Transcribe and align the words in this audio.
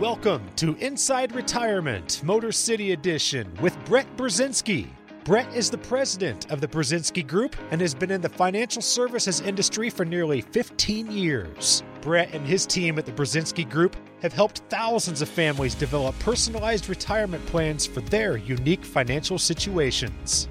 Welcome 0.00 0.42
to 0.56 0.74
Inside 0.74 1.34
Retirement, 1.34 2.20
Motor 2.22 2.52
City 2.52 2.92
Edition 2.92 3.50
with 3.62 3.82
Brett 3.86 4.06
Brzezinski. 4.18 4.88
Brett 5.24 5.50
is 5.54 5.70
the 5.70 5.78
president 5.78 6.52
of 6.52 6.60
the 6.60 6.68
Brzezinski 6.68 7.26
Group 7.26 7.56
and 7.70 7.80
has 7.80 7.94
been 7.94 8.10
in 8.10 8.20
the 8.20 8.28
financial 8.28 8.82
services 8.82 9.40
industry 9.40 9.88
for 9.88 10.04
nearly 10.04 10.42
15 10.42 11.10
years. 11.10 11.82
Brett 12.02 12.34
and 12.34 12.46
his 12.46 12.66
team 12.66 12.98
at 12.98 13.06
the 13.06 13.12
Brzezinski 13.12 13.66
Group 13.70 13.96
have 14.20 14.34
helped 14.34 14.58
thousands 14.68 15.22
of 15.22 15.30
families 15.30 15.74
develop 15.74 16.14
personalized 16.18 16.90
retirement 16.90 17.46
plans 17.46 17.86
for 17.86 18.02
their 18.02 18.36
unique 18.36 18.84
financial 18.84 19.38
situations. 19.38 20.50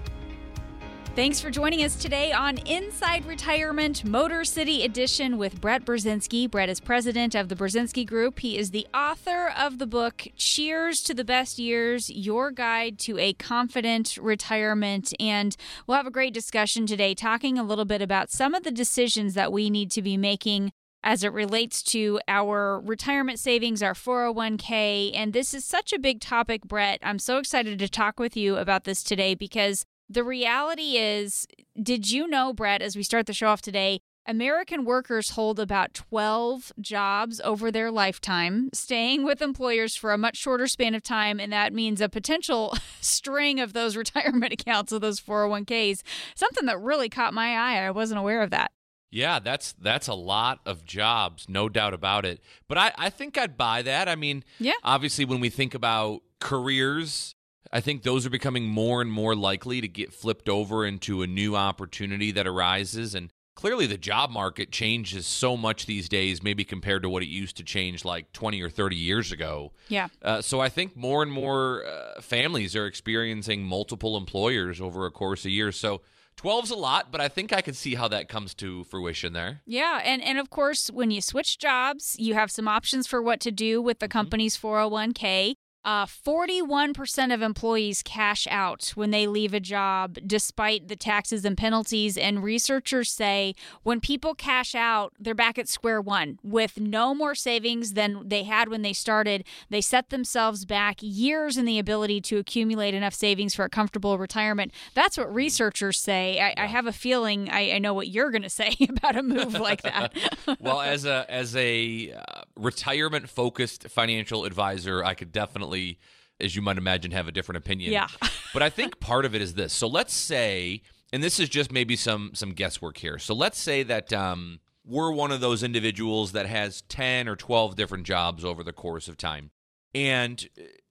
Thanks 1.15 1.39
for 1.39 1.49
joining 1.49 1.81
us 1.81 1.95
today 1.95 2.33
on 2.33 2.57
Inside 2.67 3.25
Retirement 3.25 4.03
Motor 4.03 4.43
City 4.43 4.83
Edition 4.83 5.37
with 5.37 5.61
Brett 5.61 5.85
Brzezinski. 5.85 6.51
Brett 6.51 6.67
is 6.67 6.81
president 6.81 7.35
of 7.35 7.47
the 7.47 7.55
Brzezinski 7.55 8.05
Group. 8.05 8.39
He 8.39 8.57
is 8.57 8.71
the 8.71 8.85
author 8.93 9.47
of 9.57 9.77
the 9.77 9.87
book 9.87 10.27
Cheers 10.35 11.01
to 11.03 11.13
the 11.13 11.23
Best 11.23 11.57
Years 11.57 12.09
Your 12.09 12.51
Guide 12.51 12.99
to 12.99 13.17
a 13.17 13.31
Confident 13.31 14.17
Retirement. 14.17 15.13
And 15.17 15.55
we'll 15.87 15.95
have 15.95 16.05
a 16.05 16.11
great 16.11 16.33
discussion 16.33 16.85
today 16.85 17.15
talking 17.15 17.57
a 17.57 17.63
little 17.63 17.85
bit 17.85 18.01
about 18.01 18.29
some 18.29 18.53
of 18.53 18.63
the 18.63 18.71
decisions 18.71 19.35
that 19.35 19.53
we 19.53 19.69
need 19.69 19.91
to 19.91 20.01
be 20.01 20.17
making 20.17 20.73
as 21.01 21.23
it 21.23 21.31
relates 21.31 21.81
to 21.83 22.19
our 22.27 22.81
retirement 22.81 23.39
savings, 23.39 23.81
our 23.81 23.93
401k. 23.93 25.11
And 25.15 25.31
this 25.31 25.53
is 25.53 25.63
such 25.63 25.93
a 25.93 25.99
big 25.99 26.19
topic, 26.19 26.63
Brett. 26.63 26.99
I'm 27.01 27.19
so 27.19 27.37
excited 27.37 27.79
to 27.79 27.87
talk 27.87 28.19
with 28.19 28.35
you 28.35 28.57
about 28.57 28.83
this 28.83 29.01
today 29.01 29.33
because 29.33 29.85
the 30.09 30.23
reality 30.23 30.97
is, 30.97 31.47
did 31.81 32.11
you 32.11 32.27
know, 32.27 32.53
Brett, 32.53 32.81
as 32.81 32.95
we 32.95 33.03
start 33.03 33.25
the 33.25 33.33
show 33.33 33.47
off 33.47 33.61
today, 33.61 33.99
American 34.27 34.85
workers 34.85 35.31
hold 35.31 35.59
about 35.59 35.93
12 35.93 36.73
jobs 36.79 37.39
over 37.43 37.71
their 37.71 37.91
lifetime, 37.91 38.69
staying 38.73 39.23
with 39.23 39.41
employers 39.41 39.95
for 39.95 40.13
a 40.13 40.17
much 40.17 40.37
shorter 40.37 40.65
span 40.67 40.95
of 40.95 41.03
time. 41.03 41.39
And 41.39 41.53
that 41.53 41.73
means 41.73 42.01
a 42.01 42.09
potential 42.09 42.75
string 43.01 43.59
of 43.59 43.73
those 43.73 43.95
retirement 43.97 44.53
accounts 44.53 44.91
of 44.91 45.01
those 45.01 45.19
401ks. 45.19 46.01
Something 46.35 46.65
that 46.65 46.79
really 46.79 47.09
caught 47.09 47.33
my 47.33 47.55
eye. 47.55 47.85
I 47.85 47.91
wasn't 47.91 48.19
aware 48.19 48.41
of 48.41 48.49
that. 48.51 48.71
Yeah, 49.11 49.39
that's 49.39 49.73
that's 49.73 50.07
a 50.07 50.13
lot 50.13 50.59
of 50.65 50.83
jobs, 50.83 51.47
no 51.47 51.69
doubt 51.69 51.93
about 51.93 52.25
it. 52.25 52.41
But 52.67 52.77
I, 52.77 52.91
I 52.97 53.09
think 53.09 53.37
I'd 53.37 53.55
buy 53.55 53.81
that. 53.83 54.09
I 54.09 54.15
mean, 54.15 54.43
yeah. 54.59 54.73
obviously 54.83 55.23
when 55.23 55.39
we 55.39 55.49
think 55.49 55.73
about 55.73 56.21
careers 56.41 57.34
I 57.75 57.81
think 57.81 58.03
those 58.03 58.25
are 58.25 58.29
becoming 58.29 58.69
more 58.69 59.01
and 59.01 59.11
more 59.11 59.35
likely 59.35 59.81
to 59.81 59.87
get 59.89 60.13
flipped 60.13 60.47
over 60.47 60.85
into 60.85 61.23
a 61.23 61.27
new 61.27 61.57
opportunity 61.57 62.31
that 62.31 62.47
arises. 62.47 63.13
And 63.13 63.33
clearly, 63.53 63.85
the 63.85 63.97
job 63.97 64.29
market 64.29 64.71
changes 64.71 65.27
so 65.27 65.57
much 65.57 65.85
these 65.85 66.07
days, 66.07 66.41
maybe 66.41 66.63
compared 66.63 67.03
to 67.03 67.09
what 67.09 67.21
it 67.21 67.27
used 67.27 67.57
to 67.57 67.65
change 67.65 68.05
like 68.05 68.31
20 68.31 68.61
or 68.61 68.69
30 68.69 68.95
years 68.95 69.33
ago. 69.33 69.73
Yeah. 69.89 70.07
Uh, 70.21 70.41
so 70.41 70.61
I 70.61 70.69
think 70.69 70.95
more 70.95 71.21
and 71.21 71.29
more 71.29 71.85
uh, 71.85 72.21
families 72.21 72.77
are 72.77 72.85
experiencing 72.85 73.63
multiple 73.65 74.15
employers 74.15 74.79
over 74.79 75.05
a 75.05 75.11
course 75.11 75.43
of 75.43 75.51
years. 75.51 75.77
So 75.77 75.99
12's 76.37 76.71
a 76.71 76.77
lot, 76.77 77.11
but 77.11 77.19
I 77.19 77.27
think 77.27 77.51
I 77.51 77.59
can 77.59 77.73
see 77.73 77.95
how 77.95 78.07
that 78.07 78.29
comes 78.29 78.53
to 78.55 78.85
fruition 78.85 79.33
there. 79.33 79.63
Yeah, 79.65 79.99
and 80.01 80.23
and 80.23 80.37
of 80.37 80.49
course, 80.49 80.89
when 80.89 81.11
you 81.11 81.19
switch 81.19 81.57
jobs, 81.57 82.15
you 82.17 82.35
have 82.35 82.51
some 82.51 82.69
options 82.69 83.05
for 83.05 83.21
what 83.21 83.41
to 83.41 83.51
do 83.51 83.81
with 83.81 83.99
the 83.99 84.05
mm-hmm. 84.05 84.17
company's 84.17 84.57
401k. 84.57 85.55
Uh, 85.85 86.07
41% 86.07 87.31
of 87.31 87.43
employees 87.43 88.01
cash 88.01 88.47
out 88.49 88.91
when 88.95 89.11
they 89.11 89.27
leave 89.27 89.53
a 89.53 89.59
job 89.59 90.17
despite 90.25 90.87
the 90.87 90.95
taxes 90.95 91.45
and 91.45 91.55
penalties. 91.55 92.17
And 92.17 92.43
researchers 92.43 93.11
say 93.11 93.53
when 93.83 93.99
people 93.99 94.33
cash 94.33 94.73
out, 94.73 95.13
they're 95.19 95.35
back 95.35 95.59
at 95.59 95.69
square 95.69 96.01
one 96.01 96.39
with 96.41 96.79
no 96.79 97.13
more 97.13 97.35
savings 97.35 97.93
than 97.93 98.27
they 98.27 98.43
had 98.43 98.67
when 98.67 98.81
they 98.81 98.93
started. 98.93 99.45
They 99.69 99.79
set 99.79 100.09
themselves 100.09 100.65
back 100.65 100.97
years 101.01 101.55
in 101.55 101.65
the 101.65 101.77
ability 101.77 102.19
to 102.21 102.39
accumulate 102.39 102.95
enough 102.95 103.13
savings 103.13 103.53
for 103.53 103.65
a 103.65 103.69
comfortable 103.69 104.17
retirement. 104.17 104.71
That's 104.95 105.19
what 105.19 105.31
researchers 105.31 105.99
say. 105.99 106.39
I, 106.39 106.63
I 106.63 106.65
have 106.65 106.87
a 106.87 106.93
feeling 106.93 107.47
I, 107.51 107.73
I 107.73 107.77
know 107.77 107.93
what 107.93 108.07
you're 108.07 108.31
going 108.31 108.41
to 108.41 108.49
say 108.49 108.75
about 108.89 109.17
a 109.17 109.21
move 109.21 109.53
like 109.59 109.83
that. 109.83 110.15
well, 110.59 110.81
as 110.81 111.05
a 111.05 111.27
as 111.29 111.55
a 111.55 112.11
uh, 112.11 112.41
retirement 112.55 113.29
focused 113.29 113.87
financial 113.89 114.45
advisor, 114.45 115.03
I 115.03 115.13
could 115.13 115.31
definitely 115.31 115.74
definitely, 115.75 115.99
as 116.39 116.55
you 116.55 116.61
might 116.61 116.77
imagine, 116.77 117.11
have 117.11 117.27
a 117.27 117.31
different 117.31 117.57
opinion. 117.57 117.91
Yeah. 117.91 118.07
but 118.53 118.61
I 118.61 118.69
think 118.69 118.99
part 118.99 119.25
of 119.25 119.35
it 119.35 119.41
is 119.41 119.53
this. 119.53 119.73
So 119.73 119.87
let's 119.87 120.13
say, 120.13 120.81
and 121.13 121.23
this 121.23 121.39
is 121.39 121.49
just 121.49 121.71
maybe 121.71 121.95
some 121.95 122.31
some 122.33 122.51
guesswork 122.51 122.97
here. 122.97 123.19
So 123.19 123.33
let's 123.33 123.59
say 123.59 123.83
that 123.83 124.11
um, 124.13 124.59
we're 124.85 125.11
one 125.11 125.31
of 125.31 125.41
those 125.41 125.63
individuals 125.63 126.31
that 126.33 126.45
has 126.45 126.81
ten 126.83 127.27
or 127.27 127.35
twelve 127.35 127.75
different 127.75 128.05
jobs 128.05 128.43
over 128.43 128.63
the 128.63 128.73
course 128.73 129.07
of 129.07 129.17
time, 129.17 129.51
and 129.93 130.47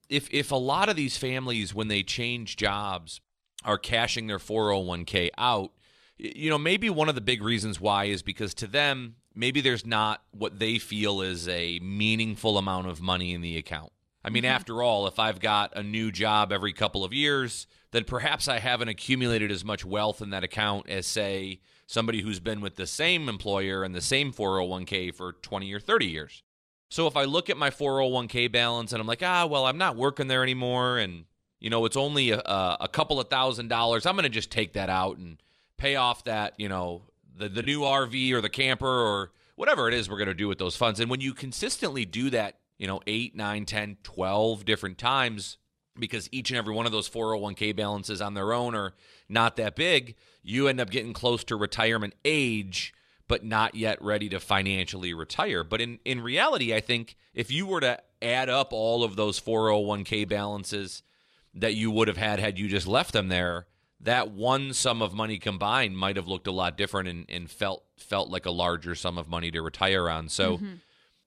if 0.09 0.29
if 0.33 0.51
a 0.51 0.57
lot 0.57 0.89
of 0.89 0.97
these 0.97 1.17
families 1.17 1.75
when 1.75 1.89
they 1.89 2.03
change 2.03 2.57
jobs 2.57 3.21
are 3.65 3.79
cashing 3.79 4.27
their 4.27 4.39
401k 4.39 5.31
out 5.39 5.73
you 6.19 6.51
know 6.51 6.59
maybe 6.59 6.91
one 6.91 7.09
of 7.09 7.15
the 7.15 7.23
big 7.23 7.43
reasons 7.43 7.81
why 7.81 8.05
is 8.05 8.23
because 8.23 8.53
to 8.53 8.67
them 8.67 9.17
maybe 9.35 9.63
there's 9.63 9.87
not 9.87 10.23
what 10.33 10.59
they 10.59 10.79
feel 10.79 11.23
is 11.23 11.49
a 11.49 11.79
meaningful 11.81 12.59
amount 12.59 12.87
of 12.87 13.01
money 13.01 13.33
in 13.33 13.41
the 13.41 13.57
account 13.57 13.91
I 14.25 14.31
mean, 14.31 14.45
mm-hmm. 14.45 14.53
after 14.53 14.83
all, 14.83 15.07
if 15.07 15.19
I've 15.19 15.41
got 15.41 15.77
a 15.77 15.83
new 15.83 16.11
job 16.11 16.53
every 16.53 16.73
couple 16.73 17.05
of 17.05 17.13
years, 17.13 17.67
then 17.91 18.05
perhaps 18.05 18.49
I 18.49 18.59
haven't 18.59 18.89
accumulated 18.89 19.51
as 19.51 19.65
much 19.65 19.85
wealth 19.85 20.23
in 20.23 20.31
that 20.31 20.43
account 20.43 20.89
as, 20.89 21.07
say, 21.07 21.61
somebody 21.87 22.23
who's 22.23 22.41
been 22.41 22.61
with 22.61 22.77
the 22.77 22.87
same 22.87 23.29
employer 23.29 23.85
and 23.85 23.95
the 23.95 24.01
same 24.01 24.33
401k 24.33 25.15
for 25.15 25.33
20 25.33 25.73
or 25.73 25.81
30 25.81 26.07
years. 26.07 26.43
So 26.89 27.07
if 27.07 27.17
I 27.17 27.25
look 27.25 27.51
at 27.51 27.57
my 27.57 27.71
401k 27.71 28.51
balance 28.51 28.93
and 28.93 29.01
I'm 29.01 29.07
like, 29.07 29.23
ah, 29.23 29.47
well, 29.47 29.67
I'm 29.67 29.79
not 29.79 29.97
working 29.97 30.29
there 30.29 30.43
anymore, 30.43 30.99
and 30.99 31.25
you 31.61 31.71
know, 31.71 31.85
it's 31.87 31.97
only 31.97 32.31
a, 32.31 32.39
a 32.39 32.89
couple 32.91 33.19
of 33.21 33.29
thousand 33.29 33.69
dollars, 33.69 34.07
I'm 34.07 34.15
going 34.15 34.25
to 34.25 34.29
just 34.29 34.51
take 34.51 34.75
that 34.75 34.91
out 34.91 35.17
and 35.19 35.43
pay 35.77 35.97
off 35.97 36.25
that, 36.25 36.55
you 36.59 36.69
know, 36.69 37.03
the 37.37 37.49
the 37.49 37.63
new 37.63 37.81
RV 37.81 38.33
or 38.33 38.41
the 38.41 38.49
camper 38.49 38.87
or 38.87 39.33
whatever 39.57 39.89
it 39.89 39.95
is 39.95 40.09
we're 40.09 40.19
going 40.19 40.29
to 40.29 40.35
do 40.35 40.49
with 40.49 40.59
those 40.59 40.77
funds. 40.77 41.01
And 41.01 41.11
when 41.11 41.21
you 41.21 41.33
consistently 41.33 42.05
do 42.05 42.31
that 42.31 42.59
you 42.85 42.89
know, 42.89 43.01
8, 43.07 43.35
9, 43.35 43.65
10, 43.65 43.97
12 44.03 44.67
different 44.67 44.99
times 44.99 45.57
because 45.99 46.29
each 46.33 46.51
and 46.51 46.59
every 46.59 46.75
one 46.75 46.85
of 46.85 46.93
those 46.93 47.09
401k 47.09 47.75
balances 47.75 48.21
on 48.21 48.35
their 48.35 48.53
own 48.53 48.75
are 48.75 48.93
not 49.27 49.57
that 49.57 49.75
big, 49.75 50.17
you 50.43 50.69
end 50.69 50.81
up 50.81 50.91
getting 50.91 51.15
close 51.15 51.43
to 51.45 51.57
retirement 51.57 52.15
age 52.27 52.93
but 53.27 53.43
not 53.43 53.75
yet 53.75 54.03
ready 54.03 54.29
to 54.29 54.39
financially 54.39 55.15
retire. 55.15 55.65
But 55.65 55.81
in 55.81 55.99
in 56.05 56.21
reality, 56.21 56.75
I 56.75 56.81
think 56.81 57.17
if 57.33 57.51
you 57.51 57.65
were 57.65 57.81
to 57.81 57.99
add 58.21 58.51
up 58.51 58.75
all 58.75 59.03
of 59.03 59.17
those 59.17 59.41
401k 59.41 60.29
balances 60.29 61.03
that 61.55 61.73
you 61.73 61.91
would 61.91 62.09
have 62.09 62.19
had 62.19 62.39
had 62.39 62.59
you 62.59 62.69
just 62.69 62.87
left 62.87 63.15
them 63.15 63.29
there, 63.29 63.67
that 63.99 64.31
one 64.31 64.75
sum 64.75 65.01
of 65.01 65.15
money 65.15 65.39
combined 65.39 65.97
might 65.97 66.17
have 66.17 66.29
looked 66.29 66.47
a 66.47 66.53
lot 66.53 66.77
different 66.77 67.09
and, 67.09 67.25
and 67.31 67.51
felt 67.51 67.83
felt 67.97 68.29
like 68.29 68.45
a 68.45 68.51
larger 68.51 68.95
sum 68.95 69.17
of 69.17 69.27
money 69.27 69.51
to 69.51 69.63
retire 69.63 70.11
on. 70.11 70.29
So 70.29 70.59
mm-hmm 70.59 70.75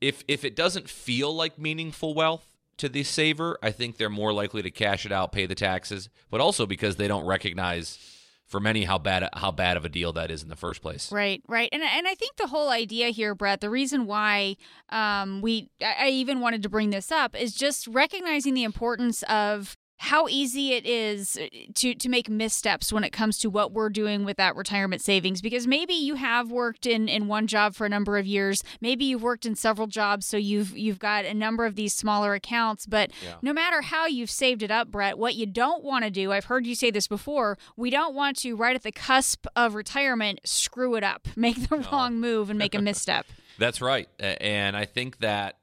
if 0.01 0.23
if 0.27 0.43
it 0.43 0.55
doesn't 0.55 0.89
feel 0.89 1.33
like 1.33 1.57
meaningful 1.57 2.13
wealth 2.13 2.47
to 2.77 2.89
the 2.89 3.03
saver, 3.03 3.57
I 3.63 3.71
think 3.71 3.97
they're 3.97 4.09
more 4.09 4.33
likely 4.33 4.61
to 4.61 4.71
cash 4.71 5.05
it 5.05 5.11
out, 5.11 5.31
pay 5.31 5.45
the 5.45 5.55
taxes, 5.55 6.09
but 6.29 6.41
also 6.41 6.65
because 6.65 6.95
they 6.95 7.07
don't 7.07 7.25
recognize 7.25 7.97
for 8.45 8.59
many 8.59 8.85
how 8.85 8.97
bad 8.97 9.27
how 9.33 9.51
bad 9.51 9.77
of 9.77 9.85
a 9.85 9.89
deal 9.89 10.13
that 10.13 10.31
is 10.31 10.41
in 10.41 10.49
the 10.49 10.55
first 10.55 10.81
place. 10.81 11.11
Right, 11.11 11.41
right, 11.47 11.69
and 11.71 11.83
and 11.83 12.07
I 12.07 12.15
think 12.15 12.37
the 12.37 12.47
whole 12.47 12.69
idea 12.69 13.09
here, 13.09 13.35
Brett, 13.35 13.61
the 13.61 13.69
reason 13.69 14.05
why 14.05 14.55
um, 14.89 15.41
we 15.41 15.69
I 15.81 16.09
even 16.09 16.39
wanted 16.39 16.63
to 16.63 16.69
bring 16.69 16.91
this 16.91 17.11
up 17.11 17.39
is 17.39 17.53
just 17.53 17.87
recognizing 17.87 18.53
the 18.53 18.63
importance 18.63 19.23
of 19.23 19.75
how 19.97 20.27
easy 20.27 20.73
it 20.73 20.85
is 20.85 21.37
uh, 21.37 21.47
to 21.73 21.95
to 21.95 22.09
make 22.09 22.29
missteps 22.29 22.93
when 22.93 23.03
it 23.03 23.11
comes 23.11 23.37
to 23.39 23.49
what 23.49 23.71
we're 23.71 23.89
doing 23.89 24.23
with 24.23 24.37
that 24.37 24.55
retirement 24.55 25.01
savings 25.01 25.41
because 25.41 25.65
maybe 25.65 25.93
you 25.93 26.15
have 26.15 26.51
worked 26.51 26.85
in 26.85 27.07
in 27.07 27.27
one 27.27 27.47
job 27.47 27.73
for 27.73 27.85
a 27.85 27.89
number 27.89 28.17
of 28.17 28.25
years 28.25 28.63
maybe 28.79 29.05
you've 29.05 29.23
worked 29.23 29.45
in 29.45 29.55
several 29.55 29.87
jobs 29.87 30.25
so 30.25 30.37
you've 30.37 30.77
you've 30.77 30.99
got 30.99 31.25
a 31.25 31.33
number 31.33 31.65
of 31.65 31.75
these 31.75 31.93
smaller 31.93 32.33
accounts 32.33 32.85
but 32.85 33.11
yeah. 33.23 33.33
no 33.41 33.51
matter 33.51 33.81
how 33.81 34.05
you've 34.05 34.29
saved 34.29 34.61
it 34.61 34.71
up 34.71 34.91
Brett 34.91 35.17
what 35.17 35.35
you 35.35 35.45
don't 35.45 35.83
want 35.83 36.05
to 36.05 36.11
do 36.11 36.31
I've 36.31 36.45
heard 36.45 36.65
you 36.65 36.75
say 36.75 36.91
this 36.91 37.07
before 37.07 37.57
we 37.75 37.89
don't 37.89 38.13
want 38.13 38.37
to 38.37 38.55
right 38.55 38.75
at 38.75 38.83
the 38.83 38.91
cusp 38.91 39.47
of 39.55 39.73
retirement 39.73 40.41
screw 40.43 40.95
it 40.95 41.03
up 41.03 41.27
make 41.35 41.67
the 41.69 41.77
no. 41.77 41.89
wrong 41.91 42.19
move 42.19 42.49
and 42.49 42.59
make 42.59 42.75
a 42.75 42.81
misstep 42.81 43.25
that's 43.57 43.81
right 43.81 44.07
and 44.19 44.77
I 44.77 44.85
think 44.85 45.19
that 45.19 45.57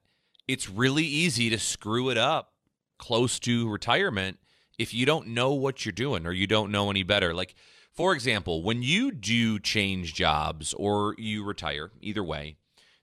it's 0.47 0.69
really 0.69 1.05
easy 1.05 1.49
to 1.49 1.57
screw 1.57 2.09
it 2.09 2.17
up 2.17 2.51
close 2.97 3.39
to 3.39 3.69
retirement 3.69 4.39
if 4.77 4.93
you 4.93 5.05
don't 5.05 5.27
know 5.27 5.53
what 5.53 5.85
you're 5.85 5.93
doing 5.93 6.25
or 6.25 6.31
you 6.31 6.47
don't 6.47 6.71
know 6.71 6.89
any 6.89 7.03
better. 7.03 7.33
Like, 7.33 7.55
for 7.93 8.13
example, 8.13 8.61
when 8.63 8.83
you 8.83 9.11
do 9.11 9.59
change 9.59 10.13
jobs 10.13 10.73
or 10.73 11.15
you 11.17 11.43
retire, 11.43 11.91
either 12.01 12.23
way, 12.23 12.57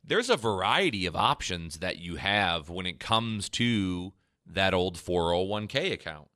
there's 0.05 0.31
a 0.31 0.37
variety 0.37 1.07
of 1.07 1.17
options 1.17 1.79
that 1.79 1.99
you 1.99 2.17
have 2.17 2.69
when 2.69 2.87
it 2.87 3.01
comes 3.01 3.49
to 3.51 4.13
that 4.47 4.75
old 4.75 4.97
401k 4.97 5.93
account. 5.93 6.29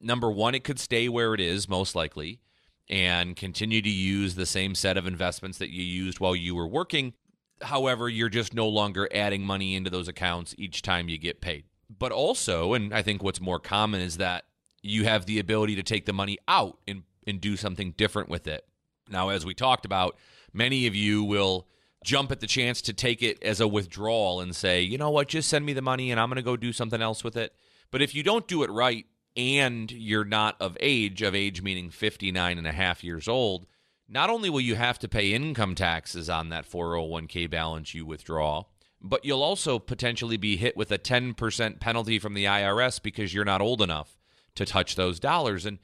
Number 0.00 0.30
one, 0.30 0.54
it 0.54 0.64
could 0.64 0.78
stay 0.78 1.08
where 1.08 1.34
it 1.34 1.40
is, 1.40 1.68
most 1.68 1.94
likely, 1.94 2.40
and 2.88 3.36
continue 3.36 3.82
to 3.82 3.90
use 3.90 4.34
the 4.34 4.46
same 4.46 4.74
set 4.74 4.96
of 4.96 5.06
investments 5.06 5.58
that 5.58 5.70
you 5.70 5.82
used 5.82 6.20
while 6.20 6.34
you 6.34 6.54
were 6.54 6.66
working. 6.66 7.12
However, 7.60 8.08
you're 8.08 8.30
just 8.30 8.54
no 8.54 8.66
longer 8.66 9.08
adding 9.12 9.42
money 9.42 9.74
into 9.74 9.90
those 9.90 10.08
accounts 10.08 10.54
each 10.56 10.80
time 10.80 11.08
you 11.08 11.18
get 11.18 11.42
paid. 11.42 11.64
But 11.98 12.12
also, 12.12 12.74
and 12.74 12.94
I 12.94 13.02
think 13.02 13.22
what's 13.22 13.40
more 13.40 13.58
common 13.58 14.00
is 14.00 14.18
that 14.18 14.44
you 14.82 15.04
have 15.04 15.26
the 15.26 15.38
ability 15.38 15.76
to 15.76 15.82
take 15.82 16.06
the 16.06 16.12
money 16.12 16.38
out 16.46 16.78
and, 16.86 17.02
and 17.26 17.40
do 17.40 17.56
something 17.56 17.92
different 17.96 18.28
with 18.28 18.46
it. 18.46 18.64
Now, 19.08 19.30
as 19.30 19.44
we 19.44 19.54
talked 19.54 19.84
about, 19.84 20.16
many 20.52 20.86
of 20.86 20.94
you 20.94 21.24
will 21.24 21.66
jump 22.04 22.30
at 22.32 22.40
the 22.40 22.46
chance 22.46 22.80
to 22.82 22.92
take 22.92 23.22
it 23.22 23.42
as 23.42 23.60
a 23.60 23.68
withdrawal 23.68 24.40
and 24.40 24.54
say, 24.54 24.80
you 24.80 24.96
know 24.96 25.10
what, 25.10 25.28
just 25.28 25.48
send 25.48 25.66
me 25.66 25.72
the 25.72 25.82
money 25.82 26.10
and 26.10 26.18
I'm 26.18 26.28
going 26.28 26.36
to 26.36 26.42
go 26.42 26.56
do 26.56 26.72
something 26.72 27.02
else 27.02 27.22
with 27.22 27.36
it. 27.36 27.54
But 27.90 28.02
if 28.02 28.14
you 28.14 28.22
don't 28.22 28.48
do 28.48 28.62
it 28.62 28.70
right 28.70 29.06
and 29.36 29.90
you're 29.90 30.24
not 30.24 30.56
of 30.60 30.76
age, 30.80 31.22
of 31.22 31.34
age 31.34 31.60
meaning 31.60 31.90
59 31.90 32.56
and 32.56 32.66
a 32.66 32.72
half 32.72 33.04
years 33.04 33.28
old, 33.28 33.66
not 34.08 34.30
only 34.30 34.48
will 34.48 34.60
you 34.60 34.76
have 34.76 34.98
to 35.00 35.08
pay 35.08 35.32
income 35.32 35.74
taxes 35.74 36.30
on 36.30 36.48
that 36.48 36.68
401k 36.68 37.50
balance 37.50 37.94
you 37.94 38.06
withdraw, 38.06 38.64
but 39.00 39.24
you'll 39.24 39.42
also 39.42 39.78
potentially 39.78 40.36
be 40.36 40.56
hit 40.56 40.76
with 40.76 40.90
a 40.90 40.98
10% 40.98 41.80
penalty 41.80 42.18
from 42.18 42.34
the 42.34 42.44
IRS 42.44 43.02
because 43.02 43.32
you're 43.32 43.44
not 43.44 43.60
old 43.60 43.80
enough 43.80 44.18
to 44.54 44.64
touch 44.64 44.96
those 44.96 45.18
dollars. 45.20 45.66
And 45.66 45.78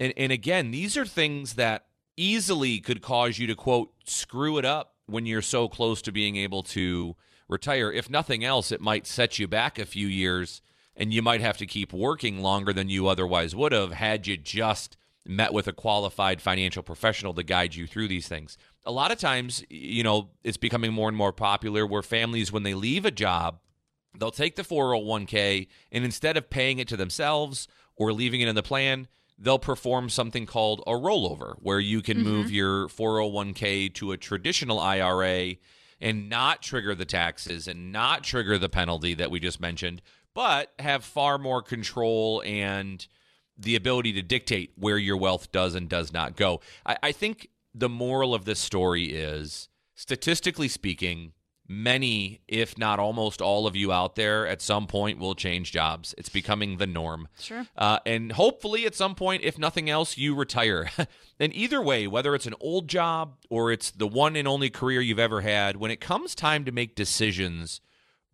and, 0.00 0.12
and 0.16 0.32
again, 0.32 0.72
these 0.72 0.96
are 0.96 1.06
things 1.06 1.54
that 1.54 1.86
easily 2.16 2.80
could 2.80 3.02
cause 3.02 3.38
you 3.38 3.46
to 3.46 3.54
quote 3.54 3.92
screw 4.04 4.58
it 4.58 4.64
up 4.64 4.94
when 5.06 5.26
you're 5.26 5.42
so 5.42 5.68
close 5.68 6.02
to 6.02 6.12
being 6.12 6.36
able 6.36 6.62
to 6.62 7.14
retire. 7.48 7.92
If 7.92 8.10
nothing 8.10 8.44
else, 8.44 8.72
it 8.72 8.80
might 8.80 9.06
set 9.06 9.38
you 9.38 9.46
back 9.46 9.78
a 9.78 9.86
few 9.86 10.06
years 10.06 10.60
and 10.96 11.12
you 11.12 11.22
might 11.22 11.40
have 11.40 11.56
to 11.58 11.66
keep 11.66 11.92
working 11.92 12.40
longer 12.40 12.72
than 12.72 12.88
you 12.88 13.06
otherwise 13.06 13.54
would 13.54 13.72
have 13.72 13.92
had 13.92 14.26
you 14.26 14.36
just 14.36 14.96
met 15.24 15.52
with 15.52 15.68
a 15.68 15.72
qualified 15.72 16.42
financial 16.42 16.82
professional 16.82 17.32
to 17.34 17.42
guide 17.42 17.74
you 17.74 17.86
through 17.86 18.08
these 18.08 18.28
things. 18.28 18.58
A 18.84 18.92
lot 18.92 19.12
of 19.12 19.18
times, 19.18 19.64
you 19.68 20.02
know, 20.02 20.30
it's 20.42 20.56
becoming 20.56 20.92
more 20.92 21.08
and 21.08 21.16
more 21.16 21.32
popular 21.32 21.86
where 21.86 22.02
families, 22.02 22.50
when 22.50 22.64
they 22.64 22.74
leave 22.74 23.04
a 23.04 23.10
job, 23.10 23.60
they'll 24.18 24.30
take 24.30 24.56
the 24.56 24.62
401k 24.62 25.68
and 25.90 26.04
instead 26.04 26.36
of 26.36 26.50
paying 26.50 26.78
it 26.78 26.88
to 26.88 26.96
themselves 26.96 27.68
or 27.96 28.12
leaving 28.12 28.40
it 28.40 28.48
in 28.48 28.54
the 28.54 28.62
plan, 28.62 29.08
they'll 29.38 29.58
perform 29.58 30.08
something 30.08 30.46
called 30.46 30.82
a 30.86 30.92
rollover 30.92 31.56
where 31.60 31.80
you 31.80 32.02
can 32.02 32.18
mm-hmm. 32.18 32.28
move 32.28 32.50
your 32.50 32.88
401k 32.88 33.92
to 33.94 34.12
a 34.12 34.16
traditional 34.16 34.78
IRA 34.78 35.56
and 36.00 36.28
not 36.28 36.62
trigger 36.62 36.94
the 36.94 37.04
taxes 37.04 37.68
and 37.68 37.92
not 37.92 38.24
trigger 38.24 38.58
the 38.58 38.68
penalty 38.68 39.14
that 39.14 39.30
we 39.30 39.38
just 39.40 39.60
mentioned, 39.60 40.02
but 40.34 40.72
have 40.78 41.04
far 41.04 41.38
more 41.38 41.62
control 41.62 42.42
and 42.44 43.06
the 43.56 43.76
ability 43.76 44.12
to 44.12 44.22
dictate 44.22 44.72
where 44.76 44.98
your 44.98 45.16
wealth 45.16 45.52
does 45.52 45.74
and 45.74 45.88
does 45.88 46.12
not 46.12 46.36
go. 46.36 46.60
I, 46.84 46.96
I 47.02 47.12
think 47.12 47.48
the 47.74 47.88
moral 47.88 48.34
of 48.34 48.44
this 48.44 48.58
story 48.58 49.04
is 49.06 49.68
statistically 49.94 50.68
speaking, 50.68 51.32
many, 51.68 52.40
if 52.48 52.76
not 52.76 52.98
almost 52.98 53.40
all 53.40 53.66
of 53.66 53.76
you 53.76 53.92
out 53.92 54.16
there 54.16 54.46
at 54.46 54.60
some 54.60 54.86
point 54.86 55.18
will 55.18 55.34
change 55.34 55.72
jobs. 55.72 56.14
It's 56.18 56.28
becoming 56.28 56.76
the 56.76 56.86
norm. 56.86 57.28
Sure. 57.40 57.66
Uh, 57.76 57.98
and 58.04 58.32
hopefully 58.32 58.84
at 58.84 58.94
some 58.94 59.14
point, 59.14 59.42
if 59.42 59.58
nothing 59.58 59.88
else, 59.88 60.18
you 60.18 60.34
retire. 60.34 60.90
and 61.40 61.54
either 61.54 61.80
way, 61.80 62.06
whether 62.06 62.34
it's 62.34 62.46
an 62.46 62.54
old 62.60 62.88
job 62.88 63.36
or 63.48 63.72
it's 63.72 63.90
the 63.90 64.06
one 64.06 64.36
and 64.36 64.48
only 64.48 64.70
career 64.70 65.00
you've 65.00 65.18
ever 65.18 65.40
had, 65.40 65.76
when 65.76 65.90
it 65.90 66.00
comes 66.00 66.34
time 66.34 66.64
to 66.64 66.72
make 66.72 66.94
decisions 66.94 67.80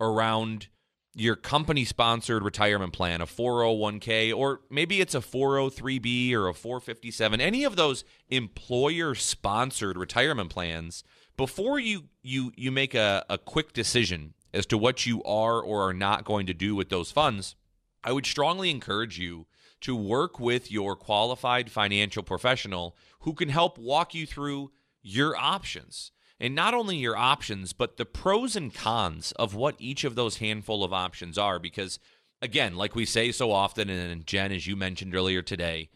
around 0.01 0.69
your 1.15 1.37
company 1.37 1.85
sponsored 1.85 2.43
retirement 2.43 2.93
plan, 2.93 3.21
a 3.21 3.27
401k, 3.27 4.35
or 4.35 4.61
maybe 4.71 5.01
it's 5.01 5.15
a 5.15 5.21
403b 5.21 6.33
or 6.33 6.49
a 6.49 6.55
457, 6.55 7.41
any 7.41 7.65
of 7.65 7.77
those 7.77 8.05
employer 8.29 9.15
sponsored 9.15 9.97
retirement 9.97 10.51
plans, 10.51 11.03
before 11.37 11.79
you 11.79 12.05
you 12.23 12.53
you 12.57 12.71
make 12.71 12.95
a, 12.95 13.25
a 13.31 13.39
quick 13.39 13.73
decision 13.73 14.35
as 14.53 14.67
to 14.67 14.79
what 14.79 15.07
you 15.07 15.23
are 15.25 15.61
or 15.61 15.89
are 15.89 15.95
not 15.95 16.25
going 16.25 16.47
to 16.47 16.55
do 16.55 16.75
with 16.75 16.89
those 16.89 17.11
funds, 17.11 17.55
I 18.03 18.13
would 18.13 18.27
strongly 18.27 18.71
encourage 18.71 19.19
you 19.19 19.47
to 19.83 19.95
work 19.95 20.41
with 20.41 20.71
your 20.71 20.97
qualified 20.97 21.71
financial 21.71 22.23
professional 22.23 22.97
who 23.21 23.35
can 23.35 23.49
help 23.49 23.79
walk 23.79 24.15
you 24.15 24.27
through 24.27 24.73
your 25.03 25.37
options. 25.37 26.11
And 26.41 26.55
not 26.55 26.75
only 26.75 26.97
your 26.97 27.17
options, 27.17 27.73
but 27.73 27.97
the 27.97 28.05
pros 28.05 28.55
and 28.55 28.73
cons 28.73 29.33
of 29.33 29.55
what 29.55 29.75
each 29.79 30.05
of 30.05 30.15
those 30.15 30.39
handful 30.39 30.85
of 30.85 30.93
options 30.93 31.37
are. 31.37 31.59
Because, 31.59 31.99
again, 32.41 32.77
like 32.77 32.95
we 32.95 33.05
say 33.05 33.33
so 33.33 33.51
often, 33.51 33.91
and 33.91 34.27
Jen, 34.27 34.53
as 34.53 34.67
you 34.67 34.77
mentioned 34.77 35.15
earlier 35.15 35.43
today, 35.43 35.91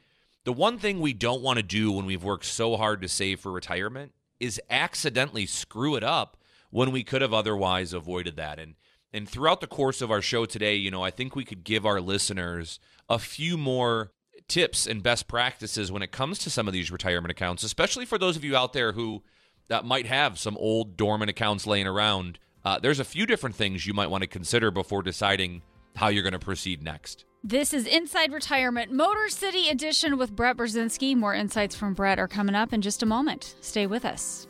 the 0.44 0.52
one 0.52 0.78
thing 0.78 1.00
we 1.00 1.12
don't 1.12 1.42
want 1.42 1.58
to 1.58 1.62
do 1.62 1.92
when 1.92 2.06
we've 2.06 2.24
worked 2.24 2.44
so 2.44 2.76
hard 2.76 3.00
to 3.02 3.08
save 3.08 3.40
for 3.40 3.52
retirement 3.52 4.12
is 4.40 4.60
accidentally 4.68 5.46
screw 5.46 5.94
it 5.94 6.02
up 6.02 6.36
when 6.70 6.90
we 6.90 7.04
could 7.04 7.22
have 7.22 7.32
otherwise 7.32 7.92
avoided 7.92 8.36
that. 8.36 8.58
And 8.58 8.74
and 9.12 9.28
throughout 9.28 9.60
the 9.60 9.66
course 9.66 10.00
of 10.00 10.10
our 10.10 10.22
show 10.22 10.46
today, 10.46 10.74
you 10.74 10.90
know, 10.90 11.02
I 11.02 11.10
think 11.10 11.36
we 11.36 11.44
could 11.44 11.64
give 11.64 11.84
our 11.84 12.00
listeners 12.00 12.80
a 13.08 13.18
few 13.18 13.58
more 13.58 14.10
tips 14.48 14.86
and 14.86 15.02
best 15.02 15.28
practices 15.28 15.92
when 15.92 16.02
it 16.02 16.12
comes 16.12 16.38
to 16.38 16.50
some 16.50 16.66
of 16.66 16.72
these 16.72 16.90
retirement 16.90 17.30
accounts, 17.30 17.62
especially 17.62 18.06
for 18.06 18.18
those 18.18 18.36
of 18.36 18.44
you 18.44 18.56
out 18.56 18.72
there 18.72 18.92
who 18.92 19.22
that 19.68 19.84
might 19.84 20.06
have 20.06 20.38
some 20.38 20.56
old 20.58 20.96
dormant 20.96 21.30
accounts 21.30 21.66
laying 21.66 21.86
around. 21.86 22.38
Uh, 22.64 22.78
there's 22.78 23.00
a 23.00 23.04
few 23.04 23.26
different 23.26 23.56
things 23.56 23.86
you 23.86 23.94
might 23.94 24.10
want 24.10 24.22
to 24.22 24.28
consider 24.28 24.70
before 24.70 25.02
deciding 25.02 25.62
how 25.96 26.08
you're 26.08 26.22
going 26.22 26.32
to 26.32 26.38
proceed 26.38 26.82
next. 26.82 27.24
This 27.44 27.74
is 27.74 27.86
Inside 27.86 28.32
Retirement 28.32 28.92
Motor 28.92 29.28
City 29.28 29.68
Edition 29.68 30.16
with 30.16 30.34
Brett 30.34 30.56
Brzezinski. 30.56 31.16
More 31.16 31.34
insights 31.34 31.74
from 31.74 31.92
Brett 31.92 32.20
are 32.20 32.28
coming 32.28 32.54
up 32.54 32.72
in 32.72 32.82
just 32.82 33.02
a 33.02 33.06
moment. 33.06 33.56
Stay 33.60 33.86
with 33.86 34.04
us. 34.04 34.46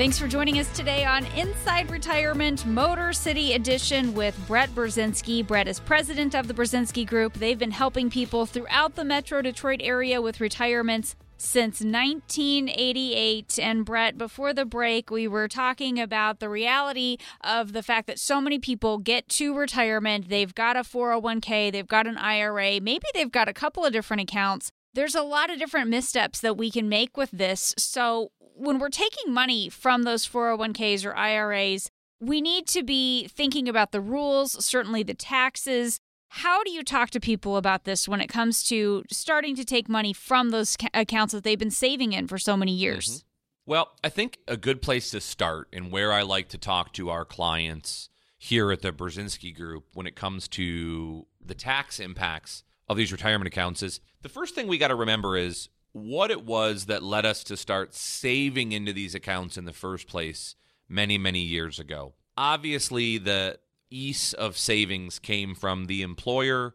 Thanks 0.00 0.18
for 0.18 0.28
joining 0.28 0.58
us 0.58 0.74
today 0.74 1.04
on 1.04 1.26
Inside 1.36 1.90
Retirement 1.90 2.64
Motor 2.64 3.12
City 3.12 3.52
Edition 3.52 4.14
with 4.14 4.34
Brett 4.46 4.70
Brzezinski. 4.70 5.46
Brett 5.46 5.68
is 5.68 5.78
president 5.78 6.34
of 6.34 6.48
the 6.48 6.54
Brzezinski 6.54 7.06
Group. 7.06 7.34
They've 7.34 7.58
been 7.58 7.72
helping 7.72 8.08
people 8.08 8.46
throughout 8.46 8.94
the 8.94 9.04
Metro 9.04 9.42
Detroit 9.42 9.80
area 9.82 10.22
with 10.22 10.40
retirements 10.40 11.16
since 11.36 11.82
1988. 11.82 13.58
And 13.58 13.84
Brett, 13.84 14.16
before 14.16 14.54
the 14.54 14.64
break, 14.64 15.10
we 15.10 15.28
were 15.28 15.48
talking 15.48 16.00
about 16.00 16.40
the 16.40 16.48
reality 16.48 17.18
of 17.42 17.74
the 17.74 17.82
fact 17.82 18.06
that 18.06 18.18
so 18.18 18.40
many 18.40 18.58
people 18.58 18.96
get 18.96 19.28
to 19.28 19.54
retirement. 19.54 20.30
They've 20.30 20.54
got 20.54 20.78
a 20.78 20.80
401k, 20.80 21.70
they've 21.72 21.86
got 21.86 22.06
an 22.06 22.16
IRA, 22.16 22.80
maybe 22.80 23.06
they've 23.12 23.30
got 23.30 23.50
a 23.50 23.52
couple 23.52 23.84
of 23.84 23.92
different 23.92 24.22
accounts. 24.22 24.72
There's 24.94 25.14
a 25.14 25.22
lot 25.22 25.50
of 25.50 25.58
different 25.58 25.88
missteps 25.88 26.40
that 26.40 26.56
we 26.56 26.70
can 26.70 26.88
make 26.88 27.16
with 27.16 27.30
this. 27.30 27.74
So, 27.78 28.32
when 28.38 28.78
we're 28.78 28.90
taking 28.90 29.32
money 29.32 29.68
from 29.68 30.02
those 30.02 30.26
401ks 30.26 31.06
or 31.06 31.16
IRAs, 31.16 31.90
we 32.20 32.40
need 32.40 32.66
to 32.68 32.82
be 32.82 33.26
thinking 33.28 33.68
about 33.68 33.92
the 33.92 34.00
rules, 34.00 34.62
certainly 34.64 35.02
the 35.02 35.14
taxes, 35.14 36.00
how 36.32 36.62
do 36.62 36.70
you 36.70 36.84
talk 36.84 37.10
to 37.10 37.20
people 37.20 37.56
about 37.56 37.82
this 37.82 38.06
when 38.06 38.20
it 38.20 38.28
comes 38.28 38.62
to 38.64 39.02
starting 39.10 39.56
to 39.56 39.64
take 39.64 39.88
money 39.88 40.12
from 40.12 40.50
those 40.50 40.76
accounts 40.94 41.32
that 41.32 41.42
they've 41.42 41.58
been 41.58 41.72
saving 41.72 42.12
in 42.12 42.28
for 42.28 42.38
so 42.38 42.56
many 42.56 42.70
years? 42.70 43.08
Mm-hmm. 43.08 43.26
Well, 43.66 43.90
I 44.04 44.10
think 44.10 44.38
a 44.46 44.56
good 44.56 44.80
place 44.80 45.10
to 45.10 45.20
start 45.20 45.66
and 45.72 45.90
where 45.90 46.12
I 46.12 46.22
like 46.22 46.48
to 46.50 46.58
talk 46.58 46.92
to 46.94 47.10
our 47.10 47.24
clients 47.24 48.10
here 48.38 48.70
at 48.70 48.80
the 48.80 48.92
Brzezinski 48.92 49.54
Group 49.54 49.86
when 49.92 50.06
it 50.06 50.14
comes 50.14 50.46
to 50.48 51.26
the 51.44 51.54
tax 51.54 51.98
impacts 51.98 52.62
of 52.88 52.96
these 52.96 53.10
retirement 53.10 53.48
accounts 53.48 53.82
is 53.82 54.00
the 54.22 54.28
first 54.28 54.54
thing 54.54 54.66
we 54.66 54.78
got 54.78 54.88
to 54.88 54.94
remember 54.94 55.36
is 55.36 55.68
what 55.92 56.30
it 56.30 56.44
was 56.44 56.86
that 56.86 57.02
led 57.02 57.26
us 57.26 57.42
to 57.44 57.56
start 57.56 57.94
saving 57.94 58.72
into 58.72 58.92
these 58.92 59.14
accounts 59.14 59.56
in 59.56 59.64
the 59.64 59.72
first 59.72 60.06
place 60.06 60.54
many, 60.88 61.18
many 61.18 61.40
years 61.40 61.78
ago. 61.78 62.14
Obviously, 62.36 63.18
the 63.18 63.58
ease 63.90 64.32
of 64.34 64.56
savings 64.56 65.18
came 65.18 65.54
from 65.54 65.86
the 65.86 66.02
employer 66.02 66.74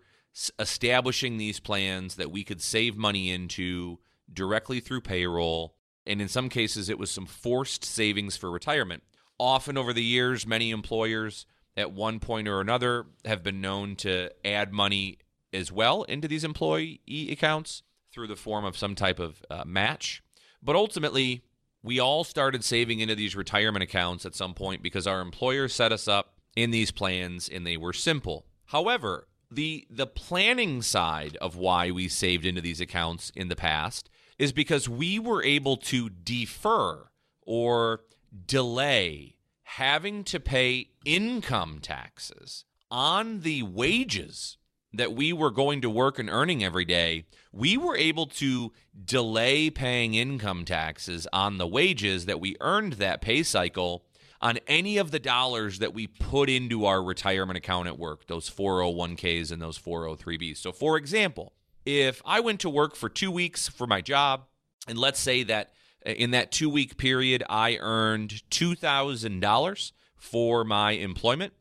establishing 0.59 1.37
these 1.37 1.61
plans 1.61 2.15
that 2.15 2.31
we 2.31 2.43
could 2.43 2.61
save 2.61 2.97
money 2.97 3.31
into 3.31 3.99
directly 4.31 4.81
through 4.81 4.99
payroll. 4.99 5.75
And 6.05 6.21
in 6.21 6.27
some 6.27 6.49
cases, 6.49 6.89
it 6.89 6.99
was 6.99 7.09
some 7.09 7.25
forced 7.25 7.85
savings 7.85 8.35
for 8.35 8.51
retirement. 8.51 9.03
Often 9.39 9.77
over 9.77 9.93
the 9.93 10.03
years, 10.03 10.45
many 10.45 10.71
employers 10.71 11.45
at 11.77 11.91
one 11.91 12.19
point 12.19 12.47
or 12.47 12.59
another 12.59 13.05
have 13.23 13.43
been 13.43 13.61
known 13.61 13.95
to 13.97 14.29
add 14.45 14.73
money 14.73 15.19
as 15.55 15.71
well 15.71 16.03
into 16.03 16.27
these 16.27 16.43
employee 16.43 17.01
accounts 17.31 17.81
through 18.11 18.27
the 18.27 18.35
form 18.35 18.65
of 18.65 18.77
some 18.77 18.95
type 18.95 19.19
of 19.19 19.43
uh, 19.49 19.63
match. 19.65 20.21
But 20.61 20.75
ultimately, 20.75 21.43
we 21.83 21.99
all 21.99 22.23
started 22.23 22.63
saving 22.63 22.99
into 22.99 23.15
these 23.15 23.35
retirement 23.35 23.83
accounts 23.83 24.25
at 24.25 24.35
some 24.35 24.53
point 24.53 24.81
because 24.81 25.05
our 25.05 25.21
employers 25.21 25.73
set 25.73 25.91
us 25.91 26.07
up 26.07 26.39
in 26.55 26.71
these 26.71 26.91
plans 26.91 27.49
and 27.49 27.65
they 27.65 27.77
were 27.77 27.93
simple. 27.93 28.45
However, 28.65 29.27
the 29.51 29.85
the 29.89 30.07
planning 30.07 30.81
side 30.81 31.37
of 31.37 31.55
why 31.55 31.91
we 31.91 32.07
saved 32.07 32.45
into 32.45 32.61
these 32.61 32.81
accounts 32.81 33.31
in 33.35 33.47
the 33.47 33.55
past 33.55 34.09
is 34.39 34.51
because 34.51 34.89
we 34.89 35.19
were 35.19 35.43
able 35.43 35.77
to 35.77 36.09
defer 36.09 37.09
or 37.45 38.01
delay 38.47 39.35
having 39.63 40.23
to 40.23 40.39
pay 40.39 40.89
income 41.05 41.79
taxes 41.81 42.65
on 42.89 43.41
the 43.41 43.63
wages 43.63 44.57
that 44.97 45.13
we 45.13 45.33
were 45.33 45.51
going 45.51 45.81
to 45.81 45.89
work 45.89 46.19
and 46.19 46.29
earning 46.29 46.63
every 46.63 46.85
day, 46.85 47.25
we 47.51 47.77
were 47.77 47.95
able 47.95 48.25
to 48.25 48.71
delay 49.03 49.69
paying 49.69 50.13
income 50.13 50.65
taxes 50.65 51.27
on 51.31 51.57
the 51.57 51.67
wages 51.67 52.25
that 52.25 52.39
we 52.39 52.55
earned 52.61 52.93
that 52.93 53.21
pay 53.21 53.43
cycle 53.43 54.05
on 54.41 54.59
any 54.67 54.97
of 54.97 55.11
the 55.11 55.19
dollars 55.19 55.79
that 55.79 55.93
we 55.93 56.07
put 56.07 56.49
into 56.49 56.85
our 56.85 57.03
retirement 57.03 57.57
account 57.57 57.87
at 57.87 57.97
work, 57.97 58.27
those 58.27 58.49
401ks 58.49 59.51
and 59.51 59.61
those 59.61 59.77
403bs. 59.77 60.57
So, 60.57 60.71
for 60.71 60.97
example, 60.97 61.53
if 61.85 62.21
I 62.25 62.39
went 62.39 62.59
to 62.61 62.69
work 62.69 62.95
for 62.95 63.09
two 63.09 63.31
weeks 63.31 63.67
for 63.67 63.87
my 63.87 64.01
job, 64.01 64.45
and 64.87 64.97
let's 64.97 65.19
say 65.19 65.43
that 65.43 65.73
uh, 66.05 66.11
in 66.11 66.31
that 66.31 66.51
two 66.51 66.69
week 66.69 66.97
period, 66.97 67.43
I 67.49 67.77
earned 67.79 68.43
$2,000 68.51 69.91
for 70.15 70.63
my 70.63 70.91
employment. 70.91 71.53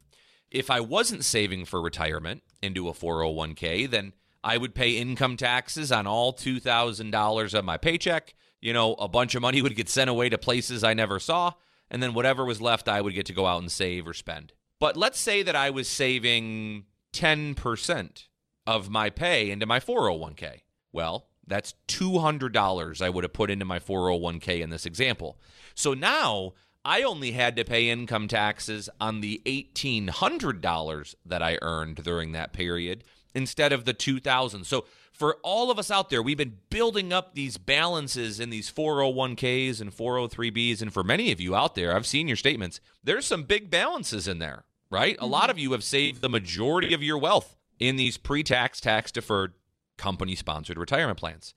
If 0.51 0.71
I 0.71 0.81
wasn't 0.81 1.25
saving 1.25 1.65
for 1.65 1.81
retirement 1.83 2.43
into 2.63 2.89
a 2.89 2.93
401k, 2.93 3.91
then 3.91 4.13
I 4.43 4.57
would 4.57 4.75
pay 4.75 4.91
income 4.91 5.37
taxes 5.37 5.91
on 5.91 6.07
all 6.07 6.33
$2,000 6.33 7.55
of 7.55 7.65
my 7.65 7.77
paycheck. 7.77 8.35
You 8.61 8.73
know, 8.73 8.95
a 8.95 9.09
bunch 9.09 9.35
of 9.35 9.43
money 9.43 9.63
would 9.63 9.77
get 9.77 9.89
sent 9.89 10.11
away 10.11 10.29
to 10.29 10.39
places 10.39 10.85
I 10.85 10.95
never 10.95 11.19
saw, 11.19 11.53
and 11.91 12.03
then 12.03 12.15
whatever 12.15 12.45
was 12.45 12.61
left, 12.61 12.89
I 12.89 13.01
would 13.01 13.15
get 13.15 13.27
to 13.27 13.33
go 13.33 13.47
out 13.47 13.61
and 13.63 13.71
save 13.71 14.07
or 14.07 14.15
spend. 14.15 14.53
But 14.81 14.97
let's 14.97 15.19
say 15.19 15.43
that 15.43 15.57
I 15.57 15.71
was 15.71 15.89
saving 15.89 16.85
10% 17.15 18.25
of 18.67 18.91
my 18.91 19.11
pay 19.11 19.51
into 19.51 19.67
my 19.67 19.81
401k. 19.81 20.61
Well, 20.93 21.29
that's 21.47 21.75
$200 21.89 23.03
I 23.03 23.11
would 23.11 23.25
have 23.25 23.33
put 23.33 23.51
into 23.51 23.65
my 23.65 23.79
401k 23.79 24.61
in 24.61 24.71
this 24.71 24.87
example. 24.87 25.39
So 25.75 25.95
now 25.95 26.53
I 26.85 27.03
only 27.03 27.33
had 27.33 27.57
to 27.57 27.65
pay 27.65 27.89
income 27.89 28.29
taxes 28.29 28.91
on 29.01 29.21
the 29.21 29.41
$1,800 29.47 31.15
that 31.25 31.43
I 31.43 31.59
earned 31.63 32.03
during 32.05 32.33
that 32.33 32.53
period 32.53 33.05
instead 33.35 33.73
of 33.73 33.85
the 33.85 33.95
2000 33.95 34.65
So 34.65 34.85
for 35.13 35.39
all 35.43 35.71
of 35.71 35.79
us 35.79 35.91
out 35.91 36.11
there, 36.11 36.23
we've 36.23 36.37
been 36.37 36.59
building 36.71 37.13
up 37.13 37.35
these 37.35 37.57
balances 37.57 38.41
in 38.41 38.51
these 38.51 38.71
401ks 38.71 39.81
and 39.81 39.97
403bs. 39.97 40.83
And 40.83 40.93
for 40.93 41.03
many 41.05 41.33
of 41.33 41.41
you 41.41 41.55
out 41.55 41.75
there, 41.75 41.97
I've 41.97 42.07
seen 42.07 42.29
your 42.29 42.37
statements, 42.37 42.81
there's 43.03 43.25
some 43.25 43.45
big 43.45 43.71
balances 43.71 44.29
in 44.29 44.39
there, 44.39 44.65
right? 44.91 45.15
Mm-hmm. 45.15 45.25
A 45.25 45.29
lot 45.29 45.51
of 45.51 45.59
you 45.59 45.73
have 45.73 45.85
saved 45.85 46.21
the 46.21 46.29
majority 46.29 46.95
of 46.95 47.03
your 47.03 47.19
wealth 47.19 47.57
in 47.79 47.97
these 47.97 48.19
pre 48.19 48.43
tax, 48.43 48.81
tax 48.81 49.11
deferred 49.11 49.55
company 49.97 50.35
sponsored 50.35 50.79
retirement 50.79 51.19
plans. 51.19 51.55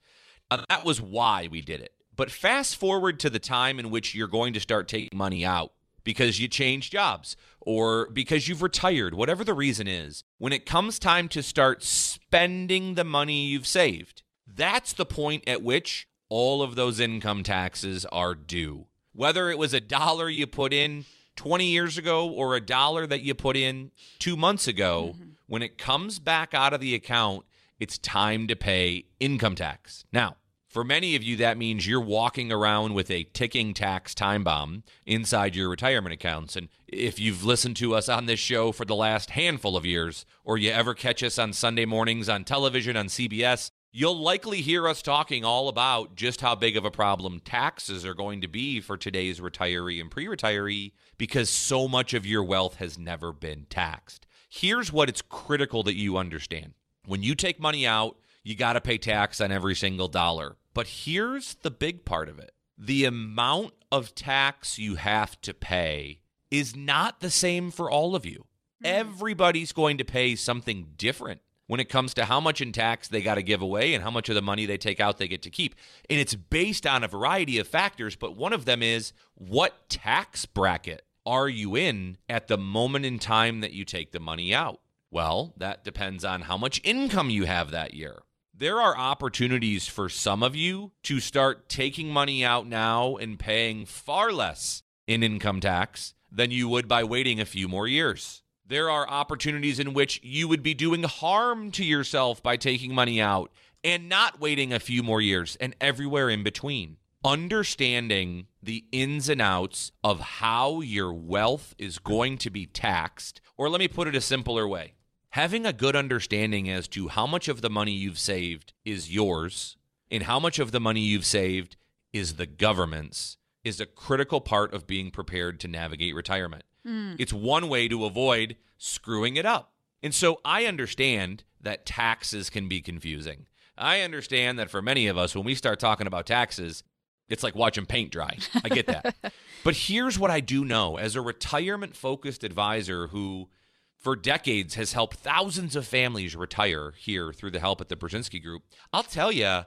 Uh, 0.50 0.64
that 0.68 0.84
was 0.84 1.00
why 1.00 1.48
we 1.50 1.60
did 1.60 1.80
it. 1.80 1.92
But 2.18 2.32
fast 2.32 2.76
forward 2.76 3.20
to 3.20 3.30
the 3.30 3.38
time 3.38 3.78
in 3.78 3.90
which 3.90 4.12
you're 4.12 4.26
going 4.26 4.52
to 4.54 4.60
start 4.60 4.88
taking 4.88 5.16
money 5.16 5.46
out 5.46 5.72
because 6.02 6.40
you 6.40 6.48
changed 6.48 6.90
jobs 6.90 7.36
or 7.60 8.10
because 8.10 8.48
you've 8.48 8.60
retired, 8.60 9.14
whatever 9.14 9.44
the 9.44 9.54
reason 9.54 9.86
is. 9.86 10.24
When 10.36 10.52
it 10.52 10.66
comes 10.66 10.98
time 10.98 11.28
to 11.28 11.44
start 11.44 11.84
spending 11.84 12.94
the 12.94 13.04
money 13.04 13.46
you've 13.46 13.68
saved, 13.68 14.22
that's 14.52 14.92
the 14.92 15.06
point 15.06 15.44
at 15.46 15.62
which 15.62 16.08
all 16.28 16.60
of 16.60 16.74
those 16.74 16.98
income 16.98 17.44
taxes 17.44 18.04
are 18.06 18.34
due. 18.34 18.86
Whether 19.12 19.48
it 19.48 19.58
was 19.58 19.72
a 19.72 19.80
dollar 19.80 20.28
you 20.28 20.48
put 20.48 20.72
in 20.72 21.04
20 21.36 21.66
years 21.66 21.98
ago 21.98 22.28
or 22.28 22.56
a 22.56 22.60
dollar 22.60 23.06
that 23.06 23.22
you 23.22 23.32
put 23.32 23.56
in 23.56 23.92
two 24.18 24.36
months 24.36 24.66
ago, 24.66 25.14
mm-hmm. 25.14 25.30
when 25.46 25.62
it 25.62 25.78
comes 25.78 26.18
back 26.18 26.52
out 26.52 26.72
of 26.72 26.80
the 26.80 26.96
account, 26.96 27.44
it's 27.78 27.96
time 27.96 28.48
to 28.48 28.56
pay 28.56 29.04
income 29.20 29.54
tax. 29.54 30.04
Now, 30.12 30.34
for 30.78 30.84
many 30.84 31.16
of 31.16 31.24
you, 31.24 31.34
that 31.34 31.58
means 31.58 31.88
you're 31.88 32.00
walking 32.00 32.52
around 32.52 32.94
with 32.94 33.10
a 33.10 33.24
ticking 33.24 33.74
tax 33.74 34.14
time 34.14 34.44
bomb 34.44 34.84
inside 35.04 35.56
your 35.56 35.68
retirement 35.68 36.12
accounts. 36.12 36.54
And 36.54 36.68
if 36.86 37.18
you've 37.18 37.44
listened 37.44 37.74
to 37.78 37.96
us 37.96 38.08
on 38.08 38.26
this 38.26 38.38
show 38.38 38.70
for 38.70 38.84
the 38.84 38.94
last 38.94 39.30
handful 39.30 39.76
of 39.76 39.84
years, 39.84 40.24
or 40.44 40.56
you 40.56 40.70
ever 40.70 40.94
catch 40.94 41.20
us 41.24 41.36
on 41.36 41.52
Sunday 41.52 41.84
mornings 41.84 42.28
on 42.28 42.44
television 42.44 42.96
on 42.96 43.08
CBS, 43.08 43.72
you'll 43.90 44.22
likely 44.22 44.60
hear 44.60 44.86
us 44.86 45.02
talking 45.02 45.44
all 45.44 45.68
about 45.68 46.14
just 46.14 46.42
how 46.42 46.54
big 46.54 46.76
of 46.76 46.84
a 46.84 46.92
problem 46.92 47.40
taxes 47.40 48.06
are 48.06 48.14
going 48.14 48.40
to 48.40 48.46
be 48.46 48.80
for 48.80 48.96
today's 48.96 49.40
retiree 49.40 50.00
and 50.00 50.12
pre 50.12 50.26
retiree 50.26 50.92
because 51.16 51.50
so 51.50 51.88
much 51.88 52.14
of 52.14 52.24
your 52.24 52.44
wealth 52.44 52.76
has 52.76 52.96
never 52.96 53.32
been 53.32 53.66
taxed. 53.68 54.28
Here's 54.48 54.92
what 54.92 55.08
it's 55.08 55.22
critical 55.22 55.82
that 55.82 55.96
you 55.96 56.16
understand 56.16 56.74
when 57.04 57.24
you 57.24 57.34
take 57.34 57.58
money 57.58 57.84
out, 57.84 58.16
you 58.48 58.54
got 58.54 58.72
to 58.72 58.80
pay 58.80 58.96
tax 58.96 59.42
on 59.42 59.52
every 59.52 59.74
single 59.74 60.08
dollar. 60.08 60.56
But 60.72 60.86
here's 60.86 61.56
the 61.56 61.70
big 61.70 62.06
part 62.06 62.30
of 62.30 62.38
it 62.38 62.52
the 62.78 63.04
amount 63.04 63.74
of 63.92 64.14
tax 64.14 64.78
you 64.78 64.94
have 64.94 65.38
to 65.42 65.52
pay 65.52 66.20
is 66.50 66.74
not 66.74 67.20
the 67.20 67.30
same 67.30 67.70
for 67.70 67.90
all 67.90 68.16
of 68.16 68.24
you. 68.24 68.46
Mm-hmm. 68.82 68.86
Everybody's 68.86 69.72
going 69.72 69.98
to 69.98 70.04
pay 70.04 70.34
something 70.34 70.92
different 70.96 71.42
when 71.66 71.80
it 71.80 71.90
comes 71.90 72.14
to 72.14 72.24
how 72.24 72.40
much 72.40 72.62
in 72.62 72.72
tax 72.72 73.08
they 73.08 73.20
got 73.20 73.34
to 73.34 73.42
give 73.42 73.60
away 73.60 73.92
and 73.92 74.02
how 74.02 74.10
much 74.10 74.30
of 74.30 74.34
the 74.34 74.40
money 74.40 74.64
they 74.64 74.78
take 74.78 74.98
out 74.98 75.18
they 75.18 75.28
get 75.28 75.42
to 75.42 75.50
keep. 75.50 75.74
And 76.08 76.18
it's 76.18 76.34
based 76.34 76.86
on 76.86 77.04
a 77.04 77.08
variety 77.08 77.58
of 77.58 77.68
factors, 77.68 78.16
but 78.16 78.34
one 78.34 78.54
of 78.54 78.64
them 78.64 78.82
is 78.82 79.12
what 79.34 79.90
tax 79.90 80.46
bracket 80.46 81.02
are 81.26 81.50
you 81.50 81.76
in 81.76 82.16
at 82.30 82.48
the 82.48 82.56
moment 82.56 83.04
in 83.04 83.18
time 83.18 83.60
that 83.60 83.72
you 83.72 83.84
take 83.84 84.12
the 84.12 84.20
money 84.20 84.54
out? 84.54 84.80
Well, 85.10 85.52
that 85.58 85.84
depends 85.84 86.24
on 86.24 86.42
how 86.42 86.56
much 86.56 86.80
income 86.82 87.28
you 87.28 87.44
have 87.44 87.72
that 87.72 87.92
year. 87.92 88.22
There 88.58 88.80
are 88.80 88.98
opportunities 88.98 89.86
for 89.86 90.08
some 90.08 90.42
of 90.42 90.56
you 90.56 90.90
to 91.04 91.20
start 91.20 91.68
taking 91.68 92.10
money 92.10 92.44
out 92.44 92.66
now 92.66 93.14
and 93.14 93.38
paying 93.38 93.86
far 93.86 94.32
less 94.32 94.82
in 95.06 95.22
income 95.22 95.60
tax 95.60 96.14
than 96.32 96.50
you 96.50 96.68
would 96.68 96.88
by 96.88 97.04
waiting 97.04 97.38
a 97.38 97.44
few 97.44 97.68
more 97.68 97.86
years. 97.86 98.42
There 98.66 98.90
are 98.90 99.08
opportunities 99.08 99.78
in 99.78 99.94
which 99.94 100.18
you 100.24 100.48
would 100.48 100.64
be 100.64 100.74
doing 100.74 101.04
harm 101.04 101.70
to 101.70 101.84
yourself 101.84 102.42
by 102.42 102.56
taking 102.56 102.92
money 102.92 103.20
out 103.20 103.52
and 103.84 104.08
not 104.08 104.40
waiting 104.40 104.72
a 104.72 104.80
few 104.80 105.04
more 105.04 105.20
years, 105.20 105.56
and 105.60 105.76
everywhere 105.80 106.28
in 106.28 106.42
between. 106.42 106.96
Understanding 107.24 108.48
the 108.60 108.86
ins 108.90 109.28
and 109.28 109.40
outs 109.40 109.92
of 110.02 110.18
how 110.18 110.80
your 110.80 111.12
wealth 111.12 111.76
is 111.78 112.00
going 112.00 112.38
to 112.38 112.50
be 112.50 112.66
taxed, 112.66 113.40
or 113.56 113.70
let 113.70 113.78
me 113.78 113.86
put 113.86 114.08
it 114.08 114.16
a 114.16 114.20
simpler 114.20 114.66
way 114.66 114.94
having 115.30 115.66
a 115.66 115.72
good 115.72 115.96
understanding 115.96 116.68
as 116.68 116.88
to 116.88 117.08
how 117.08 117.26
much 117.26 117.48
of 117.48 117.60
the 117.60 117.70
money 117.70 117.92
you've 117.92 118.18
saved 118.18 118.72
is 118.84 119.12
yours 119.12 119.76
and 120.10 120.24
how 120.24 120.38
much 120.38 120.58
of 120.58 120.72
the 120.72 120.80
money 120.80 121.00
you've 121.00 121.26
saved 121.26 121.76
is 122.12 122.34
the 122.34 122.46
government's 122.46 123.36
is 123.64 123.80
a 123.80 123.86
critical 123.86 124.40
part 124.40 124.72
of 124.72 124.86
being 124.86 125.10
prepared 125.10 125.60
to 125.60 125.68
navigate 125.68 126.14
retirement. 126.14 126.64
Mm. 126.86 127.16
It's 127.18 127.32
one 127.32 127.68
way 127.68 127.88
to 127.88 128.04
avoid 128.04 128.56
screwing 128.78 129.36
it 129.36 129.44
up. 129.44 129.72
And 130.02 130.14
so 130.14 130.40
I 130.44 130.64
understand 130.64 131.44
that 131.60 131.84
taxes 131.84 132.50
can 132.50 132.68
be 132.68 132.80
confusing. 132.80 133.46
I 133.76 134.00
understand 134.00 134.58
that 134.58 134.70
for 134.70 134.80
many 134.80 135.06
of 135.06 135.18
us, 135.18 135.34
when 135.34 135.44
we 135.44 135.54
start 135.54 135.80
talking 135.80 136.06
about 136.06 136.26
taxes, 136.26 136.82
it's 137.28 137.42
like 137.42 137.54
watching 137.54 137.84
paint 137.84 138.10
dry. 138.10 138.38
I 138.64 138.68
get 138.68 138.86
that. 138.86 139.14
but 139.64 139.74
here's 139.74 140.18
what 140.18 140.30
I 140.30 140.40
do 140.40 140.64
know 140.64 140.96
as 140.96 141.14
a 141.14 141.20
retirement 141.20 141.94
focused 141.94 142.42
advisor 142.42 143.08
who 143.08 143.48
for 143.98 144.14
decades 144.14 144.76
has 144.76 144.92
helped 144.92 145.16
thousands 145.16 145.74
of 145.76 145.86
families 145.86 146.36
retire 146.36 146.92
here 146.96 147.32
through 147.32 147.50
the 147.50 147.60
help 147.60 147.80
at 147.80 147.88
the 147.88 147.96
Brzezinski 147.96 148.42
Group. 148.42 148.62
I'll 148.92 149.02
tell 149.02 149.32
you, 149.32 149.62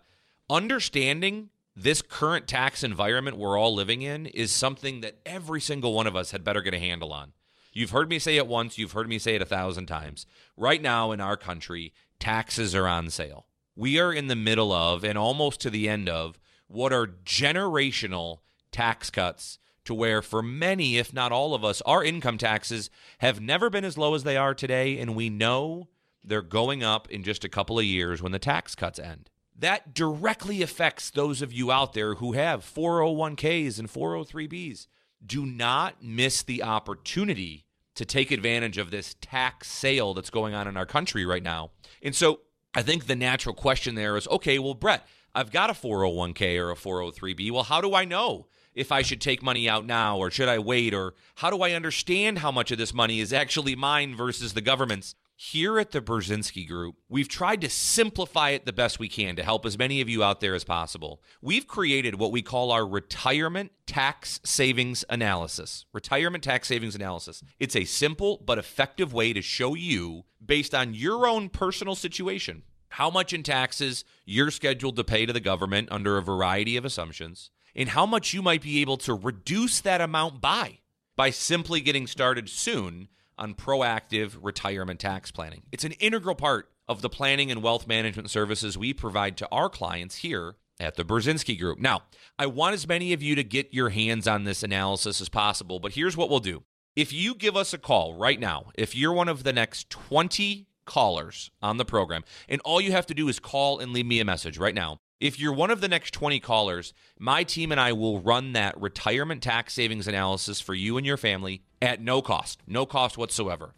understanding 0.50 1.50
this 1.76 2.02
current 2.02 2.48
tax 2.48 2.84
environment 2.84 3.38
we're 3.38 3.60
all 3.60 3.76
living 3.76 4.02
in 4.02 4.26
is 4.26 4.52
something 4.52 5.02
that 5.02 5.20
every 5.26 5.62
single 5.62 5.94
one 5.94 6.08
of 6.08 6.16
us 6.16 6.32
had 6.32 6.44
better 6.44 6.62
get 6.62 6.74
a 6.74 6.80
handle 6.80 7.14
on. 7.14 7.34
You've 7.74 7.92
heard 7.92 8.10
me 8.10 8.20
say 8.20 8.38
it 8.38 8.48
once, 8.48 8.78
you've 8.78 8.92
heard 8.94 9.08
me 9.08 9.20
say 9.20 9.36
it 9.36 9.42
a 9.42 9.46
thousand 9.46 9.86
times. 9.86 10.26
Right 10.58 10.82
now 10.82 11.12
in 11.12 11.22
our 11.22 11.38
country, 11.38 11.94
taxes 12.20 12.74
are 12.74 12.88
on 12.88 13.10
sale. 13.10 13.48
We 13.76 14.00
are 14.00 14.14
in 14.14 14.28
the 14.28 14.36
middle 14.36 14.72
of 14.74 15.04
and 15.04 15.18
almost 15.18 15.62
to 15.62 15.70
the 15.70 15.88
end 15.88 16.10
of 16.10 16.40
what 16.68 16.94
are 16.94 17.08
generational 17.08 18.40
tax 18.72 19.10
cuts 19.10 19.60
to 19.86 19.94
where, 19.94 20.22
for 20.22 20.42
many, 20.42 20.98
if 20.98 21.14
not 21.14 21.32
all 21.32 21.54
of 21.54 21.64
us, 21.64 21.82
our 21.82 22.04
income 22.04 22.38
taxes 22.38 22.90
have 23.20 23.42
never 23.42 23.70
been 23.70 23.86
as 23.86 23.98
low 23.98 24.14
as 24.14 24.24
they 24.24 24.38
are 24.38 24.54
today, 24.54 25.00
and 25.00 25.16
we 25.16 25.30
know 25.30 25.88
they're 26.24 26.42
going 26.42 26.84
up 26.84 27.10
in 27.10 27.24
just 27.24 27.44
a 27.44 27.50
couple 27.50 27.80
of 27.80 27.86
years 27.86 28.22
when 28.22 28.32
the 28.32 28.40
tax 28.40 28.76
cuts 28.76 29.00
end. 29.00 29.30
That 29.58 29.94
directly 29.94 30.62
affects 30.62 31.10
those 31.10 31.42
of 31.42 31.54
you 31.54 31.72
out 31.72 31.94
there 31.94 32.16
who 32.16 32.34
have 32.34 32.64
401ks 32.64 33.80
and 33.80 33.90
403bs. 33.90 34.88
Do 35.24 35.46
not 35.46 36.04
miss 36.04 36.42
the 36.42 36.64
opportunity 36.64 37.66
to 37.96 38.06
take 38.06 38.32
advantage 38.32 38.78
of 38.78 38.90
this 38.90 39.16
tax 39.22 39.68
sale 39.68 40.14
that's 40.14 40.30
going 40.30 40.54
on 40.54 40.68
in 40.68 40.78
our 40.78 40.86
country 40.86 41.26
right 41.26 41.44
now. 41.44 41.72
And 42.02 42.16
so 42.16 42.42
I 42.74 42.82
think 42.82 43.06
the 43.06 43.16
natural 43.16 43.54
question 43.54 43.96
there 43.96 44.18
is 44.18 44.28
okay, 44.30 44.58
well, 44.58 44.74
Brett, 44.74 45.06
I've 45.36 45.52
got 45.52 45.70
a 45.70 45.74
401k 45.74 46.58
or 46.58 46.72
a 46.72 46.76
403b. 46.76 47.52
Well, 47.52 47.64
how 47.64 47.82
do 47.82 47.94
I 47.94 48.06
know 48.06 48.48
if 48.74 48.92
I 48.92 49.02
should 49.02 49.22
take 49.22 49.44
money 49.44 49.68
out 49.68 49.86
now 49.86 50.18
or 50.18 50.32
should 50.32 50.50
I 50.50 50.60
wait 50.60 50.94
or 50.94 51.14
how 51.36 51.50
do 51.50 51.62
I 51.62 51.72
understand 51.72 52.40
how 52.40 52.52
much 52.52 52.72
of 52.72 52.78
this 52.78 52.94
money 52.94 53.20
is 53.20 53.34
actually 53.34 53.76
mine 53.76 54.16
versus 54.16 54.54
the 54.54 54.62
government's? 54.62 55.16
Here 55.44 55.80
at 55.80 55.90
the 55.90 56.02
Brzezinski 56.02 56.68
Group, 56.68 56.98
we've 57.10 57.28
tried 57.28 57.62
to 57.62 57.70
simplify 57.70 58.52
it 58.52 58.68
the 58.68 58.72
best 58.72 59.00
we 59.00 59.10
can 59.10 59.36
to 59.38 59.44
help 59.44 59.66
as 59.66 59.76
many 59.76 60.00
of 60.00 60.08
you 60.08 60.24
out 60.24 60.40
there 60.40 60.54
as 60.54 60.64
possible. 60.64 61.24
We've 61.42 61.66
created 61.66 62.20
what 62.20 62.32
we 62.32 62.44
call 62.44 62.72
our 62.72 62.88
retirement 62.88 63.72
tax 63.88 64.40
savings 64.44 65.04
analysis. 65.10 65.88
Retirement 65.94 66.44
tax 66.44 66.68
savings 66.68 66.94
analysis. 66.94 67.44
It's 67.60 67.76
a 67.76 67.86
simple 67.86 68.40
but 68.46 68.60
effective 68.60 69.14
way 69.14 69.34
to 69.34 69.42
show 69.42 69.74
you, 69.74 70.26
based 70.46 70.76
on 70.76 70.94
your 70.94 71.26
own 71.26 71.50
personal 71.50 71.96
situation, 71.96 72.62
how 72.90 73.10
much 73.10 73.34
in 73.34 73.42
taxes 73.42 74.06
you're 74.26 74.52
scheduled 74.52 74.96
to 74.98 75.04
pay 75.04 75.26
to 75.26 75.34
the 75.34 75.40
government 75.40 75.88
under 75.90 76.18
a 76.18 76.22
variety 76.22 76.78
of 76.78 76.86
assumptions, 76.86 77.50
and 77.76 77.90
how 77.90 78.06
much 78.06 78.34
you 78.34 78.42
might 78.42 78.62
be 78.62 78.82
able 78.82 78.98
to 78.98 79.14
reduce 79.14 79.80
that 79.82 80.02
amount 80.02 80.42
by 80.42 80.80
by 81.16 81.30
simply 81.30 81.82
getting 81.82 82.08
started 82.08 82.50
soon 82.50 83.08
on 83.38 83.54
proactive 83.54 84.38
retirement 84.42 85.00
tax 85.00 85.32
planning. 85.32 85.64
It's 85.72 85.84
an 85.84 85.94
integral 85.94 86.36
part 86.36 86.72
of 86.88 87.02
the 87.02 87.10
planning 87.10 87.52
and 87.52 87.64
wealth 87.64 87.88
management 87.88 88.30
services 88.30 88.78
we 88.78 88.94
provide 88.94 89.38
to 89.38 89.48
our 89.52 89.70
clients 89.70 90.18
here 90.18 90.56
at 90.80 90.96
the 90.96 91.04
Brzezinski 91.04 91.58
Group. 91.60 91.80
Now, 91.80 92.04
I 92.38 92.48
want 92.48 92.74
as 92.74 92.88
many 92.88 93.14
of 93.14 93.22
you 93.22 93.36
to 93.36 93.44
get 93.44 93.74
your 93.74 93.90
hands 93.90 94.28
on 94.28 94.44
this 94.44 94.64
analysis 94.64 95.22
as 95.22 95.30
possible, 95.30 95.80
but 95.80 95.94
here's 95.94 96.18
what 96.18 96.30
we'll 96.30 96.40
do. 96.40 96.64
If 96.96 97.14
you 97.14 97.36
give 97.36 97.56
us 97.56 97.74
a 97.74 97.78
call 97.78 98.16
right 98.16 98.40
now, 98.40 98.72
if 98.76 98.96
you're 98.96 99.14
one 99.14 99.30
of 99.30 99.44
the 99.44 99.54
next 99.54 99.90
20 99.90 100.68
callers 100.86 101.52
on 101.62 101.78
the 101.78 101.86
program, 101.86 102.24
and 102.50 102.60
all 102.62 102.82
you 102.82 102.92
have 102.92 103.06
to 103.08 103.14
do 103.14 103.30
is 103.30 103.40
call 103.40 103.80
and 103.80 103.94
leave 103.94 104.06
me 104.06 104.20
a 104.20 104.26
message 104.26 104.58
right 104.58 104.76
now. 104.76 105.00
If 105.22 105.40
you're 105.40 105.54
one 105.54 105.70
of 105.70 105.82
the 105.82 105.88
next 105.88 106.16
20 106.16 106.40
callers, 106.40 106.96
my 107.20 107.44
team 107.44 107.72
and 107.72 107.80
I 107.80 107.94
will 107.94 108.20
run 108.20 108.54
that 108.54 108.82
retirement 108.82 109.44
tax 109.44 109.76
savings 109.76 110.08
analysis 110.08 110.60
for 110.60 110.74
you 110.74 110.98
and 110.98 111.06
your 111.06 111.16
family 111.16 111.62
at 111.80 112.02
no 112.02 112.24
cost, 112.24 112.60
no 112.66 112.88
cost 112.88 113.20
whatsoever. 113.20 113.76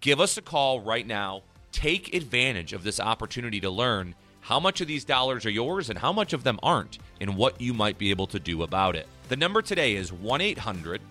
Give 0.00 0.20
us 0.20 0.38
a 0.38 0.42
call 0.42 0.80
right 0.80 1.06
now. 1.06 1.42
Take 1.70 2.14
advantage 2.14 2.72
of 2.72 2.82
this 2.82 2.98
opportunity 2.98 3.60
to 3.60 3.68
learn 3.68 4.14
how 4.40 4.58
much 4.58 4.80
of 4.80 4.88
these 4.88 5.04
dollars 5.04 5.44
are 5.44 5.50
yours 5.50 5.90
and 5.90 5.98
how 5.98 6.14
much 6.14 6.32
of 6.32 6.44
them 6.44 6.58
aren't, 6.62 6.98
and 7.20 7.36
what 7.36 7.60
you 7.60 7.74
might 7.74 7.98
be 7.98 8.08
able 8.08 8.28
to 8.28 8.40
do 8.40 8.62
about 8.62 8.96
it. 8.96 9.06
The 9.28 9.36
number 9.36 9.60
today 9.60 9.96
is 9.96 10.14
1 10.14 10.40
800 10.40 11.02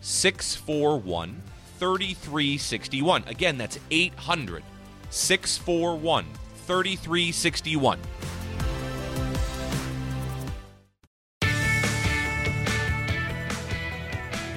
641 0.00 1.42
3361. 1.78 3.24
Again, 3.26 3.58
that's 3.58 3.78
800 3.90 4.62
641 5.10 6.24
3361. 6.66 7.98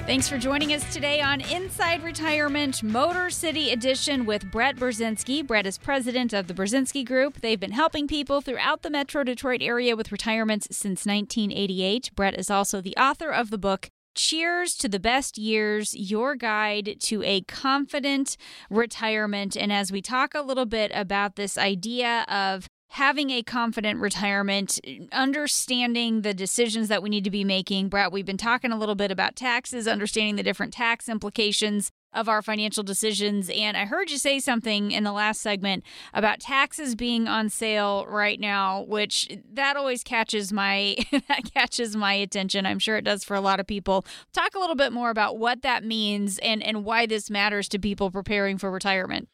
Thanks 0.08 0.26
for 0.26 0.38
joining 0.38 0.72
us 0.72 0.90
today 0.90 1.20
on 1.20 1.42
Inside 1.42 2.02
Retirement 2.02 2.82
Motor 2.82 3.28
City 3.28 3.72
Edition 3.72 4.24
with 4.24 4.50
Brett 4.50 4.76
Brzezinski. 4.76 5.46
Brett 5.46 5.66
is 5.66 5.76
president 5.76 6.32
of 6.32 6.46
the 6.46 6.54
Brzezinski 6.54 7.04
Group. 7.04 7.42
They've 7.42 7.60
been 7.60 7.72
helping 7.72 8.08
people 8.08 8.40
throughout 8.40 8.80
the 8.80 8.88
Metro 8.88 9.22
Detroit 9.22 9.60
area 9.60 9.96
with 9.96 10.10
retirements 10.10 10.66
since 10.70 11.04
1988. 11.04 12.12
Brett 12.16 12.38
is 12.38 12.48
also 12.48 12.80
the 12.80 12.96
author 12.96 13.28
of 13.30 13.50
the 13.50 13.58
book 13.58 13.90
Cheers 14.14 14.76
to 14.76 14.88
the 14.88 14.98
Best 14.98 15.36
Years, 15.36 15.94
your 15.94 16.34
guide 16.36 16.96
to 17.00 17.22
a 17.22 17.42
confident 17.42 18.38
retirement. 18.70 19.58
And 19.58 19.70
as 19.70 19.92
we 19.92 20.00
talk 20.00 20.32
a 20.34 20.40
little 20.40 20.64
bit 20.64 20.90
about 20.94 21.36
this 21.36 21.58
idea 21.58 22.24
of 22.28 22.66
having 22.88 23.30
a 23.30 23.42
confident 23.42 24.00
retirement, 24.00 24.80
understanding 25.12 26.22
the 26.22 26.34
decisions 26.34 26.88
that 26.88 27.02
we 27.02 27.10
need 27.10 27.24
to 27.24 27.30
be 27.30 27.44
making. 27.44 27.88
Brett, 27.88 28.12
we've 28.12 28.26
been 28.26 28.36
talking 28.36 28.72
a 28.72 28.78
little 28.78 28.94
bit 28.94 29.10
about 29.10 29.36
taxes, 29.36 29.86
understanding 29.86 30.36
the 30.36 30.42
different 30.42 30.72
tax 30.72 31.08
implications 31.08 31.90
of 32.14 32.28
our 32.28 32.40
financial 32.40 32.82
decisions. 32.82 33.50
And 33.50 33.76
I 33.76 33.84
heard 33.84 34.10
you 34.10 34.16
say 34.16 34.38
something 34.38 34.90
in 34.90 35.04
the 35.04 35.12
last 35.12 35.42
segment 35.42 35.84
about 36.14 36.40
taxes 36.40 36.94
being 36.94 37.28
on 37.28 37.50
sale 37.50 38.06
right 38.08 38.40
now, 38.40 38.82
which 38.82 39.28
that 39.52 39.76
always 39.76 40.02
catches 40.02 40.52
my 40.52 40.96
that 41.28 41.52
catches 41.52 41.94
my 41.94 42.14
attention. 42.14 42.64
I'm 42.64 42.78
sure 42.78 42.96
it 42.96 43.04
does 43.04 43.24
for 43.24 43.34
a 43.34 43.40
lot 43.40 43.60
of 43.60 43.66
people. 43.66 44.06
Talk 44.32 44.54
a 44.54 44.58
little 44.58 44.74
bit 44.74 44.92
more 44.92 45.10
about 45.10 45.38
what 45.38 45.62
that 45.62 45.84
means 45.84 46.38
and, 46.38 46.62
and 46.62 46.84
why 46.84 47.04
this 47.04 47.28
matters 47.28 47.68
to 47.68 47.78
people 47.78 48.10
preparing 48.10 48.56
for 48.56 48.70
retirement. 48.70 49.28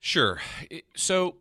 Sure. 0.00 0.40
So 0.96 1.36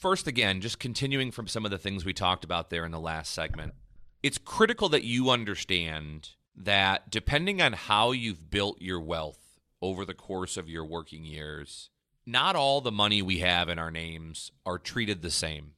First, 0.00 0.26
again, 0.26 0.62
just 0.62 0.78
continuing 0.78 1.30
from 1.30 1.46
some 1.46 1.66
of 1.66 1.70
the 1.70 1.76
things 1.76 2.06
we 2.06 2.14
talked 2.14 2.42
about 2.42 2.70
there 2.70 2.86
in 2.86 2.90
the 2.90 2.98
last 2.98 3.34
segment, 3.34 3.74
it's 4.22 4.38
critical 4.38 4.88
that 4.88 5.04
you 5.04 5.28
understand 5.28 6.30
that 6.56 7.10
depending 7.10 7.60
on 7.60 7.74
how 7.74 8.12
you've 8.12 8.50
built 8.50 8.80
your 8.80 8.98
wealth 8.98 9.60
over 9.82 10.06
the 10.06 10.14
course 10.14 10.56
of 10.56 10.70
your 10.70 10.86
working 10.86 11.26
years, 11.26 11.90
not 12.24 12.56
all 12.56 12.80
the 12.80 12.90
money 12.90 13.20
we 13.20 13.40
have 13.40 13.68
in 13.68 13.78
our 13.78 13.90
names 13.90 14.52
are 14.64 14.78
treated 14.78 15.20
the 15.20 15.30
same. 15.30 15.72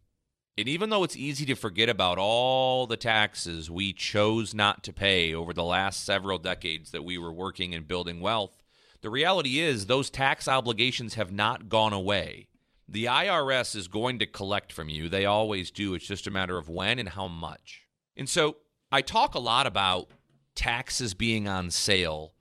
And 0.57 0.69
even 0.69 0.91
though 0.91 1.03
it's 1.03 1.17
easy 1.17 1.45
to 1.47 1.57
forget 1.57 1.89
about 1.89 2.19
all 2.19 2.87
the 2.87 2.97
taxes 2.97 3.73
we 3.73 3.93
chose 3.93 4.55
not 4.55 4.85
to 4.85 4.93
pay 4.93 5.35
over 5.35 5.53
the 5.53 5.65
last 5.65 6.05
several 6.05 6.39
decades 6.39 6.93
that 6.93 7.05
we 7.05 7.19
were 7.19 7.33
working 7.33 7.75
and 7.75 7.89
building 7.89 8.21
wealth, 8.21 8.63
the 9.01 9.11
reality 9.11 9.59
is 9.59 9.87
those 9.87 10.11
tax 10.11 10.47
obligations 10.47 11.15
have 11.15 11.33
not 11.33 11.69
gone 11.69 11.93
away. 11.93 12.47
The 12.89 13.07
IRS 13.07 13.75
is 13.75 13.89
going 13.89 14.19
to 14.19 14.27
collect 14.27 14.73
from 14.73 14.89
you. 14.89 15.09
They 15.09 15.25
always 15.25 15.71
do. 15.71 15.95
It's 15.95 16.07
just 16.07 16.27
a 16.27 16.31
matter 16.31 16.59
of 16.59 16.69
when 16.69 16.99
and 16.99 17.09
how 17.09 17.29
much. 17.29 17.87
And 18.17 18.29
so 18.29 18.57
I 18.91 19.01
talk 19.01 19.35
a 19.35 19.41
lot 19.41 19.67
about 19.67 20.11
taxes 20.55 21.15
being 21.15 21.49
on 21.49 21.71
sale 21.71 22.35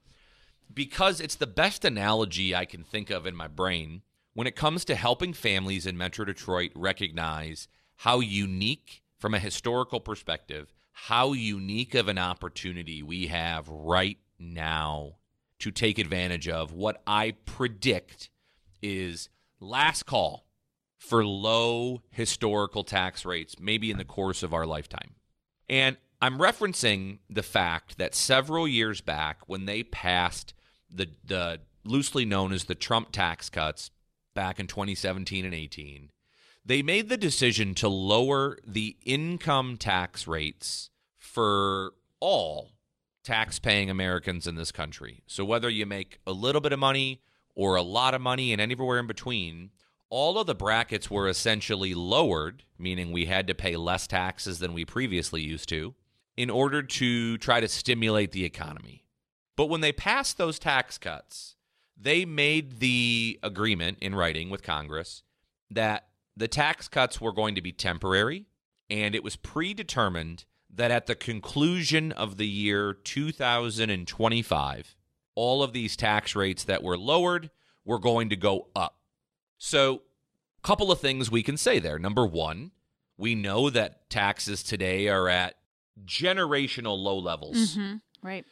because 0.72 1.20
it's 1.20 1.36
the 1.36 1.46
best 1.46 1.84
analogy 1.84 2.54
I 2.54 2.64
can 2.64 2.82
think 2.82 3.10
of 3.10 3.26
in 3.26 3.34
my 3.34 3.48
brain 3.48 4.02
when 4.34 4.46
it 4.46 4.56
comes 4.56 4.84
to 4.86 4.94
helping 4.94 5.32
families 5.32 5.86
in 5.86 5.96
Metro 5.96 6.24
Detroit 6.24 6.72
recognize 6.74 7.68
how 7.96 8.20
unique, 8.20 9.02
from 9.18 9.34
a 9.34 9.38
historical 9.38 10.00
perspective, 10.00 10.72
how 10.92 11.32
unique 11.32 11.94
of 11.94 12.08
an 12.08 12.18
opportunity 12.18 13.02
we 13.02 13.28
have 13.28 13.68
right 13.68 14.18
now 14.38 15.16
to 15.58 15.70
take 15.70 15.98
advantage 15.98 16.48
of 16.48 16.72
what 16.72 17.02
I 17.06 17.32
predict 17.44 18.30
is 18.82 19.28
last 19.62 20.04
call 20.04 20.46
for 20.98 21.24
low 21.24 22.02
historical 22.10 22.84
tax 22.84 23.24
rates, 23.24 23.56
maybe 23.58 23.90
in 23.90 23.98
the 23.98 24.04
course 24.04 24.42
of 24.42 24.54
our 24.54 24.66
lifetime. 24.66 25.14
And 25.68 25.96
I'm 26.20 26.38
referencing 26.38 27.18
the 27.28 27.42
fact 27.42 27.98
that 27.98 28.14
several 28.14 28.68
years 28.68 29.00
back, 29.00 29.48
when 29.48 29.64
they 29.64 29.82
passed 29.82 30.54
the, 30.88 31.08
the 31.24 31.60
loosely 31.84 32.24
known 32.24 32.52
as 32.52 32.64
the 32.64 32.74
Trump 32.74 33.10
tax 33.10 33.50
cuts 33.50 33.90
back 34.34 34.60
in 34.60 34.66
2017 34.66 35.44
and 35.44 35.54
18, 35.54 36.10
they 36.64 36.82
made 36.82 37.08
the 37.08 37.16
decision 37.16 37.74
to 37.74 37.88
lower 37.88 38.56
the 38.64 38.96
income 39.04 39.76
tax 39.76 40.28
rates 40.28 40.90
for 41.18 41.94
all 42.20 42.70
tax 43.24 43.58
paying 43.58 43.90
Americans 43.90 44.46
in 44.46 44.54
this 44.54 44.70
country. 44.70 45.22
So 45.26 45.44
whether 45.44 45.68
you 45.68 45.86
make 45.86 46.18
a 46.26 46.32
little 46.32 46.60
bit 46.60 46.72
of 46.72 46.78
money 46.78 47.20
or 47.54 47.76
a 47.76 47.82
lot 47.82 48.14
of 48.14 48.20
money 48.20 48.52
and 48.52 48.60
anywhere 48.60 48.98
in 48.98 49.06
between, 49.06 49.70
all 50.08 50.38
of 50.38 50.46
the 50.46 50.54
brackets 50.54 51.10
were 51.10 51.28
essentially 51.28 51.94
lowered, 51.94 52.64
meaning 52.78 53.12
we 53.12 53.26
had 53.26 53.46
to 53.46 53.54
pay 53.54 53.76
less 53.76 54.06
taxes 54.06 54.58
than 54.58 54.74
we 54.74 54.84
previously 54.84 55.40
used 55.40 55.68
to, 55.70 55.94
in 56.36 56.50
order 56.50 56.82
to 56.82 57.38
try 57.38 57.60
to 57.60 57.68
stimulate 57.68 58.32
the 58.32 58.44
economy. 58.44 59.04
But 59.56 59.66
when 59.66 59.80
they 59.80 59.92
passed 59.92 60.38
those 60.38 60.58
tax 60.58 60.98
cuts, 60.98 61.56
they 61.96 62.24
made 62.24 62.80
the 62.80 63.38
agreement 63.42 63.98
in 64.00 64.14
writing 64.14 64.50
with 64.50 64.62
Congress 64.62 65.22
that 65.70 66.08
the 66.36 66.48
tax 66.48 66.88
cuts 66.88 67.20
were 67.20 67.32
going 67.32 67.54
to 67.54 67.62
be 67.62 67.72
temporary, 67.72 68.46
and 68.90 69.14
it 69.14 69.22
was 69.22 69.36
predetermined 69.36 70.44
that 70.74 70.90
at 70.90 71.06
the 71.06 71.14
conclusion 71.14 72.12
of 72.12 72.38
the 72.38 72.46
year 72.46 72.94
2025, 72.94 74.96
all 75.34 75.62
of 75.62 75.72
these 75.72 75.96
tax 75.96 76.34
rates 76.36 76.64
that 76.64 76.82
were 76.82 76.98
lowered 76.98 77.50
were 77.84 77.98
going 77.98 78.28
to 78.30 78.36
go 78.36 78.68
up. 78.74 78.96
So, 79.58 80.02
a 80.58 80.66
couple 80.66 80.92
of 80.92 81.00
things 81.00 81.30
we 81.30 81.42
can 81.42 81.56
say 81.56 81.78
there. 81.78 81.98
Number 81.98 82.26
one, 82.26 82.72
we 83.16 83.34
know 83.34 83.70
that 83.70 84.08
taxes 84.10 84.62
today 84.62 85.08
are 85.08 85.28
at 85.28 85.54
generational 86.04 86.98
low 86.98 87.18
levels. 87.18 87.76
Mm-hmm. 87.76 87.96
Right. 88.26 88.44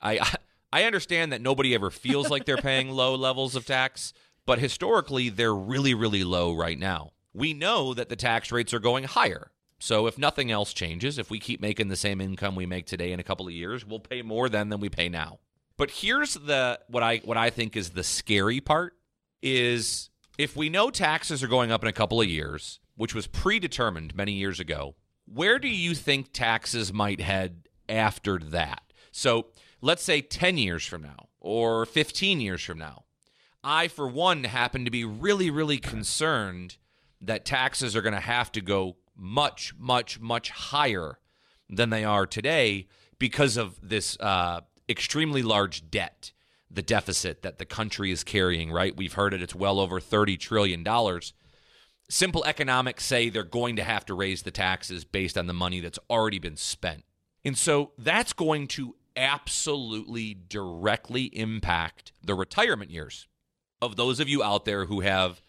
I 0.00 0.34
I 0.72 0.84
understand 0.84 1.32
that 1.32 1.40
nobody 1.40 1.74
ever 1.74 1.90
feels 1.90 2.30
like 2.30 2.44
they're 2.44 2.56
paying 2.56 2.90
low 2.92 3.14
levels 3.14 3.54
of 3.56 3.66
tax, 3.66 4.12
but 4.46 4.58
historically 4.58 5.28
they're 5.28 5.54
really 5.54 5.94
really 5.94 6.24
low 6.24 6.54
right 6.54 6.78
now. 6.78 7.12
We 7.32 7.54
know 7.54 7.94
that 7.94 8.08
the 8.08 8.16
tax 8.16 8.50
rates 8.50 8.74
are 8.74 8.80
going 8.80 9.04
higher. 9.04 9.50
So 9.78 10.06
if 10.06 10.18
nothing 10.18 10.50
else 10.50 10.74
changes, 10.74 11.16
if 11.16 11.30
we 11.30 11.38
keep 11.38 11.60
making 11.60 11.88
the 11.88 11.96
same 11.96 12.20
income 12.20 12.54
we 12.54 12.66
make 12.66 12.86
today 12.86 13.12
in 13.12 13.20
a 13.20 13.24
couple 13.24 13.46
of 13.46 13.54
years, 13.54 13.86
we'll 13.86 14.00
pay 14.00 14.20
more 14.20 14.50
then 14.50 14.68
than 14.68 14.80
we 14.80 14.90
pay 14.90 15.08
now. 15.08 15.38
But 15.80 15.92
here's 15.92 16.34
the 16.34 16.78
what 16.88 17.02
I 17.02 17.22
what 17.24 17.38
I 17.38 17.48
think 17.48 17.74
is 17.74 17.90
the 17.90 18.04
scary 18.04 18.60
part 18.60 18.92
is 19.40 20.10
if 20.36 20.54
we 20.54 20.68
know 20.68 20.90
taxes 20.90 21.42
are 21.42 21.48
going 21.48 21.72
up 21.72 21.82
in 21.82 21.88
a 21.88 21.92
couple 21.94 22.20
of 22.20 22.28
years, 22.28 22.80
which 22.96 23.14
was 23.14 23.26
predetermined 23.26 24.14
many 24.14 24.32
years 24.32 24.60
ago, 24.60 24.96
where 25.24 25.58
do 25.58 25.68
you 25.68 25.94
think 25.94 26.34
taxes 26.34 26.92
might 26.92 27.22
head 27.22 27.66
after 27.88 28.36
that? 28.38 28.92
So, 29.10 29.46
let's 29.80 30.02
say 30.02 30.20
10 30.20 30.58
years 30.58 30.84
from 30.84 31.00
now 31.00 31.28
or 31.40 31.86
15 31.86 32.42
years 32.42 32.62
from 32.62 32.76
now. 32.76 33.04
I, 33.64 33.88
for 33.88 34.06
one, 34.06 34.44
happen 34.44 34.84
to 34.84 34.90
be 34.90 35.06
really, 35.06 35.48
really 35.48 35.78
concerned 35.78 36.76
that 37.22 37.46
taxes 37.46 37.96
are 37.96 38.02
going 38.02 38.12
to 38.12 38.20
have 38.20 38.52
to 38.52 38.60
go 38.60 38.98
much, 39.16 39.72
much, 39.78 40.20
much 40.20 40.50
higher 40.50 41.20
than 41.70 41.88
they 41.88 42.04
are 42.04 42.26
today 42.26 42.86
because 43.18 43.56
of 43.56 43.78
this 43.82 44.18
uh, 44.20 44.60
extremely 44.90 45.42
large 45.42 45.90
debt, 45.90 46.32
the 46.70 46.82
deficit 46.82 47.42
that 47.42 47.58
the 47.58 47.64
country 47.64 48.10
is 48.10 48.24
carrying, 48.24 48.70
right? 48.70 48.96
We've 48.96 49.14
heard 49.14 49.32
it, 49.32 49.42
it's 49.42 49.54
well 49.54 49.80
over 49.80 50.00
$30 50.00 50.38
trillion. 50.38 50.84
Simple 52.10 52.44
economics 52.44 53.04
say 53.04 53.28
they're 53.28 53.44
going 53.44 53.76
to 53.76 53.84
have 53.84 54.04
to 54.06 54.14
raise 54.14 54.42
the 54.42 54.50
taxes 54.50 55.04
based 55.04 55.38
on 55.38 55.46
the 55.46 55.52
money 55.52 55.80
that's 55.80 55.98
already 56.10 56.38
been 56.38 56.56
spent. 56.56 57.04
And 57.44 57.56
so 57.56 57.92
that's 57.96 58.32
going 58.32 58.66
to 58.68 58.96
absolutely 59.16 60.34
directly 60.34 61.24
impact 61.24 62.12
the 62.22 62.34
retirement 62.34 62.90
years 62.90 63.28
of 63.82 63.96
those 63.96 64.20
of 64.20 64.28
you 64.28 64.42
out 64.42 64.64
there 64.64 64.86
who 64.86 65.00
have 65.00 65.40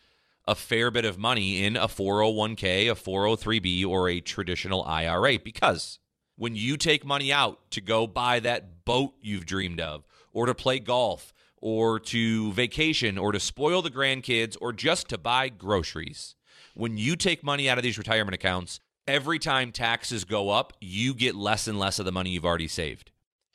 a 0.47 0.55
fair 0.55 0.89
bit 0.89 1.05
of 1.05 1.17
money 1.17 1.63
in 1.63 1.75
a 1.75 1.87
401k, 1.87 2.91
a 2.91 2.95
403b, 2.95 3.85
or 3.85 4.09
a 4.09 4.21
traditional 4.21 4.83
IRA. 4.83 5.37
Because 5.39 5.99
when 6.41 6.55
you 6.55 6.75
take 6.75 7.05
money 7.05 7.31
out 7.31 7.59
to 7.69 7.79
go 7.79 8.07
buy 8.07 8.39
that 8.39 8.83
boat 8.83 9.13
you've 9.21 9.45
dreamed 9.45 9.79
of, 9.79 10.03
or 10.33 10.47
to 10.47 10.55
play 10.55 10.79
golf, 10.79 11.35
or 11.57 11.99
to 11.99 12.51
vacation, 12.53 13.15
or 13.15 13.31
to 13.31 13.39
spoil 13.39 13.83
the 13.83 13.91
grandkids, 13.91 14.57
or 14.59 14.73
just 14.73 15.07
to 15.07 15.19
buy 15.19 15.49
groceries, 15.49 16.33
when 16.73 16.97
you 16.97 17.15
take 17.15 17.43
money 17.43 17.69
out 17.69 17.77
of 17.77 17.83
these 17.83 17.99
retirement 17.99 18.33
accounts, 18.33 18.79
every 19.05 19.37
time 19.37 19.71
taxes 19.71 20.25
go 20.25 20.49
up, 20.49 20.73
you 20.81 21.13
get 21.13 21.35
less 21.35 21.67
and 21.67 21.77
less 21.77 21.99
of 21.99 22.05
the 22.05 22.11
money 22.11 22.31
you've 22.31 22.43
already 22.43 22.67
saved. 22.67 23.11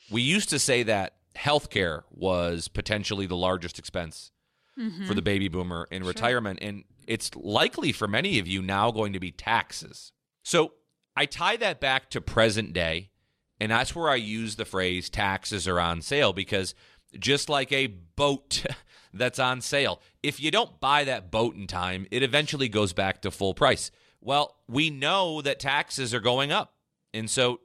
We 0.08 0.22
used 0.22 0.48
to 0.50 0.58
say 0.60 0.84
that 0.84 1.14
healthcare 1.34 2.04
was 2.12 2.68
potentially 2.68 3.26
the 3.26 3.36
largest 3.36 3.80
expense 3.80 4.30
mm-hmm. 4.78 5.06
for 5.06 5.14
the 5.14 5.22
baby 5.22 5.48
boomer 5.48 5.88
in 5.90 6.02
sure. 6.02 6.08
retirement. 6.08 6.60
And 6.62 6.84
it's 7.08 7.34
likely 7.34 7.90
for 7.90 8.06
many 8.06 8.38
of 8.38 8.46
you 8.46 8.62
now 8.62 8.92
going 8.92 9.12
to 9.12 9.18
be 9.18 9.32
taxes. 9.32 10.12
So 10.44 10.70
I 11.16 11.26
tie 11.26 11.56
that 11.56 11.80
back 11.80 12.10
to 12.10 12.20
present 12.20 12.72
day. 12.72 13.10
And 13.58 13.72
that's 13.72 13.94
where 13.94 14.10
I 14.10 14.16
use 14.16 14.56
the 14.56 14.66
phrase 14.66 15.08
taxes 15.08 15.66
are 15.66 15.80
on 15.80 16.02
sale 16.02 16.32
because 16.32 16.74
just 17.18 17.48
like 17.48 17.72
a 17.72 17.86
boat 17.86 18.64
that's 19.14 19.38
on 19.38 19.62
sale, 19.62 20.02
if 20.22 20.40
you 20.40 20.50
don't 20.50 20.78
buy 20.78 21.04
that 21.04 21.30
boat 21.30 21.54
in 21.56 21.66
time, 21.66 22.06
it 22.10 22.22
eventually 22.22 22.68
goes 22.68 22.92
back 22.92 23.22
to 23.22 23.30
full 23.30 23.54
price. 23.54 23.90
Well, 24.20 24.56
we 24.68 24.90
know 24.90 25.40
that 25.40 25.58
taxes 25.58 26.12
are 26.12 26.20
going 26.20 26.52
up. 26.52 26.74
And 27.14 27.30
so 27.30 27.60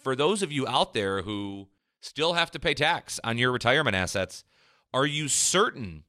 for 0.00 0.14
those 0.14 0.42
of 0.42 0.52
you 0.52 0.66
out 0.68 0.94
there 0.94 1.22
who 1.22 1.68
still 2.00 2.34
have 2.34 2.50
to 2.52 2.60
pay 2.60 2.74
tax 2.74 3.18
on 3.24 3.38
your 3.38 3.50
retirement 3.50 3.96
assets, 3.96 4.44
are 4.94 5.06
you 5.06 5.26
certain 5.26 6.04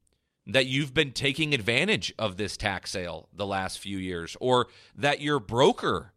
that 0.46 0.66
you've 0.66 0.92
been 0.94 1.12
taking 1.12 1.54
advantage 1.54 2.12
of 2.18 2.36
this 2.36 2.56
tax 2.56 2.90
sale 2.90 3.28
the 3.32 3.46
last 3.46 3.78
few 3.78 3.96
years, 3.98 4.36
or 4.40 4.66
that 4.94 5.20
your 5.20 5.40
broker 5.40 6.12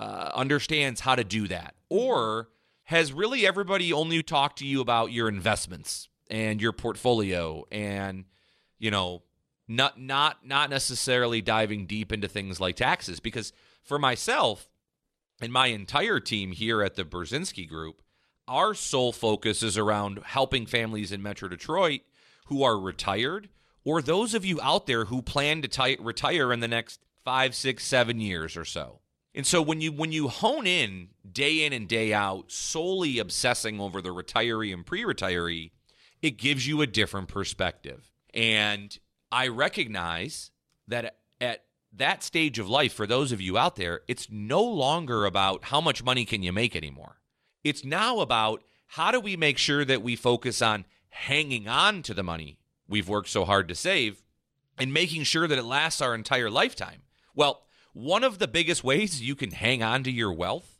uh, 0.00 0.30
understands 0.34 1.02
how 1.02 1.14
to 1.14 1.22
do 1.22 1.46
that, 1.46 1.74
or 1.90 2.48
has 2.84 3.12
really 3.12 3.46
everybody 3.46 3.92
only 3.92 4.22
talked 4.22 4.58
to 4.58 4.66
you 4.66 4.80
about 4.80 5.12
your 5.12 5.28
investments 5.28 6.08
and 6.30 6.62
your 6.62 6.72
portfolio 6.72 7.64
and 7.70 8.24
you 8.78 8.90
know 8.90 9.22
not 9.68 10.00
not 10.00 10.38
not 10.46 10.70
necessarily 10.70 11.42
diving 11.42 11.84
deep 11.84 12.12
into 12.12 12.26
things 12.26 12.58
like 12.58 12.76
taxes 12.76 13.20
because 13.20 13.52
for 13.82 13.98
myself 13.98 14.70
and 15.42 15.52
my 15.52 15.66
entire 15.66 16.18
team 16.18 16.52
here 16.52 16.82
at 16.82 16.94
the 16.94 17.04
Brzezinski 17.04 17.68
Group, 17.68 18.00
our 18.48 18.72
sole 18.72 19.12
focus 19.12 19.62
is 19.62 19.76
around 19.76 20.20
helping 20.24 20.64
families 20.64 21.12
in 21.12 21.22
Metro 21.22 21.48
Detroit 21.48 22.00
who 22.46 22.62
are 22.62 22.80
retired 22.80 23.50
or 23.84 24.00
those 24.00 24.32
of 24.32 24.46
you 24.46 24.58
out 24.62 24.86
there 24.86 25.04
who 25.06 25.20
plan 25.20 25.60
to 25.60 25.68
t- 25.68 25.98
retire 26.00 26.54
in 26.54 26.60
the 26.60 26.68
next 26.68 27.04
five, 27.22 27.54
six, 27.54 27.84
seven 27.84 28.18
years 28.18 28.56
or 28.56 28.64
so. 28.64 28.99
And 29.34 29.46
so 29.46 29.62
when 29.62 29.80
you 29.80 29.92
when 29.92 30.12
you 30.12 30.28
hone 30.28 30.66
in 30.66 31.08
day 31.30 31.64
in 31.64 31.72
and 31.72 31.88
day 31.88 32.12
out, 32.12 32.50
solely 32.50 33.18
obsessing 33.18 33.80
over 33.80 34.02
the 34.02 34.10
retiree 34.10 34.72
and 34.72 34.84
pre-retiree, 34.84 35.70
it 36.20 36.32
gives 36.32 36.66
you 36.66 36.82
a 36.82 36.86
different 36.86 37.28
perspective. 37.28 38.10
And 38.34 38.98
I 39.30 39.48
recognize 39.48 40.50
that 40.88 41.16
at 41.40 41.64
that 41.92 42.22
stage 42.22 42.58
of 42.58 42.68
life, 42.68 42.92
for 42.92 43.06
those 43.06 43.32
of 43.32 43.40
you 43.40 43.56
out 43.56 43.76
there, 43.76 44.00
it's 44.08 44.28
no 44.30 44.62
longer 44.62 45.24
about 45.24 45.64
how 45.64 45.80
much 45.80 46.02
money 46.02 46.24
can 46.24 46.42
you 46.42 46.52
make 46.52 46.74
anymore. 46.74 47.20
It's 47.62 47.84
now 47.84 48.20
about 48.20 48.62
how 48.86 49.10
do 49.10 49.20
we 49.20 49.36
make 49.36 49.58
sure 49.58 49.84
that 49.84 50.02
we 50.02 50.16
focus 50.16 50.60
on 50.60 50.84
hanging 51.10 51.68
on 51.68 52.02
to 52.02 52.14
the 52.14 52.22
money 52.22 52.58
we've 52.88 53.08
worked 53.08 53.28
so 53.28 53.44
hard 53.44 53.68
to 53.68 53.74
save 53.74 54.22
and 54.78 54.92
making 54.92 55.22
sure 55.22 55.46
that 55.46 55.58
it 55.58 55.64
lasts 55.64 56.00
our 56.00 56.14
entire 56.14 56.50
lifetime. 56.50 57.02
Well, 57.34 57.62
one 57.92 58.24
of 58.24 58.38
the 58.38 58.48
biggest 58.48 58.84
ways 58.84 59.20
you 59.20 59.34
can 59.34 59.50
hang 59.50 59.82
on 59.82 60.02
to 60.04 60.10
your 60.10 60.32
wealth 60.32 60.78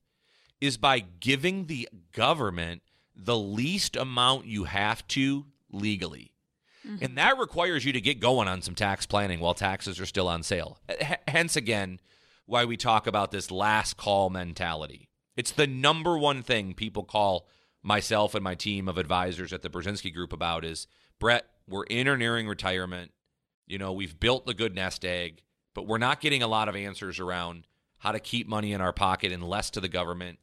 is 0.61 0.77
by 0.77 1.01
giving 1.01 1.67
the 1.67 1.89
government 2.13 2.83
the 3.17 3.37
least 3.37 3.97
amount 3.97 4.47
you 4.47 4.65
have 4.65 5.07
to 5.09 5.47
legally. 5.71 6.33
Mm-hmm. 6.87 7.05
And 7.05 7.19
that 7.19 7.39
requires 7.39 7.85
you 7.85 7.93
to 7.93 8.01
get 8.01 8.21
going 8.21 8.49
on 8.49 8.63
some 8.63 8.75
tax 8.75 9.07
planning 9.07 9.41
while 9.41 9.55
taxes 9.55 10.01
are 10.01 10.07
still 10.07 10.29
on 10.29 10.43
sale. 10.43 10.79
H- 10.89 11.19
hence, 11.29 11.57
again, 11.57 12.01
why 12.47 12.65
we 12.65 12.77
talk 12.77 13.07
about 13.07 13.31
this 13.31 13.51
last 13.51 13.97
call 13.97 14.31
mentality. 14.31 15.09
It's 15.37 15.53
the 15.53 15.67
number 15.67 16.19
one 16.19 16.43
thing 16.43 16.75
people 16.75 17.05
call 17.05 17.47
myself 17.83 18.35
and 18.35 18.45
my 18.45 18.55
team 18.55 18.89
of 18.89 18.99
advisors 18.99 19.53
at 19.53 19.63
the 19.63 19.71
Brzezinski 19.71 20.13
Group 20.13 20.33
about 20.33 20.65
is 20.65 20.87
Brett, 21.19 21.47
we're 21.69 21.85
in 21.85 22.09
or 22.09 22.17
nearing 22.17 22.49
retirement. 22.49 23.13
You 23.67 23.79
know, 23.79 23.93
we've 23.93 24.19
built 24.19 24.47
the 24.47 24.55
good 24.55 24.75
nest 24.75 25.05
egg, 25.05 25.43
but 25.75 25.87
we're 25.87 25.99
not 25.99 26.21
getting 26.21 26.43
a 26.43 26.49
lot 26.49 26.69
of 26.69 26.77
answers 26.77 27.19
around 27.19 27.67
how 27.99 28.13
to 28.13 28.21
keep 28.21 28.49
money 28.49 28.73
in 28.73 28.81
our 28.81 28.93
pocket 28.93 29.33
and 29.33 29.43
less 29.43 29.71
to 29.71 29.81
the 29.81 29.89
government 29.89 30.39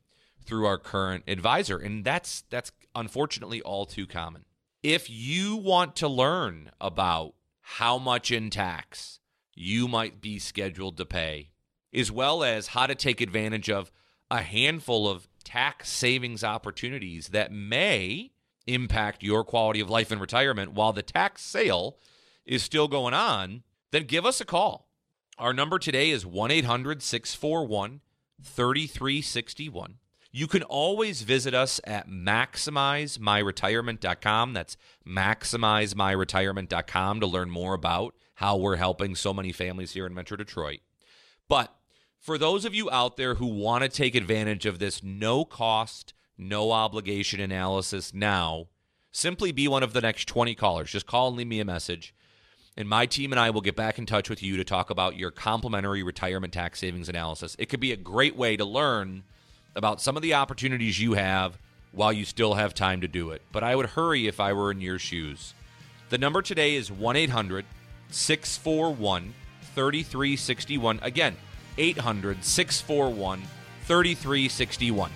through 0.45 0.65
our 0.65 0.77
current 0.77 1.23
advisor. 1.27 1.77
And 1.77 2.05
that's 2.05 2.43
that's 2.49 2.71
unfortunately 2.95 3.61
all 3.61 3.85
too 3.85 4.07
common. 4.07 4.45
If 4.83 5.09
you 5.09 5.57
want 5.57 5.95
to 5.97 6.07
learn 6.07 6.71
about 6.79 7.33
how 7.61 7.97
much 7.97 8.31
in 8.31 8.49
tax 8.49 9.19
you 9.53 9.87
might 9.87 10.21
be 10.21 10.39
scheduled 10.39 10.97
to 10.97 11.05
pay, 11.05 11.49
as 11.93 12.11
well 12.11 12.43
as 12.43 12.67
how 12.67 12.85
to 12.85 12.95
take 12.95 13.19
advantage 13.19 13.69
of 13.69 13.91
a 14.29 14.41
handful 14.41 15.09
of 15.09 15.27
tax 15.43 15.89
savings 15.89 16.43
opportunities 16.43 17.29
that 17.29 17.51
may 17.51 18.31
impact 18.67 19.23
your 19.23 19.43
quality 19.43 19.79
of 19.79 19.89
life 19.89 20.11
in 20.11 20.19
retirement 20.19 20.73
while 20.73 20.93
the 20.93 21.01
tax 21.01 21.41
sale 21.41 21.97
is 22.45 22.61
still 22.61 22.87
going 22.87 23.13
on, 23.13 23.63
then 23.91 24.03
give 24.03 24.25
us 24.25 24.39
a 24.41 24.45
call. 24.45 24.86
Our 25.39 25.53
number 25.53 25.77
today 25.77 26.09
is 26.09 26.25
1 26.25 26.49
800 26.49 27.03
641 27.03 28.01
3361. 28.41 29.99
You 30.31 30.47
can 30.47 30.63
always 30.63 31.21
visit 31.21 31.53
us 31.53 31.79
at 31.83 32.09
maximizemyretirement.com. 32.09 34.53
That's 34.53 34.77
maximizemyretirement.com 35.07 37.19
to 37.19 37.27
learn 37.27 37.51
more 37.51 37.75
about 37.75 38.15
how 38.35 38.57
we're 38.57 38.77
helping 38.77 39.13
so 39.13 39.31
many 39.31 39.51
families 39.51 39.93
here 39.93 40.07
in 40.07 40.15
Metro 40.15 40.37
Detroit. 40.37 40.79
But 41.47 41.71
for 42.19 42.39
those 42.39 42.65
of 42.65 42.73
you 42.73 42.89
out 42.89 43.17
there 43.17 43.35
who 43.35 43.45
want 43.45 43.83
to 43.83 43.89
take 43.89 44.15
advantage 44.15 44.65
of 44.65 44.79
this 44.79 45.03
no 45.03 45.45
cost, 45.45 46.15
no 46.35 46.71
obligation 46.71 47.39
analysis 47.39 48.11
now. 48.11 48.69
Simply 49.11 49.51
be 49.51 49.67
one 49.67 49.83
of 49.83 49.93
the 49.93 50.01
next 50.01 50.27
20 50.27 50.55
callers. 50.55 50.89
Just 50.91 51.05
call 51.05 51.27
and 51.27 51.37
leave 51.37 51.45
me 51.45 51.59
a 51.59 51.65
message. 51.65 52.15
And 52.77 52.87
my 52.87 53.07
team 53.07 53.33
and 53.33 53.39
I 53.39 53.49
will 53.49 53.61
get 53.61 53.75
back 53.75 53.97
in 53.97 54.05
touch 54.05 54.29
with 54.29 54.43
you 54.43 54.57
to 54.57 54.63
talk 54.63 54.91
about 54.91 55.17
your 55.17 55.31
complimentary 55.31 56.03
retirement 56.03 56.53
tax 56.53 56.79
savings 56.79 57.09
analysis. 57.09 57.55
It 57.57 57.69
could 57.69 57.79
be 57.79 57.91
a 57.91 57.97
great 57.97 58.35
way 58.35 58.55
to 58.55 58.63
learn 58.63 59.23
about 59.75 59.99
some 59.99 60.15
of 60.15 60.21
the 60.21 60.35
opportunities 60.35 61.01
you 61.01 61.13
have 61.13 61.57
while 61.91 62.13
you 62.13 62.23
still 62.23 62.53
have 62.53 62.75
time 62.75 63.01
to 63.01 63.07
do 63.07 63.31
it. 63.31 63.41
But 63.51 63.63
I 63.63 63.75
would 63.75 63.87
hurry 63.87 64.27
if 64.27 64.39
I 64.39 64.53
were 64.53 64.69
in 64.69 64.79
your 64.79 64.99
shoes. 64.99 65.55
The 66.09 66.19
number 66.19 66.43
today 66.43 66.75
is 66.75 66.91
1 66.91 67.15
800 67.15 67.65
641 68.11 69.33
3361. 69.73 70.99
Again, 71.01 71.35
800 71.79 72.43
641 72.43 73.41
3361. 73.85 75.11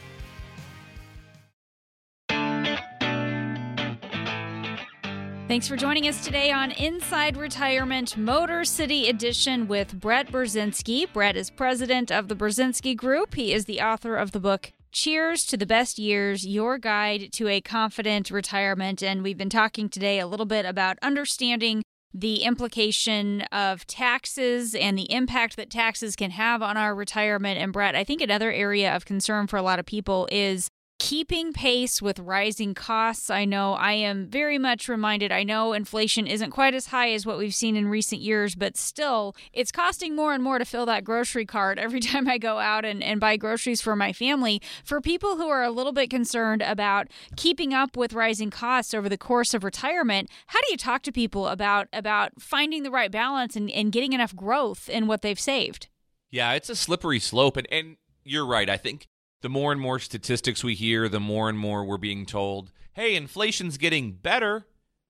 Thanks 5.51 5.67
for 5.67 5.75
joining 5.75 6.07
us 6.07 6.23
today 6.23 6.49
on 6.49 6.71
Inside 6.71 7.35
Retirement 7.35 8.15
Motor 8.15 8.63
City 8.63 9.09
Edition 9.09 9.67
with 9.67 9.99
Brett 9.99 10.31
Brzezinski. 10.31 11.11
Brett 11.11 11.35
is 11.35 11.49
president 11.49 12.09
of 12.09 12.29
the 12.29 12.37
Brzezinski 12.37 12.95
Group. 12.95 13.35
He 13.35 13.51
is 13.51 13.65
the 13.65 13.81
author 13.81 14.15
of 14.15 14.31
the 14.31 14.39
book 14.39 14.71
Cheers 14.93 15.43
to 15.47 15.57
the 15.57 15.65
Best 15.65 15.99
Years 15.99 16.47
Your 16.47 16.77
Guide 16.77 17.33
to 17.33 17.49
a 17.49 17.59
Confident 17.59 18.31
Retirement. 18.31 19.03
And 19.03 19.23
we've 19.23 19.37
been 19.37 19.49
talking 19.49 19.89
today 19.89 20.19
a 20.19 20.25
little 20.25 20.45
bit 20.45 20.65
about 20.65 20.97
understanding 21.01 21.83
the 22.13 22.43
implication 22.43 23.41
of 23.51 23.85
taxes 23.87 24.73
and 24.73 24.97
the 24.97 25.11
impact 25.11 25.57
that 25.57 25.69
taxes 25.69 26.15
can 26.15 26.31
have 26.31 26.61
on 26.61 26.77
our 26.77 26.95
retirement. 26.95 27.59
And 27.59 27.73
Brett, 27.73 27.93
I 27.93 28.05
think 28.05 28.21
another 28.21 28.53
area 28.53 28.95
of 28.95 29.03
concern 29.03 29.47
for 29.47 29.57
a 29.57 29.61
lot 29.61 29.79
of 29.79 29.85
people 29.85 30.29
is 30.31 30.69
keeping 31.01 31.51
pace 31.51 31.99
with 31.99 32.19
rising 32.19 32.75
costs. 32.75 33.31
I 33.31 33.43
know 33.43 33.73
I 33.73 33.93
am 33.93 34.27
very 34.27 34.59
much 34.59 34.87
reminded. 34.87 35.31
I 35.31 35.41
know 35.41 35.73
inflation 35.73 36.27
isn't 36.27 36.51
quite 36.51 36.75
as 36.75 36.85
high 36.85 37.11
as 37.13 37.25
what 37.25 37.39
we've 37.39 37.55
seen 37.55 37.75
in 37.75 37.87
recent 37.87 38.21
years, 38.21 38.53
but 38.53 38.77
still, 38.77 39.35
it's 39.51 39.71
costing 39.71 40.15
more 40.15 40.31
and 40.31 40.43
more 40.43 40.59
to 40.59 40.63
fill 40.63 40.85
that 40.85 41.03
grocery 41.03 41.43
cart 41.43 41.79
every 41.79 41.99
time 42.11 42.27
I 42.27 42.37
go 42.37 42.59
out 42.59 42.85
and, 42.85 43.01
and 43.01 43.19
buy 43.19 43.35
groceries 43.35 43.81
for 43.81 43.95
my 43.95 44.13
family. 44.13 44.61
For 44.83 45.01
people 45.01 45.37
who 45.37 45.49
are 45.49 45.63
a 45.63 45.71
little 45.71 45.91
bit 45.91 46.11
concerned 46.11 46.61
about 46.61 47.07
keeping 47.35 47.73
up 47.73 47.97
with 47.97 48.13
rising 48.13 48.51
costs 48.51 48.93
over 48.93 49.09
the 49.09 49.17
course 49.17 49.55
of 49.55 49.63
retirement, 49.63 50.29
how 50.47 50.59
do 50.59 50.67
you 50.69 50.77
talk 50.77 51.01
to 51.01 51.11
people 51.11 51.47
about 51.47 51.87
about 51.91 52.39
finding 52.39 52.83
the 52.83 52.91
right 52.91 53.11
balance 53.11 53.55
and, 53.55 53.71
and 53.71 53.91
getting 53.91 54.13
enough 54.13 54.35
growth 54.35 54.87
in 54.87 55.07
what 55.07 55.23
they've 55.23 55.39
saved? 55.39 55.89
Yeah, 56.29 56.53
it's 56.53 56.69
a 56.69 56.75
slippery 56.75 57.19
slope. 57.19 57.57
And, 57.57 57.67
and 57.71 57.97
you're 58.23 58.45
right. 58.45 58.69
I 58.69 58.77
think 58.77 59.07
the 59.41 59.49
more 59.49 59.71
and 59.71 59.82
more 59.82 59.99
statistics 59.99 60.63
we 60.63 60.75
hear, 60.75 61.10
the 61.10 61.19
more 61.19 61.49
and 61.49 61.58
more 61.58 61.84
we're 61.84 61.97
being 61.97 62.25
told, 62.25 62.71
hey, 62.93 63.15
inflation's 63.15 63.77
getting 63.77 64.13
better. 64.13 64.65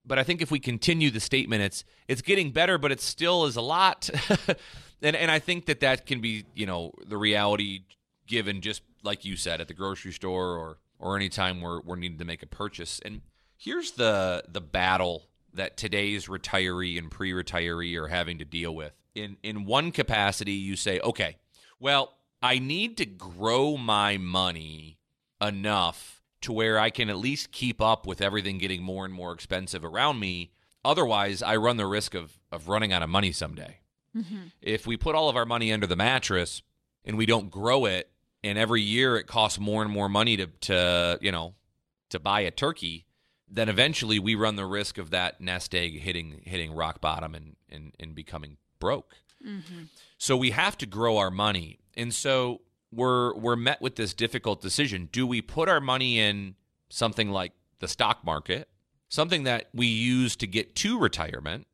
But 0.06 0.18
I 0.18 0.24
think 0.24 0.42
if 0.42 0.50
we 0.50 0.60
continue 0.60 1.12
the 1.12 1.20
statement, 1.20 1.62
it's 1.62 1.84
it's 2.08 2.22
getting 2.22 2.52
better, 2.52 2.78
but 2.78 2.92
it 2.92 3.02
still 3.02 3.46
is 3.46 3.56
a 3.56 3.62
lot. 3.62 4.10
and 5.02 5.16
and 5.16 5.30
I 5.30 5.40
think 5.40 5.68
that 5.68 5.82
that 5.82 6.06
can 6.06 6.22
be, 6.22 6.46
you 6.56 6.66
know, 6.66 6.92
the 7.06 7.18
reality 7.18 7.82
given 8.26 8.62
just 8.62 8.82
like 9.04 9.26
you 9.26 9.36
said 9.36 9.62
at 9.62 9.68
the 9.68 9.74
grocery 9.74 10.12
store 10.12 10.58
or 10.58 10.78
or 10.98 11.16
any 11.16 11.30
time 11.30 11.62
we're 11.62 11.82
we're 11.82 11.98
needing 11.98 12.18
to 12.18 12.26
make 12.26 12.42
a 12.42 12.48
purchase. 12.48 13.00
And 13.06 13.22
here's 13.58 13.92
the 13.92 14.44
the 14.48 14.62
battle 14.62 15.28
that 15.54 15.78
today's 15.78 16.28
retiree 16.28 16.98
and 16.98 17.12
pre-retiree 17.12 17.96
are 18.02 18.08
having 18.08 18.38
to 18.40 18.46
deal 18.46 18.74
with. 18.74 18.94
In 19.14 19.38
in 19.44 19.66
one 19.66 19.92
capacity, 19.92 20.54
you 20.54 20.76
say, 20.76 21.00
okay, 21.02 21.38
well, 21.80 22.14
I 22.42 22.60
need 22.60 22.98
to 22.98 23.06
grow 23.06 23.78
my 23.78 24.18
money 24.18 24.98
enough 25.42 26.22
to 26.42 26.52
where 26.52 26.80
I 26.80 26.90
can 26.90 27.10
at 27.10 27.18
least 27.18 27.52
keep 27.52 27.82
up 27.82 28.08
with 28.08 28.22
everything 28.22 28.58
getting 28.58 28.82
more 28.82 29.06
and 29.06 29.14
more 29.14 29.32
expensive 29.32 29.86
around 29.86 30.20
me. 30.20 30.52
Otherwise, 30.84 31.44
I 31.44 31.56
run 31.58 31.78
the 31.78 31.86
risk 31.86 32.16
of, 32.16 32.40
of 32.52 32.68
running 32.68 32.92
out 32.92 33.04
of 33.04 33.10
money 33.10 33.32
someday. 33.32 33.80
Mm-hmm. 34.18 34.48
If 34.62 34.88
we 34.88 34.98
put 34.98 35.16
all 35.16 35.30
of 35.30 35.36
our 35.36 35.46
money 35.46 35.72
under 35.72 35.88
the 35.88 35.96
mattress 35.96 36.64
and 37.06 37.18
we 37.18 37.26
don't 37.26 37.52
grow 37.52 37.86
it, 37.86 38.10
and 38.44 38.58
every 38.58 38.82
year 38.82 39.18
it 39.18 39.28
costs 39.28 39.60
more 39.60 39.84
and 39.84 39.92
more 39.92 40.10
money 40.10 40.36
to, 40.38 40.48
to 40.48 41.20
you 41.22 41.32
know, 41.32 41.54
to 42.10 42.20
buy 42.20 42.42
a 42.42 42.52
turkey, 42.52 43.06
then 43.48 43.70
eventually 43.70 44.18
we 44.18 44.34
run 44.34 44.56
the 44.56 44.66
risk 44.66 44.98
of 44.98 45.12
that 45.12 45.42
nest 45.42 45.76
egg 45.76 46.00
hitting 46.00 46.42
hitting 46.46 46.74
rock 46.74 47.02
bottom 47.02 47.36
and, 47.36 47.56
and, 47.70 47.94
and 48.00 48.16
becoming 48.16 48.58
broke. 48.80 49.18
Mm-hmm. 49.46 49.84
So 50.18 50.36
we 50.36 50.52
have 50.52 50.78
to 50.80 50.86
grow 50.86 51.18
our 51.18 51.32
money. 51.32 51.80
And 51.96 52.14
so 52.14 52.62
we're 52.92 53.36
we're 53.36 53.56
met 53.56 53.82
with 53.82 53.96
this 53.96 54.14
difficult 54.14 54.62
decision. 54.62 55.10
Do 55.12 55.26
we 55.26 55.42
put 55.42 55.70
our 55.70 55.82
money 55.82 56.20
in 56.20 56.56
something 56.90 57.30
like 57.30 57.54
the 57.80 57.88
stock 57.88 58.24
market, 58.24 58.70
something 59.10 59.44
that 59.44 59.70
we 59.74 59.88
use 59.88 60.36
to 60.38 60.48
get 60.48 60.76
to 60.78 61.00
retirement? 61.00 61.68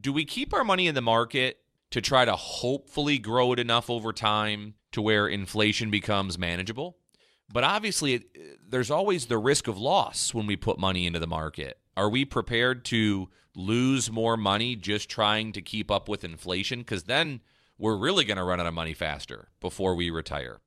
Do 0.00 0.12
we 0.12 0.24
keep 0.24 0.52
our 0.52 0.64
money 0.64 0.86
in 0.88 0.94
the 0.94 1.00
market 1.00 1.58
to 1.90 2.00
try 2.00 2.24
to 2.24 2.34
hopefully 2.34 3.18
grow 3.18 3.52
it 3.52 3.60
enough 3.60 3.88
over 3.88 4.12
time 4.12 4.74
to 4.92 5.00
where 5.00 5.28
inflation 5.28 5.90
becomes 5.90 6.38
manageable? 6.38 6.96
But 7.52 7.62
obviously, 7.62 8.14
it, 8.14 8.70
there's 8.70 8.90
always 8.90 9.26
the 9.26 9.38
risk 9.38 9.68
of 9.68 9.78
loss 9.78 10.34
when 10.34 10.46
we 10.46 10.56
put 10.56 10.78
money 10.78 11.06
into 11.06 11.18
the 11.18 11.26
market. 11.26 11.78
Are 11.96 12.08
we 12.08 12.24
prepared 12.24 12.84
to 12.86 13.28
lose 13.54 14.10
more 14.10 14.36
money 14.36 14.74
just 14.74 15.08
trying 15.08 15.52
to 15.52 15.62
keep 15.62 15.90
up 15.90 16.08
with 16.08 16.24
inflation? 16.24 16.80
Because 16.80 17.04
then 17.04 17.40
we're 17.78 17.96
really 17.96 18.24
going 18.24 18.36
to 18.36 18.44
run 18.44 18.60
out 18.60 18.66
of 18.66 18.74
money 18.74 18.94
faster 18.94 19.48
before 19.60 19.94
we 19.94 20.10
retire. 20.10 20.60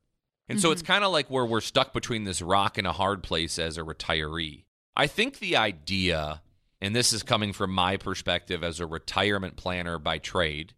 And 0.50 0.58
mm-hmm. 0.58 0.62
so 0.62 0.72
it's 0.72 0.82
mm-hmm. 0.82 0.94
kind 0.94 1.04
of 1.04 1.12
like 1.12 1.30
where 1.30 1.46
we're 1.46 1.62
stuck 1.62 1.94
between 1.94 2.24
this 2.24 2.42
rock 2.42 2.78
and 2.78 2.88
a 2.88 2.94
hard 2.94 3.24
place 3.24 3.60
as 3.60 3.78
a 3.78 3.84
retiree. 3.84 4.64
I 4.96 5.08
think 5.08 5.40
the 5.40 5.58
idea, 5.58 6.42
and 6.82 6.96
this 6.96 7.14
is 7.14 7.24
coming 7.24 7.54
from 7.54 7.72
my 7.72 7.98
perspective 7.98 8.64
as 8.64 8.80
a 8.80 8.86
retirement 8.86 9.56
planner 9.56 10.00
by 10.00 10.18
trade, 10.18 10.74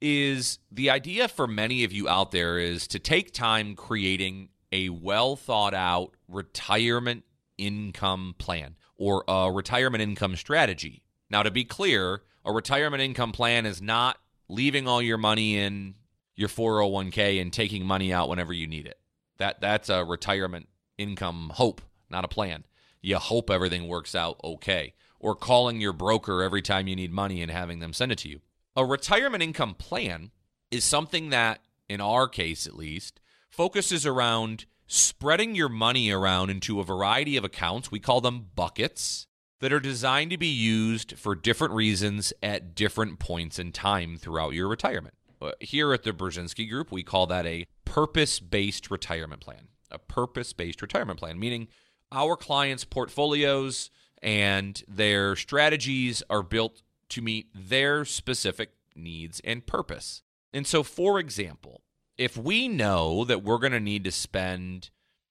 is 0.00 0.58
the 0.70 0.90
idea 0.90 1.28
for 1.28 1.46
many 1.46 1.84
of 1.84 1.92
you 1.92 2.08
out 2.08 2.32
there 2.32 2.58
is 2.58 2.88
to 2.88 2.98
take 2.98 3.32
time 3.32 3.76
creating 3.76 4.48
a 4.72 4.88
well 4.88 5.36
thought 5.36 5.74
out 5.74 6.16
retirement 6.28 7.24
income 7.56 8.34
plan 8.38 8.74
or 8.96 9.24
a 9.28 9.50
retirement 9.50 10.02
income 10.02 10.34
strategy. 10.36 11.02
Now, 11.30 11.42
to 11.42 11.50
be 11.50 11.64
clear, 11.64 12.22
a 12.44 12.52
retirement 12.52 13.02
income 13.02 13.32
plan 13.32 13.64
is 13.64 13.80
not 13.80 14.18
leaving 14.48 14.86
all 14.86 15.02
your 15.02 15.18
money 15.18 15.58
in 15.58 15.94
your 16.34 16.48
401k 16.48 17.40
and 17.40 17.52
taking 17.52 17.84
money 17.84 18.12
out 18.12 18.28
whenever 18.28 18.52
you 18.52 18.66
need 18.66 18.86
it. 18.86 18.98
That 19.38 19.60
that's 19.60 19.88
a 19.88 20.04
retirement 20.04 20.68
income 20.98 21.52
hope, 21.54 21.80
not 22.10 22.24
a 22.24 22.28
plan. 22.28 22.64
You 23.00 23.18
hope 23.18 23.50
everything 23.50 23.88
works 23.88 24.14
out 24.14 24.40
okay. 24.44 24.94
Or 25.18 25.34
calling 25.34 25.80
your 25.80 25.92
broker 25.92 26.42
every 26.42 26.62
time 26.62 26.88
you 26.88 26.96
need 26.96 27.12
money 27.12 27.42
and 27.42 27.50
having 27.50 27.78
them 27.78 27.92
send 27.92 28.12
it 28.12 28.18
to 28.18 28.28
you. 28.28 28.40
A 28.76 28.84
retirement 28.84 29.42
income 29.42 29.74
plan 29.74 30.30
is 30.70 30.84
something 30.84 31.30
that, 31.30 31.60
in 31.88 32.00
our 32.00 32.26
case 32.26 32.66
at 32.66 32.76
least, 32.76 33.20
focuses 33.50 34.06
around 34.06 34.64
spreading 34.86 35.54
your 35.54 35.68
money 35.68 36.10
around 36.10 36.50
into 36.50 36.80
a 36.80 36.84
variety 36.84 37.36
of 37.36 37.44
accounts. 37.44 37.90
We 37.90 38.00
call 38.00 38.20
them 38.20 38.48
buckets 38.54 39.26
that 39.62 39.72
are 39.72 39.80
designed 39.80 40.32
to 40.32 40.36
be 40.36 40.48
used 40.48 41.16
for 41.16 41.36
different 41.36 41.72
reasons 41.72 42.32
at 42.42 42.74
different 42.74 43.20
points 43.20 43.60
in 43.60 43.70
time 43.70 44.16
throughout 44.16 44.54
your 44.54 44.66
retirement. 44.66 45.14
Uh, 45.40 45.52
here 45.60 45.92
at 45.92 46.02
the 46.02 46.10
Brzezinski 46.12 46.68
Group, 46.68 46.90
we 46.90 47.04
call 47.04 47.28
that 47.28 47.46
a 47.46 47.68
purpose 47.84 48.40
based 48.40 48.90
retirement 48.90 49.40
plan. 49.40 49.68
A 49.92 50.00
purpose 50.00 50.52
based 50.52 50.82
retirement 50.82 51.20
plan, 51.20 51.38
meaning 51.38 51.68
our 52.10 52.36
clients' 52.36 52.84
portfolios 52.84 53.88
and 54.20 54.82
their 54.88 55.36
strategies 55.36 56.24
are 56.28 56.42
built 56.42 56.82
to 57.10 57.22
meet 57.22 57.46
their 57.54 58.04
specific 58.04 58.72
needs 58.96 59.40
and 59.44 59.64
purpose. 59.64 60.22
And 60.52 60.66
so, 60.66 60.82
for 60.82 61.20
example, 61.20 61.82
if 62.18 62.36
we 62.36 62.66
know 62.66 63.24
that 63.24 63.44
we're 63.44 63.58
going 63.58 63.72
to 63.72 63.80
need 63.80 64.02
to 64.04 64.12
spend 64.12 64.90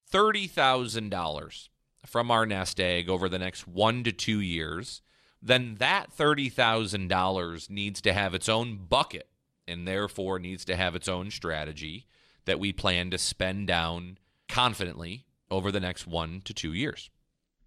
$30,000 0.09 1.67
from 2.05 2.31
our 2.31 2.45
nest 2.45 2.79
egg 2.79 3.09
over 3.09 3.29
the 3.29 3.39
next 3.39 3.67
one 3.67 4.03
to 4.03 4.11
two 4.11 4.39
years, 4.39 5.01
then 5.41 5.75
that 5.79 6.15
$30,000 6.15 7.69
needs 7.69 8.01
to 8.01 8.13
have 8.13 8.33
its 8.33 8.49
own 8.49 8.85
bucket 8.89 9.27
and 9.67 9.87
therefore 9.87 10.39
needs 10.39 10.65
to 10.65 10.75
have 10.75 10.95
its 10.95 11.07
own 11.07 11.31
strategy 11.31 12.05
that 12.45 12.59
we 12.59 12.73
plan 12.73 13.09
to 13.11 13.17
spend 13.17 13.67
down 13.67 14.17
confidently 14.49 15.25
over 15.49 15.71
the 15.71 15.79
next 15.79 16.07
one 16.07 16.41
to 16.45 16.53
two 16.53 16.73
years. 16.73 17.09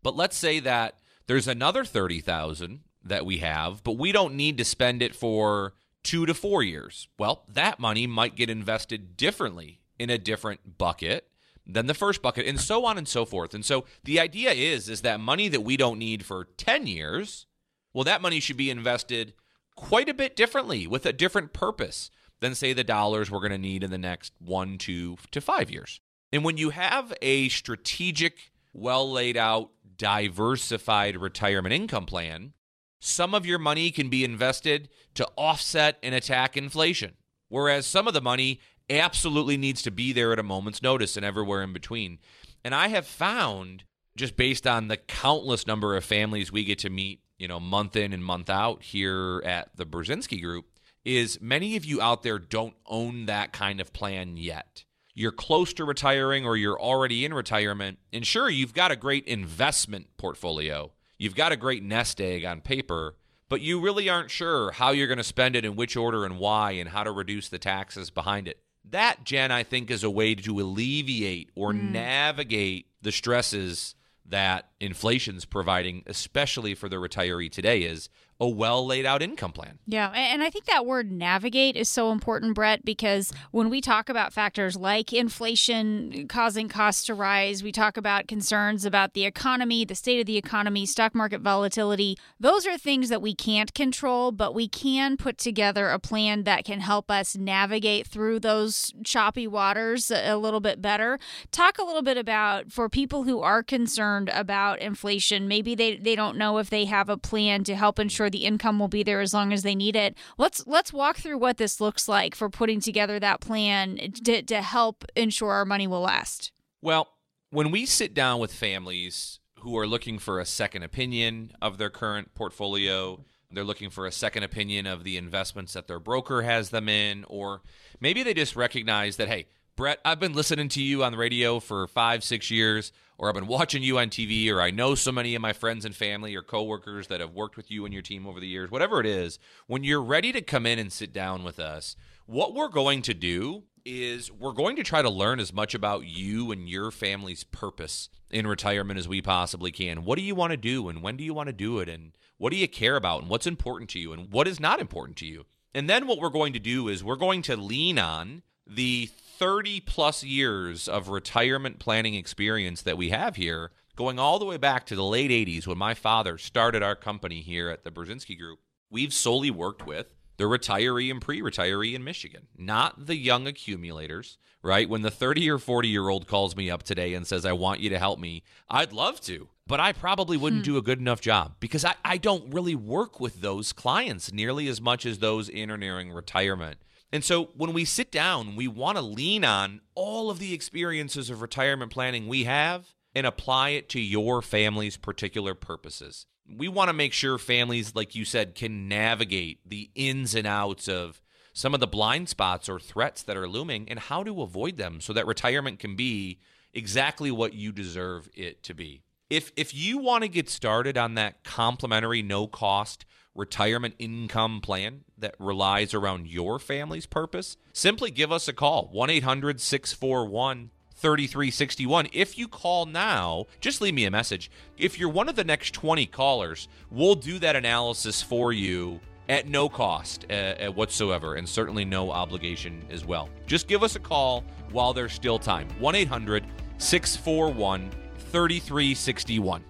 But 0.02 0.16
let's 0.16 0.36
say 0.36 0.60
that 0.60 0.98
there's 1.26 1.48
another 1.48 1.84
30,000 1.84 2.80
that 3.04 3.26
we 3.26 3.38
have, 3.38 3.82
but 3.82 3.96
we 3.96 4.12
don't 4.12 4.34
need 4.34 4.58
to 4.58 4.64
spend 4.64 5.02
it 5.02 5.14
for 5.14 5.74
two 6.02 6.26
to 6.26 6.34
four 6.34 6.62
years. 6.62 7.08
Well, 7.18 7.44
that 7.48 7.80
money 7.80 8.06
might 8.06 8.36
get 8.36 8.50
invested 8.50 9.16
differently 9.16 9.80
in 9.98 10.10
a 10.10 10.18
different 10.18 10.78
bucket 10.78 11.28
than 11.66 11.86
the 11.86 11.94
first 11.94 12.22
bucket 12.22 12.46
and 12.46 12.60
so 12.60 12.84
on 12.84 12.98
and 12.98 13.08
so 13.08 13.24
forth. 13.24 13.54
And 13.54 13.64
so 13.64 13.84
the 14.04 14.20
idea 14.20 14.52
is 14.52 14.88
is 14.88 15.02
that 15.02 15.20
money 15.20 15.48
that 15.48 15.62
we 15.62 15.76
don't 15.76 15.98
need 15.98 16.24
for 16.24 16.48
10 16.56 16.86
years, 16.86 17.46
well 17.92 18.04
that 18.04 18.22
money 18.22 18.40
should 18.40 18.56
be 18.56 18.70
invested 18.70 19.34
quite 19.76 20.08
a 20.08 20.14
bit 20.14 20.36
differently 20.36 20.86
with 20.86 21.06
a 21.06 21.12
different 21.12 21.52
purpose 21.52 22.10
than 22.40 22.54
say 22.54 22.72
the 22.72 22.84
dollars 22.84 23.30
we're 23.30 23.40
going 23.40 23.52
to 23.52 23.58
need 23.58 23.82
in 23.82 23.90
the 23.90 23.98
next 23.98 24.32
1 24.38 24.78
2 24.78 25.16
to 25.30 25.40
5 25.40 25.70
years. 25.70 26.00
And 26.32 26.44
when 26.44 26.56
you 26.56 26.70
have 26.70 27.12
a 27.22 27.48
strategic, 27.48 28.52
well 28.72 29.10
laid 29.10 29.36
out, 29.36 29.70
diversified 29.96 31.16
retirement 31.16 31.72
income 31.72 32.06
plan, 32.06 32.52
some 33.00 33.34
of 33.34 33.46
your 33.46 33.58
money 33.58 33.90
can 33.90 34.08
be 34.08 34.24
invested 34.24 34.88
to 35.14 35.28
offset 35.36 35.98
and 36.02 36.14
attack 36.14 36.56
inflation, 36.56 37.14
whereas 37.48 37.86
some 37.86 38.08
of 38.08 38.14
the 38.14 38.20
money 38.20 38.60
absolutely 38.90 39.56
needs 39.56 39.82
to 39.82 39.90
be 39.90 40.12
there 40.12 40.32
at 40.32 40.38
a 40.38 40.42
moment's 40.42 40.82
notice 40.82 41.16
and 41.16 41.24
everywhere 41.24 41.62
in 41.62 41.72
between. 41.72 42.18
And 42.64 42.74
I 42.74 42.88
have 42.88 43.06
found, 43.06 43.84
just 44.16 44.36
based 44.36 44.66
on 44.66 44.88
the 44.88 44.96
countless 44.96 45.66
number 45.66 45.96
of 45.96 46.04
families 46.04 46.52
we 46.52 46.64
get 46.64 46.78
to 46.80 46.90
meet, 46.90 47.20
you 47.38 47.48
know, 47.48 47.60
month 47.60 47.96
in 47.96 48.12
and 48.12 48.24
month 48.24 48.48
out 48.48 48.82
here 48.82 49.42
at 49.44 49.76
the 49.76 49.86
Brzezinski 49.86 50.40
Group, 50.40 50.66
is 51.04 51.40
many 51.40 51.76
of 51.76 51.84
you 51.84 52.00
out 52.00 52.22
there 52.22 52.38
don't 52.38 52.74
own 52.86 53.26
that 53.26 53.52
kind 53.52 53.80
of 53.80 53.92
plan 53.92 54.36
yet. 54.36 54.84
You're 55.14 55.32
close 55.32 55.72
to 55.74 55.84
retiring 55.84 56.44
or 56.44 56.56
you're 56.56 56.80
already 56.80 57.24
in 57.24 57.34
retirement. 57.34 57.98
And 58.12 58.26
sure, 58.26 58.48
you've 58.48 58.74
got 58.74 58.90
a 58.90 58.96
great 58.96 59.26
investment 59.26 60.08
portfolio. 60.16 60.92
You've 61.18 61.36
got 61.36 61.52
a 61.52 61.56
great 61.56 61.82
nest 61.82 62.20
egg 62.20 62.44
on 62.44 62.60
paper, 62.60 63.14
but 63.48 63.60
you 63.60 63.80
really 63.80 64.08
aren't 64.08 64.30
sure 64.30 64.72
how 64.72 64.90
you're 64.90 65.06
going 65.06 65.18
to 65.18 65.24
spend 65.24 65.54
it 65.54 65.64
in 65.64 65.76
which 65.76 65.96
order 65.96 66.24
and 66.24 66.38
why 66.38 66.72
and 66.72 66.88
how 66.88 67.04
to 67.04 67.12
reduce 67.12 67.48
the 67.48 67.58
taxes 67.58 68.10
behind 68.10 68.48
it. 68.48 68.58
That, 68.90 69.24
Jen, 69.24 69.50
I 69.50 69.62
think 69.62 69.90
is 69.90 70.04
a 70.04 70.10
way 70.10 70.34
to 70.34 70.60
alleviate 70.60 71.50
or 71.54 71.72
mm. 71.72 71.90
navigate 71.92 72.86
the 73.02 73.12
stresses 73.12 73.94
that 74.26 74.68
inflation's 74.80 75.44
providing, 75.44 76.02
especially 76.06 76.74
for 76.74 76.88
the 76.88 76.96
retiree 76.96 77.50
today, 77.50 77.82
is 77.82 78.08
a 78.40 78.48
well 78.48 78.84
laid 78.84 79.06
out 79.06 79.22
income 79.22 79.52
plan. 79.52 79.78
Yeah, 79.86 80.10
and 80.10 80.42
I 80.42 80.50
think 80.50 80.64
that 80.66 80.86
word 80.86 81.10
navigate 81.10 81.76
is 81.76 81.88
so 81.88 82.10
important, 82.10 82.54
Brett, 82.54 82.84
because 82.84 83.32
when 83.50 83.70
we 83.70 83.80
talk 83.80 84.08
about 84.08 84.32
factors 84.32 84.76
like 84.76 85.12
inflation 85.12 86.26
causing 86.28 86.68
costs 86.68 87.04
to 87.06 87.14
rise, 87.14 87.62
we 87.62 87.72
talk 87.72 87.96
about 87.96 88.26
concerns 88.26 88.84
about 88.84 89.14
the 89.14 89.24
economy, 89.24 89.84
the 89.84 89.94
state 89.94 90.20
of 90.20 90.26
the 90.26 90.36
economy, 90.36 90.84
stock 90.86 91.14
market 91.14 91.40
volatility. 91.40 92.18
Those 92.40 92.66
are 92.66 92.76
things 92.76 93.08
that 93.08 93.22
we 93.22 93.34
can't 93.34 93.72
control, 93.74 94.32
but 94.32 94.54
we 94.54 94.68
can 94.68 95.16
put 95.16 95.38
together 95.38 95.88
a 95.90 95.98
plan 95.98 96.44
that 96.44 96.64
can 96.64 96.80
help 96.80 97.10
us 97.10 97.36
navigate 97.36 98.06
through 98.06 98.40
those 98.40 98.92
choppy 99.04 99.46
waters 99.46 100.10
a 100.10 100.36
little 100.36 100.60
bit 100.60 100.82
better. 100.82 101.18
Talk 101.52 101.78
a 101.78 101.84
little 101.84 102.02
bit 102.02 102.16
about 102.16 102.72
for 102.72 102.88
people 102.88 103.22
who 103.24 103.40
are 103.40 103.62
concerned 103.62 104.28
about 104.34 104.80
inflation, 104.80 105.46
maybe 105.46 105.74
they, 105.74 105.96
they 105.96 106.16
don't 106.16 106.36
know 106.36 106.58
if 106.58 106.68
they 106.70 106.84
have 106.86 107.08
a 107.08 107.16
plan 107.16 107.64
to 107.64 107.76
help 107.76 107.98
ensure 107.98 108.23
sure 108.24 108.30
the 108.30 108.44
income 108.44 108.78
will 108.78 108.88
be 108.88 109.02
there 109.02 109.20
as 109.20 109.34
long 109.34 109.52
as 109.52 109.62
they 109.62 109.74
need 109.74 109.96
it. 109.96 110.16
Let's 110.38 110.66
let's 110.66 110.92
walk 110.92 111.16
through 111.16 111.38
what 111.38 111.58
this 111.58 111.80
looks 111.80 112.08
like 112.08 112.34
for 112.34 112.48
putting 112.48 112.80
together 112.80 113.20
that 113.20 113.40
plan 113.40 113.96
to, 114.24 114.42
to 114.42 114.62
help 114.62 115.04
ensure 115.14 115.52
our 115.52 115.64
money 115.64 115.86
will 115.86 116.00
last. 116.00 116.52
Well, 116.80 117.08
when 117.50 117.70
we 117.70 117.86
sit 117.86 118.14
down 118.14 118.40
with 118.40 118.52
families 118.52 119.38
who 119.60 119.76
are 119.78 119.86
looking 119.86 120.18
for 120.18 120.40
a 120.40 120.46
second 120.46 120.82
opinion 120.82 121.52
of 121.62 121.78
their 121.78 121.90
current 121.90 122.34
portfolio, 122.34 123.24
they're 123.50 123.64
looking 123.64 123.90
for 123.90 124.06
a 124.06 124.12
second 124.12 124.42
opinion 124.42 124.86
of 124.86 125.04
the 125.04 125.16
investments 125.16 125.72
that 125.74 125.86
their 125.86 126.00
broker 126.00 126.42
has 126.42 126.70
them 126.70 126.88
in, 126.88 127.24
or 127.28 127.62
maybe 128.00 128.22
they 128.22 128.34
just 128.34 128.56
recognize 128.56 129.16
that, 129.16 129.28
hey, 129.28 129.46
Brett, 129.76 130.00
I've 130.04 130.20
been 130.20 130.34
listening 130.34 130.68
to 130.70 130.82
you 130.82 131.02
on 131.02 131.12
the 131.12 131.18
radio 131.18 131.60
for 131.60 131.86
five, 131.86 132.22
six 132.22 132.50
years, 132.50 132.92
or 133.18 133.28
I've 133.28 133.34
been 133.34 133.46
watching 133.46 133.82
you 133.82 133.98
on 133.98 134.08
TV, 134.08 134.50
or 134.50 134.60
I 134.60 134.70
know 134.70 134.94
so 134.94 135.12
many 135.12 135.34
of 135.34 135.42
my 135.42 135.52
friends 135.52 135.84
and 135.84 135.94
family 135.94 136.34
or 136.34 136.42
coworkers 136.42 137.06
that 137.08 137.20
have 137.20 137.32
worked 137.32 137.56
with 137.56 137.70
you 137.70 137.84
and 137.84 137.92
your 137.92 138.02
team 138.02 138.26
over 138.26 138.40
the 138.40 138.48
years, 138.48 138.70
whatever 138.70 139.00
it 139.00 139.06
is, 139.06 139.38
when 139.66 139.84
you're 139.84 140.02
ready 140.02 140.32
to 140.32 140.42
come 140.42 140.66
in 140.66 140.78
and 140.78 140.92
sit 140.92 141.12
down 141.12 141.44
with 141.44 141.58
us, 141.58 141.96
what 142.26 142.54
we're 142.54 142.68
going 142.68 143.02
to 143.02 143.14
do 143.14 143.64
is 143.84 144.32
we're 144.32 144.52
going 144.52 144.76
to 144.76 144.82
try 144.82 145.02
to 145.02 145.10
learn 145.10 145.38
as 145.38 145.52
much 145.52 145.74
about 145.74 146.06
you 146.06 146.50
and 146.50 146.68
your 146.68 146.90
family's 146.90 147.44
purpose 147.44 148.08
in 148.30 148.46
retirement 148.46 148.98
as 148.98 149.06
we 149.06 149.20
possibly 149.20 149.70
can. 149.70 150.04
What 150.04 150.18
do 150.18 150.24
you 150.24 150.34
want 150.34 150.52
to 150.52 150.56
do, 150.56 150.88
and 150.88 151.02
when 151.02 151.16
do 151.16 151.24
you 151.24 151.34
want 151.34 151.48
to 151.48 151.52
do 151.52 151.78
it, 151.80 151.88
and 151.88 152.12
what 152.38 152.50
do 152.50 152.56
you 152.56 152.66
care 152.66 152.96
about, 152.96 153.20
and 153.20 153.30
what's 153.30 153.46
important 153.46 153.90
to 153.90 153.98
you, 153.98 154.12
and 154.12 154.32
what 154.32 154.48
is 154.48 154.58
not 154.58 154.80
important 154.80 155.16
to 155.18 155.26
you? 155.26 155.44
And 155.74 155.90
then 155.90 156.06
what 156.06 156.18
we're 156.18 156.30
going 156.30 156.52
to 156.54 156.58
do 156.58 156.88
is 156.88 157.04
we're 157.04 157.16
going 157.16 157.42
to 157.42 157.56
lean 157.56 157.98
on 157.98 158.42
the 158.66 159.10
30 159.38 159.80
plus 159.80 160.22
years 160.22 160.86
of 160.86 161.08
retirement 161.08 161.78
planning 161.78 162.14
experience 162.14 162.82
that 162.82 162.96
we 162.96 163.10
have 163.10 163.36
here, 163.36 163.72
going 163.96 164.18
all 164.18 164.38
the 164.38 164.44
way 164.44 164.56
back 164.56 164.86
to 164.86 164.94
the 164.94 165.04
late 165.04 165.30
80s 165.30 165.66
when 165.66 165.78
my 165.78 165.94
father 165.94 166.38
started 166.38 166.82
our 166.82 166.94
company 166.94 167.40
here 167.40 167.68
at 167.68 167.82
the 167.82 167.90
Brzezinski 167.90 168.38
Group, 168.38 168.60
we've 168.90 169.12
solely 169.12 169.50
worked 169.50 169.86
with 169.86 170.14
the 170.36 170.44
retiree 170.44 171.10
and 171.10 171.20
pre 171.20 171.40
retiree 171.40 171.94
in 171.94 172.04
Michigan, 172.04 172.46
not 172.56 173.06
the 173.06 173.16
young 173.16 173.46
accumulators, 173.46 174.38
right? 174.62 174.88
When 174.88 175.02
the 175.02 175.10
30 175.10 175.50
or 175.50 175.58
40 175.58 175.88
year 175.88 176.08
old 176.08 176.26
calls 176.26 176.56
me 176.56 176.70
up 176.70 176.82
today 176.82 177.14
and 177.14 177.26
says, 177.26 177.44
I 177.44 177.52
want 177.52 177.80
you 177.80 177.90
to 177.90 177.98
help 177.98 178.18
me, 178.18 178.42
I'd 178.68 178.92
love 178.92 179.20
to, 179.22 179.48
but 179.66 179.80
I 179.80 179.92
probably 179.92 180.36
wouldn't 180.36 180.64
hmm. 180.64 180.72
do 180.72 180.76
a 180.76 180.82
good 180.82 181.00
enough 181.00 181.20
job 181.20 181.56
because 181.58 181.84
I, 181.84 181.94
I 182.04 182.18
don't 182.18 182.52
really 182.52 182.74
work 182.76 183.20
with 183.20 183.40
those 183.40 183.72
clients 183.72 184.32
nearly 184.32 184.68
as 184.68 184.80
much 184.80 185.06
as 185.06 185.18
those 185.18 185.48
in 185.48 185.70
or 185.70 185.76
nearing 185.76 186.12
retirement. 186.12 186.78
And 187.14 187.22
so 187.22 187.50
when 187.56 187.72
we 187.72 187.84
sit 187.84 188.10
down, 188.10 188.56
we 188.56 188.66
want 188.66 188.98
to 188.98 189.02
lean 189.02 189.44
on 189.44 189.82
all 189.94 190.30
of 190.30 190.40
the 190.40 190.52
experiences 190.52 191.30
of 191.30 191.42
retirement 191.42 191.92
planning 191.92 192.26
we 192.26 192.42
have 192.42 192.88
and 193.14 193.24
apply 193.24 193.68
it 193.68 193.88
to 193.90 194.00
your 194.00 194.42
family's 194.42 194.96
particular 194.96 195.54
purposes. 195.54 196.26
We 196.52 196.66
want 196.66 196.88
to 196.88 196.92
make 196.92 197.12
sure 197.12 197.38
families, 197.38 197.94
like 197.94 198.16
you 198.16 198.24
said, 198.24 198.56
can 198.56 198.88
navigate 198.88 199.60
the 199.64 199.92
ins 199.94 200.34
and 200.34 200.44
outs 200.44 200.88
of 200.88 201.22
some 201.52 201.72
of 201.72 201.78
the 201.78 201.86
blind 201.86 202.30
spots 202.30 202.68
or 202.68 202.80
threats 202.80 203.22
that 203.22 203.36
are 203.36 203.46
looming 203.46 203.88
and 203.88 204.00
how 204.00 204.24
to 204.24 204.42
avoid 204.42 204.76
them 204.76 205.00
so 205.00 205.12
that 205.12 205.24
retirement 205.24 205.78
can 205.78 205.94
be 205.94 206.40
exactly 206.72 207.30
what 207.30 207.54
you 207.54 207.70
deserve 207.70 208.28
it 208.34 208.64
to 208.64 208.74
be. 208.74 209.04
If 209.30 209.52
if 209.54 209.72
you 209.72 209.98
want 209.98 210.22
to 210.22 210.28
get 210.28 210.50
started 210.50 210.98
on 210.98 211.14
that 211.14 211.44
complimentary 211.44 212.22
no 212.22 212.48
cost 212.48 213.04
retirement 213.34 213.94
income 213.98 214.60
plan 214.60 215.04
that 215.18 215.34
relies 215.38 215.94
around 215.94 216.28
your 216.28 216.58
family's 216.58 217.06
purpose, 217.06 217.56
simply 217.72 218.10
give 218.10 218.30
us 218.30 218.48
a 218.48 218.52
call 218.52 218.88
1 218.92 219.10
800 219.10 219.60
641 219.60 220.70
3361. 220.94 222.08
If 222.12 222.38
you 222.38 222.48
call 222.48 222.86
now, 222.86 223.46
just 223.60 223.80
leave 223.80 223.94
me 223.94 224.04
a 224.04 224.10
message. 224.10 224.50
If 224.78 224.98
you're 224.98 225.08
one 225.08 225.28
of 225.28 225.36
the 225.36 225.44
next 225.44 225.74
20 225.74 226.06
callers, 226.06 226.68
we'll 226.90 227.16
do 227.16 227.38
that 227.40 227.56
analysis 227.56 228.22
for 228.22 228.52
you 228.52 229.00
at 229.28 229.48
no 229.48 229.68
cost 229.68 230.30
uh, 230.30 230.66
whatsoever 230.68 231.34
and 231.34 231.48
certainly 231.48 231.84
no 231.84 232.10
obligation 232.10 232.82
as 232.90 233.04
well. 233.04 233.28
Just 233.46 233.68
give 233.68 233.82
us 233.82 233.96
a 233.96 234.00
call 234.00 234.44
while 234.70 234.92
there's 234.92 235.12
still 235.12 235.38
time. 235.38 235.68
1 235.78 235.94
800 235.94 236.44
641 236.78 237.90
3361. 238.30 239.64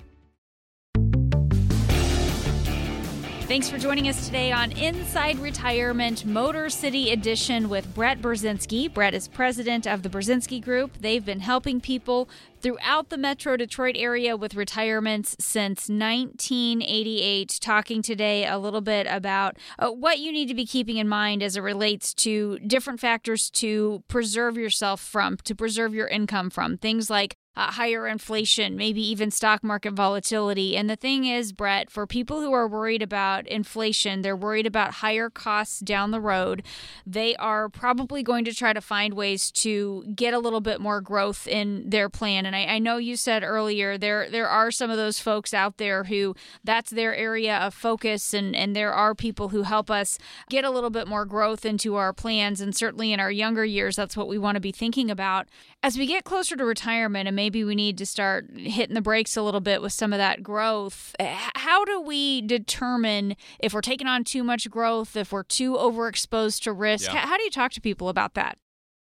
Thanks 3.47 3.69
for 3.69 3.77
joining 3.77 4.09
us 4.09 4.25
today 4.25 4.53
on 4.53 4.73
Inside 4.73 5.39
Retirement 5.39 6.25
Motor 6.25 6.71
City 6.71 7.13
Edition 7.13 7.69
with 7.69 7.95
Brett 7.95 8.23
Brzezinski. 8.23 8.93
Brett 8.93 9.13
is 9.13 9.29
president 9.29 9.87
of 9.87 10.03
the 10.03 10.09
Brzezinski 10.09 10.65
Group. 10.65 10.97
They've 10.99 11.25
been 11.25 11.41
helping 11.41 11.79
people 11.79 12.27
throughout 12.63 13.11
the 13.11 13.19
Metro 13.19 13.59
Detroit 13.59 13.97
area 13.99 14.35
with 14.35 14.55
retirements 14.55 15.37
since 15.39 15.91
1988. 15.91 17.59
Talking 17.61 18.01
today 18.01 18.47
a 18.47 18.59
little 18.59 18.81
bit 18.81 19.07
about 19.11 19.59
uh, 19.79 19.91
what 19.91 20.21
you 20.21 20.33
need 20.33 20.49
to 20.49 20.55
be 20.55 20.65
keeping 20.65 20.97
in 20.97 21.07
mind 21.07 21.43
as 21.43 21.55
it 21.55 21.61
relates 21.61 22.15
to 22.15 22.59
different 22.61 22.99
factors 22.99 23.51
to 23.51 24.03
preserve 24.09 24.57
yourself 24.57 25.03
from, 25.03 25.37
to 25.45 25.55
preserve 25.55 25.93
your 25.93 26.09
income 26.09 26.49
from. 26.49 26.79
Things 26.79 27.11
like 27.11 27.37
uh, 27.57 27.73
higher 27.73 28.07
inflation, 28.07 28.77
maybe 28.77 29.01
even 29.01 29.31
stock 29.31 29.62
market 29.62 29.93
volatility. 29.93 30.77
And 30.77 30.90
the 30.90 30.97
thing 30.97 31.25
is, 31.25 31.53
Brett, 31.53 31.90
for 31.90 32.07
people 32.07 32.40
who 32.40 32.53
are 32.53 32.67
worried 32.67 33.03
about 33.03 33.47
inflation, 33.47 34.23
they're 34.23 34.37
worried 34.37 34.67
about 34.67 34.95
higher 34.95 35.31
costs 35.31 35.79
down 35.81 36.11
the 36.11 36.21
road. 36.21 36.62
They 37.07 37.37
are 37.37 37.69
probably 37.69 38.23
going 38.23 38.45
to 38.47 38.55
try 38.55 38.73
to 38.73 38.81
find 38.81 39.14
ways 39.14 39.51
to 39.53 40.05
get 40.14 40.35
a 40.35 40.38
little 40.38 40.61
bit 40.61 40.81
more 40.81 41.01
growth 41.01 41.47
in 41.47 41.88
their 41.88 42.09
plan. 42.09 42.45
And 42.45 42.57
I, 42.57 42.64
I 42.64 42.79
know 42.79 42.97
you 42.97 43.17
said 43.17 43.45
earlier 43.45 43.97
there 43.97 44.29
there 44.29 44.49
are 44.49 44.71
some 44.71 44.90
of 44.90 44.97
those 44.97 45.21
folks 45.21 45.55
out 45.55 45.79
there 45.79 46.05
who 46.05 46.35
that's 46.64 46.90
their 46.90 47.14
area 47.14 47.57
of 47.59 47.75
focus, 47.75 48.35
and 48.35 48.57
and 48.57 48.75
there 48.75 48.93
are 48.93 49.14
people 49.14 49.51
who 49.51 49.62
help 49.62 49.90
us 49.90 50.19
get 50.51 50.64
a 50.64 50.71
little 50.71 50.90
bit 50.90 51.07
more 51.07 51.25
growth 51.25 51.64
into 51.64 51.95
our 51.95 52.12
plans. 52.12 52.61
And 52.61 52.75
certainly 52.75 53.12
in 53.12 53.21
our 53.21 53.31
younger 53.31 53.64
years, 53.64 53.97
that's 53.97 54.17
what 54.17 54.29
we 54.29 54.38
want 54.38 54.57
to 54.57 54.61
be 54.61 54.73
thinking 54.73 55.11
about 55.11 55.49
as 55.83 55.99
we 55.99 56.07
get 56.07 56.25
closer 56.25 56.57
to 56.57 56.64
retirement 56.64 57.29
and 57.29 57.37
maybe 57.45 57.63
we 57.63 57.75
need 57.75 57.99
to 57.99 58.07
start 58.07 58.49
hitting 58.57 58.95
the 58.95 59.03
brakes 59.03 59.37
a 59.37 59.43
little 59.43 59.61
bit 59.61 59.83
with 59.83 59.93
some 59.93 60.15
of 60.15 60.19
that 60.19 60.43
growth. 60.43 61.15
How 61.21 61.85
do 61.85 62.01
we 62.01 62.41
determine 62.41 63.37
if 63.59 63.75
we're 63.75 63.83
taking 63.83 64.07
on 64.07 64.25
too 64.25 64.43
much 64.43 64.71
growth, 64.71 65.15
if 65.15 65.31
we're 65.31 65.43
too 65.43 65.75
overexposed 65.75 66.63
to 66.63 66.73
risk? 66.73 67.13
Yeah. 67.13 67.27
How 67.27 67.37
do 67.37 67.45
you 67.45 67.51
talk 67.51 67.73
to 67.73 67.83
people 67.83 68.09
about 68.09 68.33
that? 68.33 68.57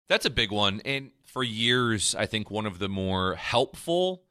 That's 0.08 0.26
a 0.26 0.30
big 0.30 0.52
one. 0.52 0.82
And 0.84 1.12
for 1.24 1.42
years, 1.42 2.14
I 2.14 2.26
think 2.26 2.50
one 2.50 2.66
of 2.66 2.78
the 2.78 2.88
more 2.90 3.34
helpful 3.36 4.24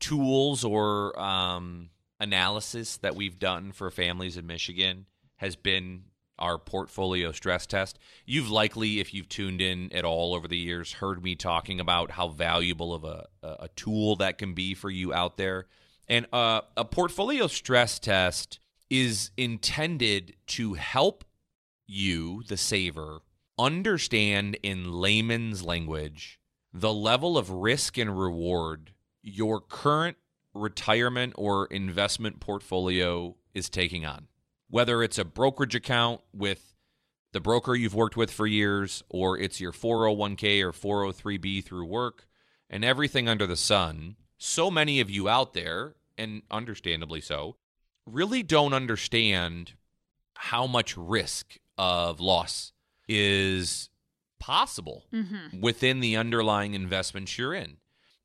tools 0.00 0.64
or 0.64 1.20
um, 1.20 1.90
analysis 2.18 2.96
that 2.96 3.14
we've 3.14 3.38
done 3.38 3.72
for 3.72 3.90
families 3.90 4.38
in 4.38 4.46
Michigan 4.46 5.04
has 5.36 5.56
been 5.56 6.04
our 6.42 6.58
portfolio 6.58 7.32
stress 7.32 7.66
test. 7.66 7.98
You've 8.26 8.50
likely, 8.50 9.00
if 9.00 9.14
you've 9.14 9.28
tuned 9.28 9.60
in 9.60 9.92
at 9.92 10.04
all 10.04 10.34
over 10.34 10.48
the 10.48 10.58
years, 10.58 10.94
heard 10.94 11.22
me 11.22 11.36
talking 11.36 11.80
about 11.80 12.10
how 12.10 12.28
valuable 12.28 12.92
of 12.92 13.04
a, 13.04 13.28
a 13.42 13.68
tool 13.76 14.16
that 14.16 14.36
can 14.36 14.52
be 14.52 14.74
for 14.74 14.90
you 14.90 15.14
out 15.14 15.36
there. 15.36 15.66
And 16.08 16.26
uh, 16.32 16.62
a 16.76 16.84
portfolio 16.84 17.46
stress 17.46 17.98
test 17.98 18.58
is 18.90 19.30
intended 19.36 20.34
to 20.48 20.74
help 20.74 21.24
you, 21.86 22.42
the 22.48 22.56
saver, 22.56 23.20
understand 23.58 24.58
in 24.62 24.92
layman's 24.92 25.62
language 25.62 26.40
the 26.74 26.92
level 26.92 27.36
of 27.36 27.50
risk 27.50 27.98
and 27.98 28.18
reward 28.18 28.92
your 29.22 29.60
current 29.60 30.16
retirement 30.54 31.34
or 31.36 31.66
investment 31.66 32.40
portfolio 32.40 33.36
is 33.54 33.68
taking 33.68 34.04
on 34.04 34.26
whether 34.72 35.02
it's 35.02 35.18
a 35.18 35.24
brokerage 35.24 35.74
account 35.74 36.22
with 36.32 36.74
the 37.32 37.40
broker 37.40 37.74
you've 37.74 37.94
worked 37.94 38.16
with 38.16 38.30
for 38.30 38.46
years, 38.46 39.04
or 39.10 39.38
it's 39.38 39.60
your 39.60 39.70
401k 39.70 40.62
or 40.62 40.72
403b 40.72 41.62
through 41.62 41.84
work, 41.84 42.26
and 42.70 42.82
everything 42.82 43.28
under 43.28 43.46
the 43.46 43.54
sun, 43.54 44.16
so 44.38 44.70
many 44.70 44.98
of 44.98 45.10
you 45.10 45.28
out 45.28 45.52
there, 45.52 45.96
and 46.16 46.40
understandably 46.50 47.20
so, 47.20 47.56
really 48.06 48.42
don't 48.42 48.72
understand 48.72 49.74
how 50.36 50.66
much 50.66 50.96
risk 50.96 51.58
of 51.76 52.18
loss 52.18 52.72
is 53.06 53.90
possible 54.40 55.04
mm-hmm. 55.12 55.60
within 55.60 56.00
the 56.00 56.16
underlying 56.16 56.72
investments 56.72 57.36
you're 57.36 57.52
in. 57.52 57.76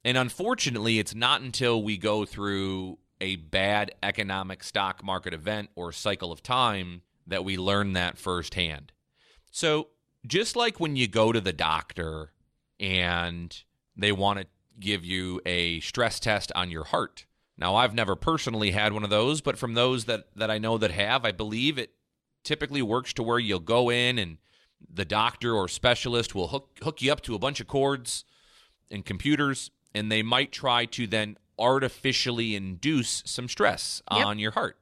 And 0.06 0.18
unfortunately, 0.18 0.98
it's 0.98 1.14
not 1.14 1.42
until 1.42 1.84
we 1.84 1.98
go 1.98 2.24
through 2.24 3.00
a 3.20 3.36
bad 3.38 3.92
economic 4.04 4.64
stock 4.64 5.04
market 5.04 5.34
event 5.34 5.70
or 5.76 5.92
cycle 5.92 6.32
of 6.32 6.44
time 6.44 7.02
that 7.26 7.44
we 7.44 7.58
learn 7.58 7.94
that 7.94 8.18
firsthand. 8.18 8.92
So, 9.52 9.90
just 10.26 10.56
like 10.56 10.80
when 10.80 10.96
you 10.96 11.08
go 11.08 11.32
to 11.32 11.42
the 11.42 11.54
doctor 11.54 12.32
and 12.80 13.56
they 13.96 14.12
want 14.12 14.40
to 14.40 14.46
give 14.80 15.04
you 15.04 15.42
a 15.46 15.80
stress 15.80 16.20
test 16.20 16.52
on 16.56 16.70
your 16.70 16.86
heart. 16.86 17.26
Now, 17.58 17.76
I've 17.76 17.94
never 17.94 18.16
personally 18.16 18.72
had 18.72 18.94
one 18.94 19.04
of 19.04 19.10
those, 19.10 19.42
but 19.42 19.58
from 19.58 19.74
those 19.74 20.06
that, 20.06 20.28
that 20.36 20.52
I 20.52 20.60
know 20.60 20.78
that 20.78 20.92
have, 20.92 21.26
I 21.26 21.32
believe 21.32 21.80
it 21.80 21.92
typically 22.44 22.82
works 22.82 23.14
to 23.14 23.24
where 23.24 23.40
you'll 23.40 23.60
go 23.60 23.90
in 23.90 24.20
and 24.20 24.38
the 24.94 25.06
doctor 25.06 25.56
or 25.56 25.68
specialist 25.68 26.36
will 26.36 26.50
hook, 26.50 26.78
hook 26.84 27.02
you 27.02 27.12
up 27.12 27.22
to 27.22 27.34
a 27.34 27.40
bunch 27.40 27.60
of 27.60 27.68
cords 27.68 28.26
and 28.92 29.04
computers, 29.04 29.72
and 29.96 30.12
they 30.12 30.22
might 30.22 30.52
try 30.52 30.86
to 30.86 31.08
then 31.08 31.38
artificially 31.60 32.56
induce 32.56 33.24
some 33.26 33.48
stress 33.48 34.02
yep. 34.12 34.26
on 34.26 34.40
your 34.40 34.52
heart. 34.52 34.78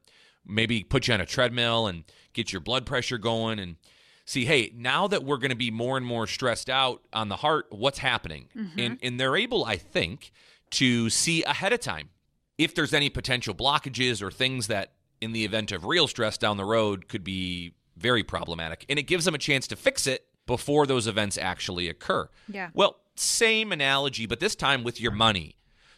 Maybe 0.45 0.83
put 0.83 1.07
you 1.07 1.13
on 1.13 1.21
a 1.21 1.25
treadmill 1.25 1.87
and 1.87 2.03
get 2.33 2.53
your 2.53 2.59
blood 2.59 2.85
pressure 2.85 3.17
going 3.17 3.59
and 3.59 3.77
see, 4.25 4.45
hey, 4.45 4.71
now 4.75 5.07
that 5.07 5.23
we're 5.23 5.37
going 5.37 5.51
to 5.51 5.55
be 5.55 5.71
more 5.71 5.97
and 5.97 6.05
more 6.05 6.27
stressed 6.27 6.69
out 6.69 7.01
on 7.13 7.29
the 7.29 7.37
heart, 7.37 7.67
what's 7.69 7.99
happening? 7.99 8.47
Mm-hmm. 8.55 8.79
And, 8.79 8.99
and 9.01 9.19
they're 9.19 9.35
able, 9.35 9.65
I 9.65 9.77
think, 9.77 10.31
to 10.71 11.09
see 11.09 11.43
ahead 11.43 11.73
of 11.73 11.79
time 11.79 12.09
if 12.57 12.73
there's 12.73 12.93
any 12.93 13.09
potential 13.09 13.53
blockages 13.53 14.21
or 14.21 14.31
things 14.31 14.67
that, 14.67 14.93
in 15.21 15.31
the 15.31 15.45
event 15.45 15.71
of 15.71 15.85
real 15.85 16.07
stress 16.07 16.37
down 16.37 16.57
the 16.57 16.65
road, 16.65 17.07
could 17.07 17.23
be 17.23 17.73
very 17.97 18.23
problematic. 18.23 18.85
And 18.89 18.99
it 18.99 19.03
gives 19.03 19.25
them 19.25 19.35
a 19.35 19.39
chance 19.39 19.67
to 19.67 19.75
fix 19.75 20.07
it 20.07 20.25
before 20.45 20.85
those 20.85 21.07
events 21.07 21.37
actually 21.37 21.89
occur. 21.89 22.29
Yeah. 22.47 22.69
Well, 22.73 22.97
same 23.15 23.71
analogy, 23.71 24.25
but 24.25 24.39
this 24.39 24.55
time 24.55 24.83
with 24.83 25.01
your 25.01 25.11
money. 25.11 25.55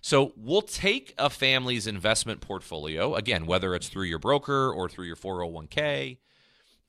So 0.08 0.32
we'll 0.38 0.62
take 0.62 1.14
a 1.18 1.30
family's 1.30 1.86
investment 1.86 2.40
portfolio, 2.40 3.16
again, 3.16 3.46
whether 3.46 3.76
it's 3.76 3.90
through 3.90 4.06
your 4.06 4.20
broker 4.20 4.72
or 4.72 4.88
through 4.88 5.04
your 5.04 5.18
401k, 5.18 6.20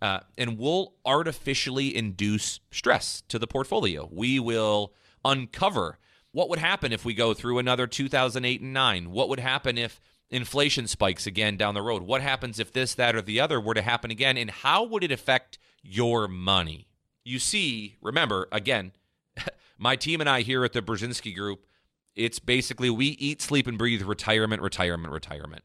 uh, 0.00 0.20
and 0.38 0.56
we'll 0.56 0.94
artificially 1.04 1.96
induce 1.96 2.60
stress 2.70 3.24
to 3.26 3.40
the 3.40 3.48
portfolio. 3.48 4.08
We 4.12 4.38
will 4.38 4.92
uncover 5.24 5.98
what 6.30 6.48
would 6.48 6.60
happen 6.60 6.92
if 6.92 7.04
we 7.04 7.12
go 7.12 7.34
through 7.34 7.58
another 7.58 7.88
2008 7.88 8.60
and 8.60 8.72
9. 8.72 9.10
What 9.10 9.28
would 9.28 9.40
happen 9.40 9.76
if 9.76 10.00
inflation 10.30 10.86
spikes 10.86 11.26
again 11.26 11.56
down 11.56 11.74
the 11.74 11.82
road? 11.82 12.02
What 12.04 12.22
happens 12.22 12.60
if 12.60 12.72
this, 12.72 12.94
that, 12.94 13.16
or 13.16 13.22
the 13.22 13.40
other 13.40 13.60
were 13.60 13.74
to 13.74 13.82
happen 13.82 14.12
again? 14.12 14.36
And 14.36 14.48
how 14.48 14.84
would 14.84 15.02
it 15.02 15.10
affect 15.10 15.58
your 15.82 16.28
money? 16.28 16.86
You 17.24 17.40
see, 17.40 17.96
remember, 18.00 18.46
again, 18.52 18.92
my 19.76 19.96
team 19.96 20.20
and 20.20 20.30
I 20.30 20.42
here 20.42 20.64
at 20.64 20.72
the 20.72 20.82
Brzezinski 20.82 21.34
Group, 21.34 21.64
it's 22.18 22.40
basically 22.40 22.90
we 22.90 23.06
eat, 23.06 23.40
sleep, 23.40 23.68
and 23.68 23.78
breathe 23.78 24.02
retirement, 24.02 24.60
retirement, 24.60 25.12
retirement. 25.12 25.62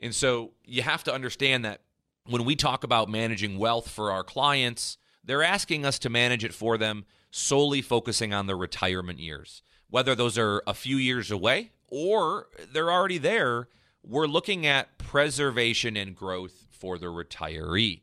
And 0.00 0.14
so 0.14 0.52
you 0.64 0.80
have 0.82 1.04
to 1.04 1.14
understand 1.14 1.64
that 1.66 1.82
when 2.26 2.46
we 2.46 2.56
talk 2.56 2.84
about 2.84 3.10
managing 3.10 3.58
wealth 3.58 3.88
for 3.88 4.10
our 4.10 4.24
clients, 4.24 4.96
they're 5.22 5.42
asking 5.42 5.84
us 5.84 5.98
to 6.00 6.08
manage 6.08 6.42
it 6.42 6.54
for 6.54 6.78
them, 6.78 7.04
solely 7.30 7.82
focusing 7.82 8.32
on 8.32 8.46
the 8.46 8.56
retirement 8.56 9.18
years. 9.18 9.62
Whether 9.90 10.14
those 10.14 10.38
are 10.38 10.62
a 10.66 10.72
few 10.72 10.96
years 10.96 11.30
away 11.30 11.72
or 11.88 12.46
they're 12.72 12.90
already 12.90 13.18
there, 13.18 13.68
we're 14.02 14.26
looking 14.26 14.66
at 14.66 14.96
preservation 14.96 15.98
and 15.98 16.16
growth 16.16 16.66
for 16.70 16.96
the 16.96 17.06
retiree. 17.06 18.00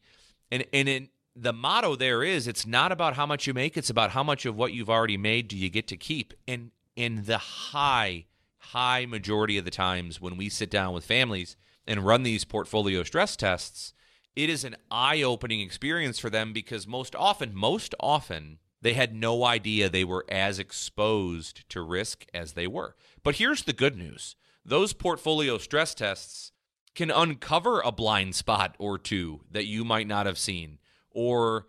And, 0.52 0.66
and 0.72 0.88
in, 0.88 1.10
the 1.36 1.54
motto 1.54 1.96
there 1.96 2.24
is 2.24 2.48
it's 2.48 2.68
not 2.68 2.92
about 2.92 3.16
how 3.16 3.26
much 3.26 3.48
you 3.48 3.54
make, 3.54 3.76
it's 3.76 3.90
about 3.90 4.12
how 4.12 4.24
much 4.24 4.46
of 4.46 4.56
what 4.56 4.74
you've 4.74 4.90
already 4.90 5.18
made 5.18 5.48
do 5.48 5.58
you 5.58 5.70
get 5.70 5.88
to 5.88 5.98
keep. 5.98 6.34
And 6.48 6.72
in 6.98 7.24
the 7.26 7.38
high, 7.38 8.26
high 8.58 9.06
majority 9.06 9.58
of 9.58 9.64
the 9.64 9.72
times 9.72 10.20
when 10.20 10.36
we 10.36 10.50
sit 10.50 10.70
down 10.70 10.94
with 10.94 11.06
families 11.06 11.56
and 11.86 12.06
run 12.06 12.24
these 12.24 12.44
portfolio 12.44 13.04
stress 13.04 13.38
tests, 13.38 13.94
it 14.36 14.50
is 14.50 14.64
an 14.64 14.76
eye 14.92 15.22
opening 15.22 15.62
experience 15.62 16.18
for 16.20 16.32
them 16.32 16.52
because 16.52 16.88
most 16.88 17.16
often, 17.16 17.56
most 17.56 17.94
often, 18.00 18.58
they 18.82 18.94
had 18.94 19.16
no 19.16 19.46
idea 19.46 19.90
they 19.90 20.04
were 20.04 20.26
as 20.28 20.60
exposed 20.60 21.70
to 21.70 21.82
risk 21.82 22.26
as 22.34 22.54
they 22.54 22.68
were. 22.68 22.96
But 23.24 23.36
here's 23.36 23.64
the 23.64 23.74
good 23.74 23.96
news 23.96 24.36
those 24.66 24.92
portfolio 24.92 25.60
stress 25.60 25.94
tests 25.94 26.52
can 26.96 27.12
uncover 27.12 27.80
a 27.80 27.92
blind 27.92 28.36
spot 28.36 28.76
or 28.80 28.98
two 28.98 29.42
that 29.52 29.68
you 29.68 29.86
might 29.86 30.08
not 30.08 30.26
have 30.26 30.38
seen 30.38 30.80
or 31.12 31.68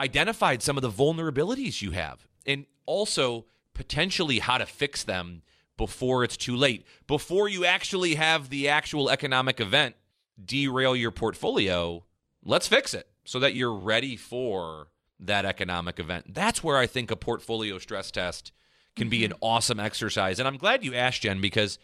identified 0.00 0.62
some 0.62 0.76
of 0.76 0.82
the 0.82 0.90
vulnerabilities 0.90 1.80
you 1.80 1.92
have 1.92 2.26
and 2.44 2.66
also 2.84 3.46
potentially 3.78 4.40
how 4.40 4.58
to 4.58 4.66
fix 4.66 5.04
them 5.04 5.40
before 5.76 6.24
it's 6.24 6.36
too 6.36 6.56
late, 6.56 6.84
before 7.06 7.48
you 7.48 7.64
actually 7.64 8.16
have 8.16 8.50
the 8.50 8.68
actual 8.68 9.08
economic 9.08 9.60
event 9.60 9.94
derail 10.44 10.96
your 10.96 11.12
portfolio. 11.12 12.04
Let's 12.44 12.66
fix 12.66 12.92
it 12.92 13.08
so 13.24 13.38
that 13.38 13.54
you're 13.54 13.72
ready 13.72 14.16
for 14.16 14.88
that 15.20 15.44
economic 15.44 16.00
event. 16.00 16.34
That's 16.34 16.62
where 16.62 16.76
I 16.76 16.88
think 16.88 17.12
a 17.12 17.16
portfolio 17.16 17.78
stress 17.78 18.10
test 18.10 18.50
can 18.96 19.08
be 19.08 19.24
an 19.24 19.30
mm-hmm. 19.30 19.44
awesome 19.44 19.78
exercise. 19.78 20.40
And 20.40 20.48
I'm 20.48 20.56
glad 20.56 20.84
you 20.84 20.94
asked, 20.94 21.22
Jen, 21.22 21.40
because 21.40 21.78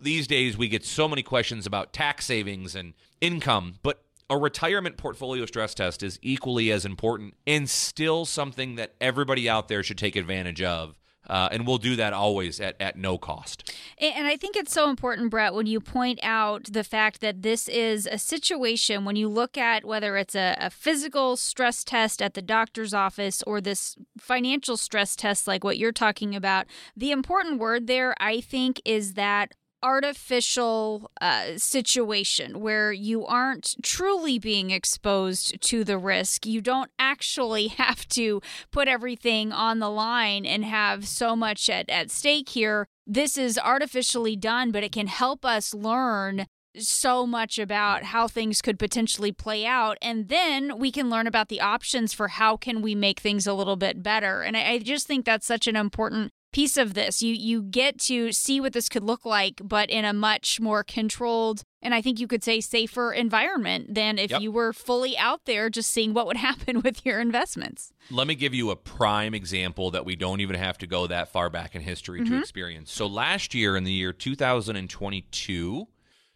these 0.00 0.28
days 0.28 0.56
we 0.56 0.68
get 0.68 0.84
so 0.84 1.08
many 1.08 1.24
questions 1.24 1.66
about 1.66 1.92
tax 1.92 2.24
savings 2.26 2.76
and 2.76 2.94
income, 3.20 3.74
but 3.82 4.04
a 4.30 4.38
retirement 4.38 4.96
portfolio 4.96 5.44
stress 5.44 5.74
test 5.74 6.04
is 6.04 6.20
equally 6.22 6.70
as 6.70 6.84
important 6.84 7.34
and 7.48 7.68
still 7.68 8.24
something 8.24 8.76
that 8.76 8.94
everybody 9.00 9.48
out 9.48 9.66
there 9.66 9.82
should 9.82 9.98
take 9.98 10.14
advantage 10.14 10.62
of. 10.62 10.96
Uh, 11.32 11.48
and 11.50 11.66
we'll 11.66 11.78
do 11.78 11.96
that 11.96 12.12
always 12.12 12.60
at, 12.60 12.76
at 12.78 12.94
no 12.94 13.16
cost. 13.16 13.72
And 13.96 14.26
I 14.26 14.36
think 14.36 14.54
it's 14.54 14.70
so 14.70 14.90
important, 14.90 15.30
Brett, 15.30 15.54
when 15.54 15.66
you 15.66 15.80
point 15.80 16.18
out 16.22 16.64
the 16.70 16.84
fact 16.84 17.22
that 17.22 17.40
this 17.40 17.68
is 17.68 18.06
a 18.06 18.18
situation 18.18 19.06
when 19.06 19.16
you 19.16 19.30
look 19.30 19.56
at 19.56 19.82
whether 19.82 20.18
it's 20.18 20.34
a, 20.34 20.58
a 20.60 20.68
physical 20.68 21.38
stress 21.38 21.84
test 21.84 22.20
at 22.20 22.34
the 22.34 22.42
doctor's 22.42 22.92
office 22.92 23.42
or 23.44 23.62
this 23.62 23.96
financial 24.18 24.76
stress 24.76 25.16
test 25.16 25.46
like 25.46 25.64
what 25.64 25.78
you're 25.78 25.90
talking 25.90 26.36
about. 26.36 26.66
The 26.94 27.12
important 27.12 27.58
word 27.58 27.86
there, 27.86 28.14
I 28.20 28.42
think, 28.42 28.82
is 28.84 29.14
that 29.14 29.54
artificial 29.82 31.10
uh, 31.20 31.56
situation 31.56 32.60
where 32.60 32.92
you 32.92 33.26
aren't 33.26 33.74
truly 33.82 34.38
being 34.38 34.70
exposed 34.70 35.60
to 35.60 35.84
the 35.84 35.98
risk. 35.98 36.46
You 36.46 36.60
don't 36.60 36.90
actually 36.98 37.68
have 37.82 38.08
to 38.10 38.40
put 38.70 38.88
everything 38.88 39.52
on 39.52 39.78
the 39.78 39.90
line 39.90 40.46
and 40.46 40.64
have 40.64 41.06
so 41.06 41.34
much 41.36 41.68
at, 41.68 41.88
at 41.90 42.10
stake 42.10 42.50
here. 42.50 42.86
This 43.06 43.36
is 43.36 43.58
artificially 43.58 44.36
done, 44.36 44.70
but 44.70 44.84
it 44.84 44.92
can 44.92 45.08
help 45.08 45.44
us 45.44 45.74
learn 45.74 46.46
so 46.76 47.26
much 47.26 47.58
about 47.58 48.04
how 48.04 48.26
things 48.26 48.62
could 48.62 48.78
potentially 48.78 49.30
play 49.30 49.66
out 49.66 49.98
and 50.00 50.28
then 50.28 50.78
we 50.78 50.90
can 50.90 51.10
learn 51.10 51.26
about 51.26 51.48
the 51.48 51.60
options 51.60 52.14
for 52.14 52.28
how 52.28 52.56
can 52.56 52.80
we 52.80 52.94
make 52.94 53.20
things 53.20 53.46
a 53.46 53.52
little 53.52 53.76
bit 53.76 54.02
better 54.02 54.40
and 54.40 54.56
I, 54.56 54.70
I 54.72 54.78
just 54.78 55.06
think 55.06 55.26
that's 55.26 55.46
such 55.46 55.66
an 55.66 55.76
important 55.76 56.32
piece 56.52 56.76
of 56.76 56.94
this. 56.94 57.22
You 57.22 57.34
you 57.34 57.62
get 57.62 57.98
to 58.00 58.32
see 58.32 58.60
what 58.60 58.72
this 58.72 58.88
could 58.88 59.02
look 59.02 59.24
like, 59.24 59.60
but 59.64 59.90
in 59.90 60.04
a 60.04 60.12
much 60.12 60.60
more 60.60 60.84
controlled 60.84 61.64
and 61.82 61.94
I 61.94 62.00
think 62.00 62.20
you 62.20 62.28
could 62.28 62.44
say 62.44 62.60
safer 62.60 63.12
environment 63.12 63.94
than 63.94 64.16
if 64.18 64.30
yep. 64.30 64.40
you 64.40 64.52
were 64.52 64.72
fully 64.72 65.18
out 65.18 65.40
there 65.46 65.68
just 65.68 65.90
seeing 65.90 66.14
what 66.14 66.26
would 66.26 66.36
happen 66.48 66.80
with 66.80 67.04
your 67.04 67.20
investments. 67.20 67.92
Let 68.10 68.26
me 68.26 68.34
give 68.34 68.54
you 68.54 68.70
a 68.70 68.76
prime 68.76 69.34
example 69.34 69.90
that 69.90 70.04
we 70.04 70.14
don't 70.14 70.40
even 70.40 70.56
have 70.56 70.78
to 70.78 70.86
go 70.86 71.08
that 71.08 71.32
far 71.32 71.50
back 71.50 71.74
in 71.74 71.82
history 71.82 72.20
mm-hmm. 72.20 72.34
to 72.34 72.40
experience. 72.40 72.92
So 72.92 73.06
last 73.06 73.52
year 73.54 73.76
in 73.76 73.84
the 73.84 73.92
year 73.92 74.12
2022, 74.12 75.88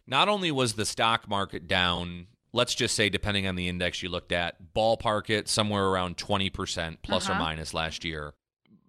not 0.05 0.27
only 0.27 0.51
was 0.51 0.73
the 0.73 0.85
stock 0.85 1.29
market 1.29 1.67
down 1.67 2.27
let's 2.53 2.73
just 2.73 2.95
say 2.95 3.09
depending 3.09 3.45
on 3.45 3.55
the 3.55 3.67
index 3.67 4.01
you 4.01 4.09
looked 4.09 4.31
at 4.31 4.55
ballpark 4.73 5.29
it 5.29 5.47
somewhere 5.49 5.85
around 5.85 6.17
20% 6.17 6.97
plus 7.03 7.29
uh-huh. 7.29 7.33
or 7.33 7.39
minus 7.39 7.73
last 7.73 8.05
year 8.05 8.33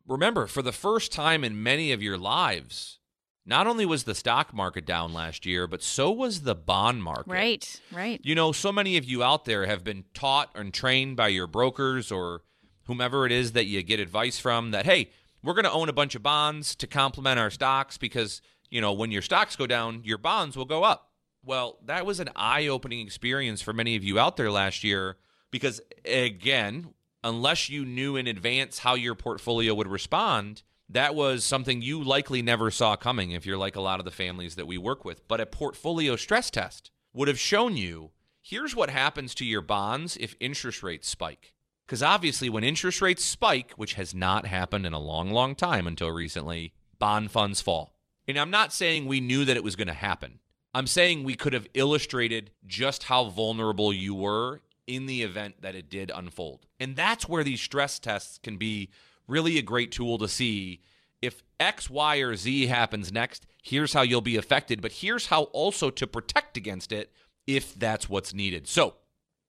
remember, 0.09 0.47
for 0.47 0.63
the 0.63 0.73
first 0.73 1.13
time 1.13 1.45
in 1.45 1.63
many 1.63 1.93
of 1.93 2.03
your 2.03 2.19
lives, 2.19 2.99
not 3.47 3.67
only 3.67 3.87
was 3.87 4.05
the 4.05 4.15
stock 4.15 4.53
market 4.53 4.85
down 4.85 5.13
last 5.13 5.47
year, 5.47 5.67
but 5.67 5.83
so 5.83 6.11
was 6.11 6.43
the 6.43 6.55
bond 6.55 7.03
market. 7.03 7.31
Right, 7.31 7.81
right. 7.93 8.21
You 8.23 8.35
know, 8.35 8.53
so 8.53 8.73
many 8.73 8.97
of 8.97 9.05
you 9.05 9.23
out 9.23 9.45
there 9.45 9.67
have 9.67 9.85
been 9.85 10.05
taught 10.13 10.51
and 10.55 10.73
trained 10.73 11.17
by 11.17 11.29
your 11.29 11.47
brokers 11.47 12.11
or 12.11 12.43
whomever 12.85 13.25
it 13.25 13.33
is 13.33 13.53
that 13.53 13.67
you 13.67 13.83
get 13.83 14.01
advice 14.01 14.39
from 14.39 14.71
that, 14.73 14.87
hey, 14.87 15.11
we're 15.43 15.55
going 15.55 15.65
to 15.65 15.73
own 15.73 15.89
a 15.89 15.95
bunch 15.95 16.15
of 16.15 16.23
bonds 16.23 16.75
to 16.77 16.87
complement 16.87 17.39
our 17.39 17.51
stocks 17.51 17.97
because, 17.97 18.43
you 18.71 18.81
know, 18.81 18.93
when 18.93 19.11
your 19.11 19.23
stocks 19.23 19.57
go 19.57 19.67
down, 19.67 20.03
your 20.05 20.19
bonds 20.19 20.57
will 20.57 20.65
go 20.65 20.85
up. 20.85 21.13
Well, 21.45 21.79
that 21.87 22.05
was 22.05 22.21
an 22.21 22.31
eye 22.35 22.67
opening 22.67 23.01
experience 23.01 23.63
for 23.63 23.73
many 23.73 23.95
of 23.97 24.05
you 24.05 24.19
out 24.19 24.37
there 24.37 24.51
last 24.51 24.85
year 24.85 25.17
because, 25.51 25.81
again, 26.05 26.89
unless 27.23 27.69
you 27.69 27.85
knew 27.85 28.17
in 28.17 28.27
advance 28.27 28.81
how 28.81 28.95
your 28.95 29.15
portfolio 29.15 29.75
would 29.75 29.89
respond, 29.89 30.63
that 30.89 31.15
was 31.15 31.45
something 31.45 31.83
you 31.83 32.03
likely 32.03 32.43
never 32.43 32.71
saw 32.71 32.97
coming 32.97 33.33
if 33.33 33.45
you're 33.45 33.59
like 33.59 33.77
a 33.77 33.81
lot 33.81 33.99
of 33.99 34.05
the 34.05 34.11
families 34.11 34.55
that 34.55 34.67
we 34.67 34.79
work 34.79 35.05
with. 35.05 35.27
But 35.29 35.41
a 35.41 35.47
portfolio 35.47 36.17
stress 36.17 36.51
test 36.51 36.91
would 37.13 37.29
have 37.29 37.39
shown 37.39 37.77
you 37.77 38.11
here's 38.41 38.75
what 38.75 38.91
happens 38.91 39.35
to 39.35 39.45
your 39.45 39.61
bonds 39.61 40.17
if 40.19 40.35
interest 40.41 40.83
rates 40.83 41.09
spike. 41.09 41.53
Because 41.87 42.03
obviously, 42.03 42.51
when 42.51 42.65
interest 42.65 43.01
rates 43.01 43.25
spike, 43.25 43.73
which 43.77 43.95
has 43.95 44.15
not 44.15 44.47
happened 44.47 44.87
in 44.87 44.93
a 44.93 44.99
long, 44.99 45.31
long 45.31 45.55
time 45.55 45.87
until 45.87 46.11
recently, 46.11 46.75
bond 46.99 47.31
funds 47.31 47.61
fall. 47.61 47.95
And 48.27 48.39
I'm 48.39 48.51
not 48.51 48.75
saying 48.75 49.07
we 49.07 49.21
knew 49.21 49.47
that 49.47 49.57
it 49.57 49.65
was 49.65 49.77
going 49.77 49.89
to 49.89 49.95
happen. 49.95 50.41
I'm 50.75 50.87
saying 50.87 51.25
we 51.25 51.35
could 51.35 51.55
have 51.55 51.67
illustrated 51.73 52.51
just 52.67 53.05
how 53.05 53.31
vulnerable 53.31 53.91
you 53.93 54.15
were 54.15 54.61
in 54.89 55.07
the 55.07 55.23
event 55.23 55.61
that 55.61 55.75
it 55.75 55.89
did 55.89 56.11
unfold. 56.13 56.67
And 56.81 56.97
that's 56.97 57.29
where 57.29 57.45
these 57.45 57.61
stress 57.61 57.99
tests 57.99 58.39
can 58.43 58.57
be 58.57 58.91
really 59.29 59.59
a 59.59 59.63
great 59.63 59.93
tool 59.93 60.19
to 60.19 60.27
see 60.27 60.81
if 61.21 61.43
X, 61.61 61.91
Y, 61.91 62.17
or 62.19 62.35
Z 62.37 62.67
happens 62.67 63.13
next, 63.13 63.47
here's 63.63 63.93
how 63.93 64.03
you'll 64.03 64.21
be 64.21 64.37
affected, 64.37 64.81
but 64.81 64.93
here's 64.93 65.27
how 65.27 65.45
also 65.45 65.91
to 65.91 66.07
protect 66.07 66.57
against 66.57 66.93
it 66.93 67.13
if 67.47 67.75
that's 67.75 68.09
what's 68.09 68.33
needed. 68.35 68.67
So, 68.67 68.95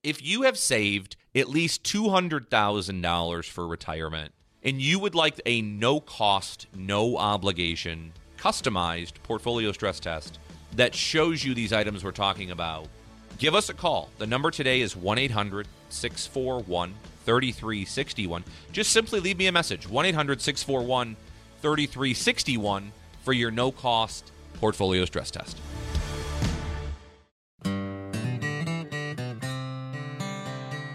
if 0.02 0.22
you 0.22 0.42
have 0.42 0.56
saved 0.56 1.16
at 1.34 1.48
least 1.48 1.84
$200,000 1.84 3.44
for 3.48 3.68
retirement 3.68 4.32
and 4.62 4.80
you 4.80 4.98
would 4.98 5.14
like 5.14 5.40
a 5.44 5.60
no 5.62 6.00
cost, 6.00 6.66
no 6.74 7.16
obligation, 7.18 8.12
customized 8.38 9.22
portfolio 9.22 9.72
stress 9.72 10.00
test 10.00 10.38
that 10.74 10.94
shows 10.94 11.44
you 11.44 11.54
these 11.54 11.72
items 11.72 12.02
we're 12.02 12.12
talking 12.12 12.50
about, 12.50 12.88
give 13.40 13.54
us 13.56 13.70
a 13.70 13.74
call. 13.74 14.10
The 14.18 14.26
number 14.26 14.52
today 14.52 14.82
is 14.82 14.94
1 14.94 15.18
800 15.18 15.66
641 15.88 16.94
3361. 17.24 18.44
Just 18.70 18.92
simply 18.92 19.18
leave 19.18 19.38
me 19.38 19.48
a 19.48 19.52
message 19.52 19.88
1 19.88 20.06
800 20.06 20.40
641 20.40 21.16
3361 21.60 22.92
for 23.24 23.32
your 23.32 23.50
no 23.50 23.72
cost 23.72 24.30
portfolio 24.54 25.04
stress 25.04 25.32
test. 25.32 25.56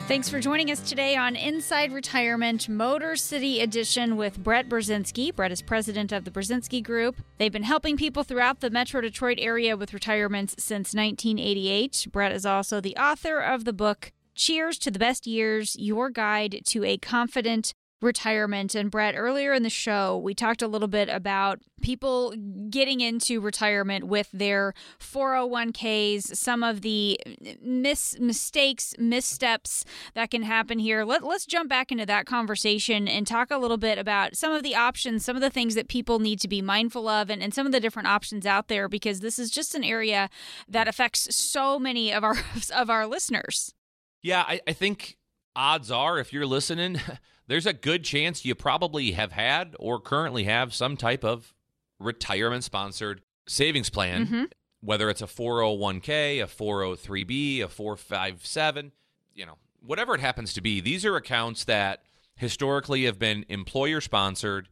Thanks 0.08 0.30
for 0.30 0.40
joining 0.40 0.70
us 0.70 0.88
today 0.88 1.16
on 1.16 1.36
Inside 1.36 1.92
Retirement 1.92 2.70
Motor 2.70 3.16
City 3.16 3.60
Edition 3.62 4.18
with 4.18 4.38
Brett 4.38 4.70
Brzezinski. 4.70 5.36
Brett 5.36 5.52
is 5.52 5.64
president 5.64 6.12
of 6.12 6.26
the 6.26 6.32
Brzezinski 6.32 6.84
Group. 6.84 7.16
They've 7.40 7.52
been 7.52 7.64
helping 7.64 7.98
people 7.98 8.22
throughout 8.22 8.60
the 8.60 8.70
Metro 8.70 9.02
Detroit 9.02 9.40
area 9.42 9.76
with 9.76 9.96
retirements 9.96 10.54
since 10.60 10.94
1988. 10.94 12.10
Brett 12.12 12.32
is 12.34 12.46
also 12.46 12.80
the 12.80 12.96
author 12.98 13.40
of 13.40 13.66
the 13.66 13.74
book 13.74 14.12
Cheers 14.36 14.78
to 14.80 14.92
the 14.92 15.00
Best 15.00 15.26
Years 15.26 15.76
Your 15.80 16.12
Guide 16.12 16.62
to 16.68 16.84
a 16.84 16.98
Confident 17.00 17.74
retirement. 18.02 18.76
And 18.76 18.92
Brett, 18.92 19.16
earlier 19.18 19.54
in 19.54 19.64
the 19.64 19.70
show, 19.70 20.18
we 20.18 20.34
talked 20.34 20.62
a 20.62 20.68
little 20.68 20.88
bit 20.88 21.10
about 21.10 21.60
people 21.82 22.34
getting 22.70 23.02
into 23.02 23.40
retirement 23.40 24.06
with 24.06 24.30
their 24.34 24.74
401ks, 25.00 26.36
some 26.36 26.64
of 26.64 26.82
the 26.82 27.20
mis- 27.62 28.20
mistakes, 28.20 28.94
missteps 28.98 29.86
that 30.14 30.32
can 30.32 30.44
happen 30.44 30.80
here. 30.80 31.04
Let, 31.04 31.24
let's 31.24 31.46
jump 31.46 31.70
back 31.70 31.92
into 31.92 32.06
that 32.06 32.26
conversation 32.26 33.08
and 33.08 33.26
talk 33.26 33.52
a 33.52 33.58
little 33.58 33.78
bit 33.78 33.98
about 33.98 34.36
some 34.36 34.52
of 34.52 34.64
the 34.64 34.76
options, 34.76 35.26
some 35.26 35.36
of 35.36 35.42
the 35.42 35.50
things 35.50 35.76
that 35.76 35.88
people 35.88 36.20
need 36.20 36.40
to 36.42 36.48
be 36.48 36.62
mindful 36.62 37.08
of, 37.08 37.30
and, 37.30 37.42
and 37.42 37.54
some 37.54 37.66
of 37.66 37.72
the 37.72 37.80
different 37.80 38.08
options 38.08 38.46
out 38.46 38.68
there, 38.68 38.88
because 38.88 39.20
this 39.20 39.40
is 39.40 39.50
just 39.50 39.76
an 39.76 39.84
area 39.84 40.30
that 40.68 40.88
affects 40.88 41.36
so 41.36 41.80
many 41.80 42.12
of 42.12 42.24
our 42.24 42.36
of 42.76 42.90
our 42.90 43.08
listeners. 43.08 43.74
Yeah, 44.22 44.44
I, 44.48 44.60
I 44.68 44.74
think 44.74 45.18
odds 45.56 45.92
are, 45.92 46.20
if 46.20 46.34
you're 46.34 46.46
listening, 46.46 47.00
there's 47.48 47.66
a 47.66 47.74
good 47.74 48.04
chance 48.04 48.46
you 48.46 48.56
probably 48.56 49.12
have 49.12 49.32
had 49.32 49.76
or 49.80 50.00
currently 50.00 50.46
have 50.46 50.74
some 50.74 50.98
type 50.98 51.24
of 51.24 51.54
retirement 52.00 52.64
sponsored 52.64 53.22
savings 53.48 53.90
plan, 53.90 54.26
mm-hmm. 54.26 54.44
whether 54.82 55.10
it's 55.10 55.22
a 55.22 55.28
401k, 55.28 56.44
a 56.44 56.48
403b, 56.48 57.64
a 57.64 57.68
457, 57.68 58.92
you 59.34 59.46
know, 59.46 59.58
whatever 59.86 60.16
it 60.16 60.22
happens 60.22 60.54
to 60.54 60.62
be. 60.62 60.82
These 60.82 61.06
are 61.06 61.16
accounts 61.16 61.66
that 61.66 62.04
historically 62.36 63.06
have 63.06 63.20
been 63.20 63.46
employer 63.50 64.02
sponsored. 64.02 64.68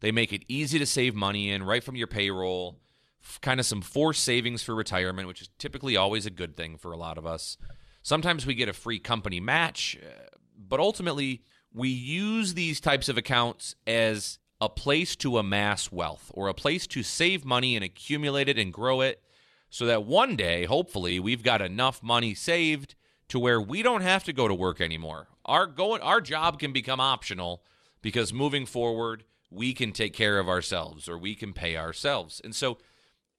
They 0.00 0.12
make 0.12 0.32
it 0.32 0.44
easy 0.48 0.78
to 0.78 0.86
save 0.86 1.14
money 1.14 1.50
in 1.50 1.62
right 1.62 1.82
from 1.82 1.96
your 1.96 2.06
payroll, 2.06 2.78
kind 3.40 3.60
of 3.60 3.66
some 3.66 3.80
forced 3.80 4.22
savings 4.22 4.62
for 4.62 4.74
retirement, 4.74 5.28
which 5.28 5.42
is 5.42 5.50
typically 5.58 5.96
always 5.96 6.26
a 6.26 6.30
good 6.30 6.56
thing 6.56 6.76
for 6.76 6.92
a 6.92 6.96
lot 6.96 7.18
of 7.18 7.26
us. 7.26 7.56
Sometimes 8.06 8.46
we 8.46 8.54
get 8.54 8.68
a 8.68 8.72
free 8.72 9.00
company 9.00 9.40
match, 9.40 9.98
uh, 10.00 10.28
but 10.56 10.78
ultimately, 10.78 11.42
we 11.74 11.88
use 11.88 12.54
these 12.54 12.78
types 12.78 13.08
of 13.08 13.18
accounts 13.18 13.74
as 13.84 14.38
a 14.60 14.68
place 14.68 15.16
to 15.16 15.38
amass 15.38 15.90
wealth 15.90 16.30
or 16.32 16.46
a 16.46 16.54
place 16.54 16.86
to 16.86 17.02
save 17.02 17.44
money 17.44 17.74
and 17.74 17.84
accumulate 17.84 18.48
it 18.48 18.60
and 18.60 18.72
grow 18.72 19.00
it 19.00 19.20
so 19.70 19.86
that 19.86 20.04
one 20.04 20.36
day, 20.36 20.66
hopefully, 20.66 21.18
we've 21.18 21.42
got 21.42 21.60
enough 21.60 22.00
money 22.00 22.32
saved 22.32 22.94
to 23.26 23.40
where 23.40 23.60
we 23.60 23.82
don't 23.82 24.02
have 24.02 24.22
to 24.22 24.32
go 24.32 24.46
to 24.46 24.54
work 24.54 24.80
anymore. 24.80 25.26
Our 25.44 25.66
going 25.66 26.00
our 26.00 26.20
job 26.20 26.60
can 26.60 26.72
become 26.72 27.00
optional 27.00 27.64
because 28.02 28.32
moving 28.32 28.66
forward, 28.66 29.24
we 29.50 29.74
can 29.74 29.90
take 29.90 30.12
care 30.12 30.38
of 30.38 30.48
ourselves 30.48 31.08
or 31.08 31.18
we 31.18 31.34
can 31.34 31.52
pay 31.52 31.76
ourselves. 31.76 32.40
And 32.44 32.54
so 32.54 32.78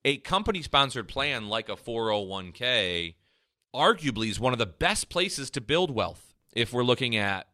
a 0.04 0.18
company 0.18 0.62
sponsored 0.62 1.08
plan 1.08 1.48
like 1.48 1.70
a 1.70 1.78
401k 1.78 3.14
arguably 3.78 4.30
is 4.30 4.40
one 4.40 4.54
of 4.54 4.60
the 4.60 4.66
best 4.66 5.08
places 5.08 5.50
to 5.52 5.62
build 5.62 5.92
wealth 5.92 6.34
if 6.54 6.74
we're 6.74 6.84
looking 6.84 7.16
at, 7.16 7.48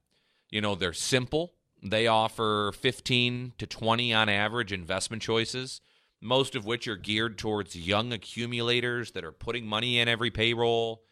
you 0.50 0.62
know, 0.62 0.76
they're 0.76 0.94
simple. 0.94 1.54
They 1.84 2.08
offer 2.08 2.72
15 2.80 3.54
to 3.58 3.68
20 3.68 4.14
on 4.14 4.30
average 4.30 4.72
investment 4.72 5.22
choices, 5.22 5.82
most 6.22 6.56
of 6.56 6.66
which 6.66 6.88
are 6.88 6.96
geared 6.96 7.38
towards 7.38 7.76
young 7.76 8.14
accumulators 8.14 9.12
that 9.12 9.26
are 9.26 9.34
putting 9.34 9.66
money 9.66 10.00
in 10.00 10.08
every 10.08 10.32
payroll. 10.32 11.04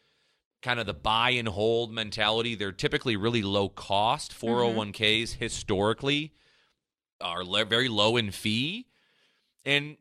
Kind 0.62 0.80
of 0.80 0.86
the 0.86 0.94
buy 0.94 1.30
and 1.30 1.48
hold 1.48 1.92
mentality. 1.92 2.54
They're 2.54 2.72
typically 2.72 3.16
really 3.16 3.42
low 3.42 3.68
cost. 3.68 4.32
401ks 4.32 4.94
mm-hmm. 4.94 5.44
historically 5.44 6.32
are 7.20 7.44
le- 7.44 7.64
very 7.64 7.88
low 7.88 8.16
in 8.16 8.30
fee. 8.30 8.86
And 9.66 9.96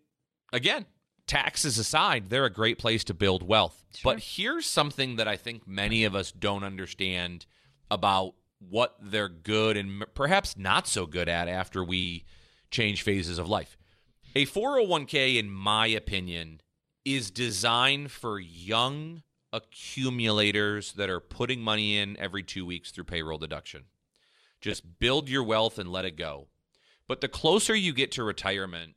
again, 0.54 0.86
taxes 1.32 1.78
aside, 1.78 2.30
they're 2.30 2.44
a 2.44 2.50
great 2.52 2.78
place 2.78 3.06
to 3.06 3.14
build 3.14 3.42
wealth. 3.48 3.86
Sure. 3.96 4.14
But 4.14 4.22
here's 4.22 4.66
something 4.66 5.16
that 5.16 5.30
I 5.30 5.38
think 5.38 5.66
many 5.66 6.04
of 6.04 6.14
us 6.14 6.30
don't 6.32 6.66
understand 6.66 7.46
about 7.90 8.34
what 8.60 8.98
they're 9.02 9.30
good 9.30 9.78
and 9.78 10.04
perhaps 10.14 10.58
not 10.58 10.88
so 10.88 11.06
good 11.06 11.30
at 11.30 11.48
after 11.48 11.86
we 11.86 12.26
change 12.70 13.02
phases 13.02 13.40
of 13.40 13.48
life. 13.48 13.78
A 14.36 14.46
401k, 14.46 15.38
in 15.38 15.50
my 15.50 15.88
opinion, 15.88 16.60
is 17.06 17.32
designed 17.32 18.12
for 18.12 18.38
young 18.38 19.24
accumulators 19.54 20.94
that 20.94 21.10
are 21.10 21.22
putting 21.22 21.62
money 21.62 21.98
in 21.98 22.18
every 22.18 22.44
two 22.44 22.66
weeks 22.66 22.92
through 22.92 23.06
payroll 23.06 23.38
deduction. 23.38 23.86
Just 24.60 25.00
build 25.00 25.30
your 25.30 25.44
wealth 25.44 25.80
and 25.80 25.92
let 25.92 26.06
it 26.06 26.18
go. 26.18 26.48
But 27.08 27.22
the 27.22 27.30
closer 27.30 27.74
you 27.74 27.94
get 27.94 28.12
to 28.14 28.24
retirement, 28.24 28.96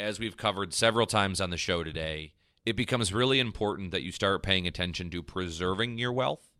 as 0.00 0.18
we've 0.18 0.36
covered 0.36 0.72
several 0.72 1.06
times 1.06 1.40
on 1.40 1.50
the 1.50 1.56
show 1.56 1.84
today, 1.84 2.32
it 2.64 2.74
becomes 2.74 3.12
really 3.12 3.38
important 3.38 3.90
that 3.90 4.02
you 4.02 4.10
start 4.10 4.42
paying 4.42 4.66
attention 4.66 5.10
to 5.10 5.22
preserving 5.22 5.98
your 5.98 6.12
wealth, 6.12 6.50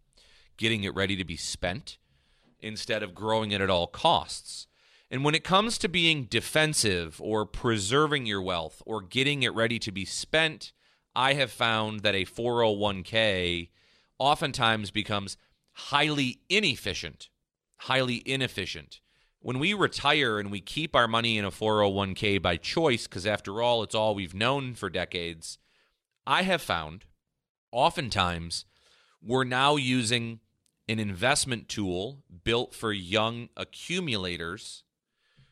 getting 0.57 0.84
it 0.84 0.95
ready 0.95 1.16
to 1.16 1.24
be 1.24 1.36
spent, 1.36 1.99
instead 2.61 3.03
of 3.03 3.14
growing 3.14 3.51
it 3.51 3.61
at 3.61 3.70
all 3.70 3.86
costs. 3.86 4.66
And 5.11 5.24
when 5.24 5.34
it 5.34 5.43
comes 5.43 5.78
to 5.78 5.88
being 5.88 6.24
defensive 6.24 7.20
or 7.20 7.47
preserving 7.47 8.26
your 8.26 8.43
wealth 8.43 8.82
or 8.86 9.01
getting 9.01 9.43
it 9.43 9.55
ready 9.55 9.78
to 9.80 9.91
be 9.91 10.05
spent, 10.05 10.72
I 11.16 11.34
have 11.34 11.51
found 11.51 12.01
that 12.01 12.14
a 12.14 12.26
401k 12.26 13.70
oftentimes 14.18 14.91
becomes 14.91 15.36
highly 15.72 16.41
inefficient. 16.49 17.30
Highly 17.78 18.22
inefficient 18.26 19.01
when 19.41 19.59
we 19.59 19.74
retire 19.74 20.38
and 20.38 20.51
we 20.51 20.61
keep 20.61 20.95
our 20.95 21.09
money 21.09 21.38
in 21.38 21.45
a 21.45 21.51
401k 21.51 22.41
by 22.41 22.57
choice, 22.57 23.07
because 23.07 23.26
after 23.26 23.62
all, 23.62 23.82
it's 23.82 23.95
all 23.95 24.14
we've 24.14 24.34
known 24.34 24.74
for 24.74 24.91
decades, 24.91 25.59
I 26.26 26.43
have 26.43 26.62
found 26.62 27.07
oftentimes 27.72 28.64
we're 29.22 29.45
now 29.45 29.76
using 29.76 30.41
an 30.88 30.99
investment 30.99 31.68
tool 31.68 32.22
built 32.45 32.74
for 32.74 32.93
young 32.93 33.49
accumulators 33.57 34.82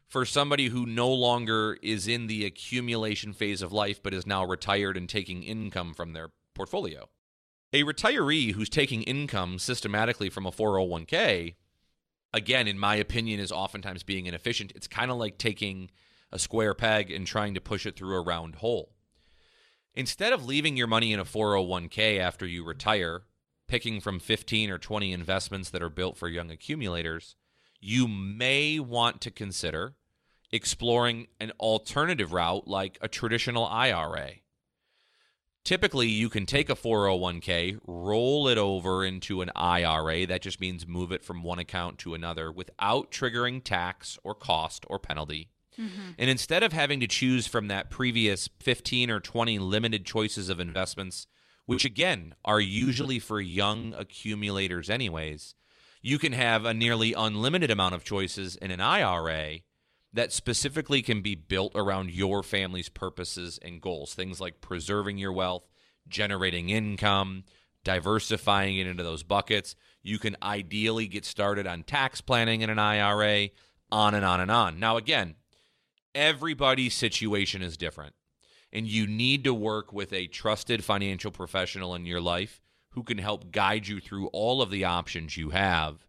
for 0.07 0.25
somebody 0.25 0.69
who 0.69 0.87
no 0.87 1.09
longer 1.09 1.79
is 1.83 2.09
in 2.09 2.27
the 2.27 2.45
accumulation 2.45 3.33
phase 3.33 3.63
of 3.63 3.73
life 3.73 4.03
but 4.03 4.15
is 4.15 4.27
now 4.27 4.45
retired 4.45 4.97
and 4.97 5.09
taking 5.09 5.43
income 5.43 5.95
from 5.95 6.13
their 6.13 6.31
portfolio. 6.55 7.09
A 7.73 7.85
retiree 7.85 8.53
who's 8.53 8.71
taking 8.71 9.03
income 9.03 9.59
systematically 9.59 10.31
from 10.31 10.47
a 10.47 10.51
401k 10.51 11.55
again, 12.39 12.67
in 12.69 12.79
my 12.79 12.95
opinion, 12.95 13.41
is 13.41 13.53
oftentimes 13.53 14.03
being 14.03 14.27
inefficient. 14.27 14.73
It's 14.75 14.87
kind 14.87 15.11
of 15.11 15.19
like 15.19 15.37
taking 15.37 15.91
a 16.33 16.39
square 16.39 16.73
peg 16.73 17.11
and 17.11 17.27
trying 17.27 17.55
to 17.55 17.61
push 17.61 17.85
it 17.85 17.97
through 17.97 18.17
a 18.17 18.23
round 18.23 18.57
hole. 18.57 18.95
Instead 19.95 20.33
of 20.33 20.47
leaving 20.47 20.77
your 20.77 20.87
money 20.87 21.13
in 21.13 21.19
a 21.19 21.25
401k 21.25 22.19
after 22.21 22.47
you 22.47 22.65
retire, 22.65 23.23
picking 23.67 24.01
from 24.01 24.21
15 24.21 24.71
or 24.71 24.79
20 24.79 25.13
investments 25.13 25.71
that 25.71 25.83
are 25.83 25.91
built 25.91 26.17
for 26.17 26.29
young 26.29 26.51
accumulators, 26.51 27.35
you 27.81 28.07
may 28.07 28.79
want 28.79 29.21
to 29.21 29.31
consider 29.31 29.95
exploring 30.53 31.27
an 31.41 31.53
alternative 31.59 32.33
route 32.33 32.69
like 32.69 32.99
a 33.01 33.09
traditional 33.09 33.67
IRA. 33.67 34.31
Typically, 35.65 36.09
you 36.09 36.29
can 36.31 36.47
take 36.47 36.71
a 36.71 36.75
401k, 36.75 37.79
roll 37.87 38.49
it 38.49 38.57
over 38.57 39.05
into 39.05 39.43
an 39.43 39.51
IRA. 39.55 40.27
That 40.27 40.41
just 40.41 40.61
means 40.61 40.87
move 40.87 41.13
it 41.13 41.23
from 41.23 41.43
one 41.43 41.59
account 41.59 41.99
to 41.99 42.15
another 42.15 42.51
without 42.51 43.11
triggering 43.11 43.63
tax 43.63 44.19
or 44.25 44.35
cost 44.35 44.87
or 44.89 44.99
penalty. 44.99 45.51
Mm-hmm. 45.79 46.13
And 46.19 46.31
instead 46.31 46.63
of 46.63 46.73
having 46.73 47.01
to 47.01 47.07
choose 47.07 47.47
from 47.47 47.69
that 47.69 47.91
previous 47.91 48.49
15 48.61 49.11
or 49.11 49.21
20 49.21 49.59
limited 49.59 50.05
choices 50.07 50.49
of 50.49 50.59
investments 50.59 51.27
which 51.69 51.85
again 51.85 52.35
are 52.47 52.61
usually 52.61 53.19
for 53.19 53.43
young 53.43 53.93
accumulators, 53.93 54.89
anyways, 54.89 55.55
you 56.01 56.19
can 56.19 56.33
have 56.33 56.65
a 56.65 56.73
nearly 56.73 57.13
unlimited 57.13 57.71
amount 57.71 57.95
of 57.95 58.05
choices 58.05 58.57
in 58.57 58.71
an 58.71 58.81
IRA 58.81 59.59
that 60.13 60.33
specifically 60.33 61.03
can 61.03 61.21
be 61.21 61.35
built 61.35 61.73
around 61.75 62.11
your 62.11 62.43
family's 62.43 62.89
purposes 62.89 63.59
and 63.63 63.81
goals. 63.81 64.15
Things 64.15 64.41
like 64.41 64.61
preserving 64.61 65.19
your 65.19 65.33
wealth, 65.33 65.69
generating 66.09 66.71
income, 66.71 67.45
diversifying 67.85 68.79
it 68.79 68.87
into 68.87 69.03
those 69.03 69.23
buckets. 69.23 69.77
You 70.03 70.19
can 70.19 70.37
ideally 70.43 71.07
get 71.07 71.25
started 71.25 71.67
on 71.67 71.83
tax 71.83 72.21
planning 72.21 72.63
in 72.63 72.71
an 72.71 72.79
IRA, 72.79 73.51
on 73.91 74.15
and 74.15 74.25
on 74.25 74.41
and 74.41 74.51
on. 74.51 74.81
Now, 74.81 74.97
again, 74.97 75.35
everybody's 76.15 76.95
situation 76.95 77.63
is 77.63 77.77
different, 77.77 78.15
and 78.73 78.87
you 78.87 79.07
need 79.07 79.45
to 79.45 79.55
work 79.55 79.93
with 79.93 80.13
a 80.13 80.27
trusted 80.27 80.85
financial 80.85 81.31
professional 81.31 81.95
in 81.95 82.07
your 82.07 82.21
life 82.21 82.61
who 82.91 83.03
can 83.03 83.19
help 83.19 83.53
guide 83.53 83.87
you 83.87 84.01
through 84.01 84.29
all 84.29 84.63
of 84.63 84.71
the 84.71 84.85
options 84.85 85.37
you 85.37 85.51
have. 85.51 86.07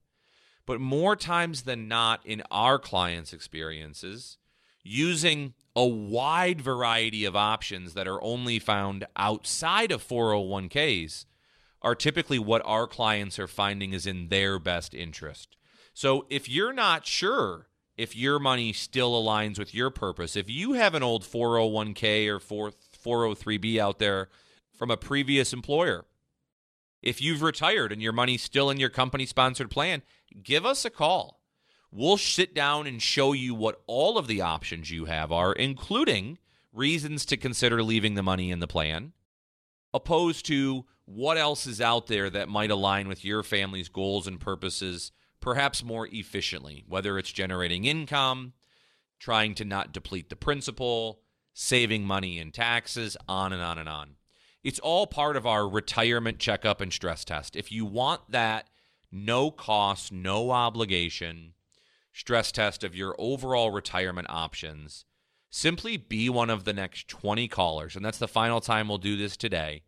But 0.70 0.80
more 0.80 1.16
times 1.16 1.64
than 1.64 1.88
not, 1.88 2.24
in 2.24 2.44
our 2.52 2.78
clients' 2.78 3.34
experiences, 3.34 4.38
using 4.84 5.56
a 5.76 5.84
wide 5.84 6.62
variety 6.62 7.26
of 7.26 7.36
options 7.36 7.96
that 7.96 8.08
are 8.08 8.24
only 8.24 8.60
found 8.60 9.08
outside 9.16 9.92
of 9.92 10.08
401ks 10.08 11.26
are 11.82 11.96
typically 11.96 12.38
what 12.38 12.62
our 12.66 12.86
clients 12.86 13.40
are 13.40 13.48
finding 13.48 13.94
is 13.94 14.06
in 14.06 14.28
their 14.28 14.60
best 14.60 14.94
interest. 14.94 15.56
So 15.96 16.28
if 16.30 16.48
you're 16.48 16.72
not 16.72 17.08
sure 17.08 17.66
if 17.98 18.16
your 18.16 18.38
money 18.38 18.72
still 18.72 19.14
aligns 19.14 19.58
with 19.58 19.74
your 19.74 19.90
purpose, 19.90 20.36
if 20.36 20.52
you 20.52 20.74
have 20.74 20.94
an 20.94 21.02
old 21.02 21.24
401k 21.24 22.28
or 22.28 22.40
403b 22.40 23.80
out 23.80 23.98
there 23.98 24.30
from 24.78 24.92
a 24.92 24.98
previous 24.98 25.52
employer, 25.52 26.06
if 27.02 27.22
you've 27.22 27.42
retired 27.42 27.92
and 27.92 28.02
your 28.02 28.14
money's 28.14 28.42
still 28.42 28.70
in 28.70 28.80
your 28.80 28.90
company 28.90 29.26
sponsored 29.26 29.70
plan, 29.70 30.02
give 30.44 30.66
us 30.66 30.86
a 30.86 30.90
call. 30.90 31.42
We'll 31.92 32.18
sit 32.18 32.54
down 32.54 32.86
and 32.86 33.02
show 33.02 33.34
you 33.34 33.56
what 33.56 33.82
all 33.88 34.18
of 34.18 34.28
the 34.28 34.42
options 34.42 34.92
you 34.92 35.06
have 35.06 35.32
are, 35.32 35.54
including 35.54 36.38
reasons 36.72 37.26
to 37.26 37.38
consider 37.38 37.82
leaving 37.82 38.16
the 38.16 38.24
money 38.24 38.52
in 38.52 38.60
the 38.60 38.68
plan, 38.68 39.14
opposed 39.94 40.46
to 40.48 40.86
what 41.06 41.38
else 41.38 41.66
is 41.66 41.82
out 41.82 42.06
there 42.06 42.30
that 42.30 42.48
might 42.48 42.70
align 42.70 43.08
with 43.08 43.26
your 43.26 43.42
family's 43.42 43.90
goals 43.90 44.28
and 44.28 44.40
purposes, 44.40 45.12
perhaps 45.42 45.84
more 45.84 46.08
efficiently, 46.12 46.84
whether 46.88 47.18
it's 47.18 47.32
generating 47.32 47.86
income, 47.86 48.54
trying 49.18 49.56
to 49.56 49.66
not 49.66 49.92
deplete 49.92 50.30
the 50.30 50.36
principal, 50.36 51.22
saving 51.54 52.06
money 52.06 52.38
in 52.38 52.52
taxes, 52.52 53.18
on 53.28 53.52
and 53.52 53.62
on 53.64 53.80
and 53.80 53.90
on. 53.90 54.16
It's 54.64 54.80
all 54.80 55.08
part 55.08 55.36
of 55.36 55.46
our 55.46 55.68
retirement 55.68 56.40
checkup 56.40 56.82
and 56.82 56.92
stress 56.92 57.24
test. 57.24 57.56
If 57.56 57.72
you 57.72 57.86
want 57.86 58.30
that 58.30 58.70
no 59.12 59.52
cost, 59.52 60.12
no 60.12 60.52
obligation 60.52 61.54
stress 62.20 62.52
test 62.52 62.84
of 62.84 62.96
your 62.96 63.16
overall 63.18 63.72
retirement 63.72 64.28
options, 64.30 65.06
simply 65.50 65.96
be 65.96 66.30
one 66.30 66.50
of 66.50 66.66
the 66.66 66.74
next 66.74 67.08
20 67.08 67.48
callers. 67.48 67.96
And 67.96 68.04
that's 68.04 68.18
the 68.18 68.28
final 68.28 68.60
time 68.60 68.90
we'll 68.90 68.98
do 68.98 69.16
this 69.16 69.38
today. 69.38 69.84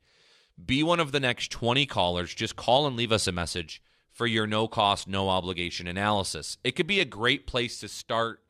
Be 0.64 0.82
one 0.82 1.00
of 1.00 1.12
the 1.12 1.20
next 1.20 1.52
20 1.52 1.86
callers. 1.86 2.34
Just 2.34 2.56
call 2.56 2.88
and 2.88 2.96
leave 2.96 3.12
us 3.12 3.28
a 3.28 3.32
message 3.32 3.82
for 4.12 4.28
your 4.28 4.48
no 4.48 4.68
cost, 4.68 5.08
no 5.08 5.30
obligation 5.30 5.88
analysis. 5.88 6.58
It 6.64 6.72
could 6.72 6.88
be 6.88 7.00
a 7.00 7.06
great 7.06 7.48
place 7.48 7.80
to 7.80 7.88
start 7.88 8.42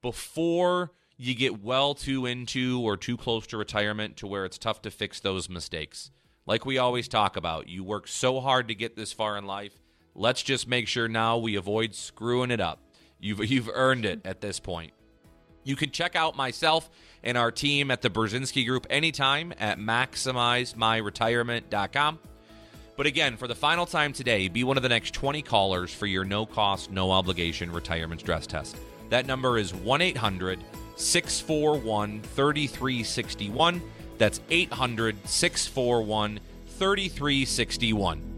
before 0.00 0.92
you 1.16 1.34
get 1.34 1.62
well 1.62 1.94
too 1.94 2.26
into 2.26 2.80
or 2.80 2.96
too 2.96 3.16
close 3.16 3.46
to 3.48 3.56
retirement 3.56 4.16
to 4.18 4.26
where 4.26 4.44
it's 4.44 4.58
tough 4.58 4.82
to 4.82 4.90
fix 4.90 5.20
those 5.20 5.48
mistakes. 5.48 6.10
Like 6.46 6.66
we 6.66 6.78
always 6.78 7.08
talk 7.08 7.36
about, 7.36 7.68
you 7.68 7.84
work 7.84 8.08
so 8.08 8.40
hard 8.40 8.68
to 8.68 8.74
get 8.74 8.96
this 8.96 9.12
far 9.12 9.38
in 9.38 9.46
life. 9.46 9.78
Let's 10.14 10.42
just 10.42 10.66
make 10.66 10.88
sure 10.88 11.08
now 11.08 11.38
we 11.38 11.56
avoid 11.56 11.94
screwing 11.94 12.50
it 12.50 12.60
up. 12.60 12.80
You've, 13.20 13.44
you've 13.50 13.70
earned 13.72 14.04
it 14.04 14.20
at 14.24 14.40
this 14.40 14.58
point. 14.60 14.92
You 15.64 15.76
can 15.76 15.90
check 15.90 16.16
out 16.16 16.36
myself 16.36 16.90
and 17.22 17.38
our 17.38 17.52
team 17.52 17.92
at 17.92 18.02
the 18.02 18.10
Brzezinski 18.10 18.66
Group 18.66 18.86
anytime 18.90 19.54
at 19.58 19.78
maximizemyretirement.com. 19.78 22.18
But 22.96 23.06
again, 23.06 23.36
for 23.36 23.46
the 23.48 23.54
final 23.54 23.86
time 23.86 24.12
today, 24.12 24.48
be 24.48 24.64
one 24.64 24.76
of 24.76 24.82
the 24.82 24.88
next 24.88 25.14
20 25.14 25.42
callers 25.42 25.94
for 25.94 26.06
your 26.06 26.24
no 26.24 26.44
cost, 26.44 26.90
no 26.90 27.12
obligation 27.12 27.72
retirement 27.72 28.20
stress 28.20 28.46
test. 28.46 28.76
That 29.08 29.26
number 29.26 29.56
is 29.56 29.72
1 29.72 30.02
800 30.02 30.58
641 30.96 32.20
3361. 32.22 33.82
That's 34.18 34.40
800 34.50 35.16
641 35.26 36.40
3361. 36.66 38.32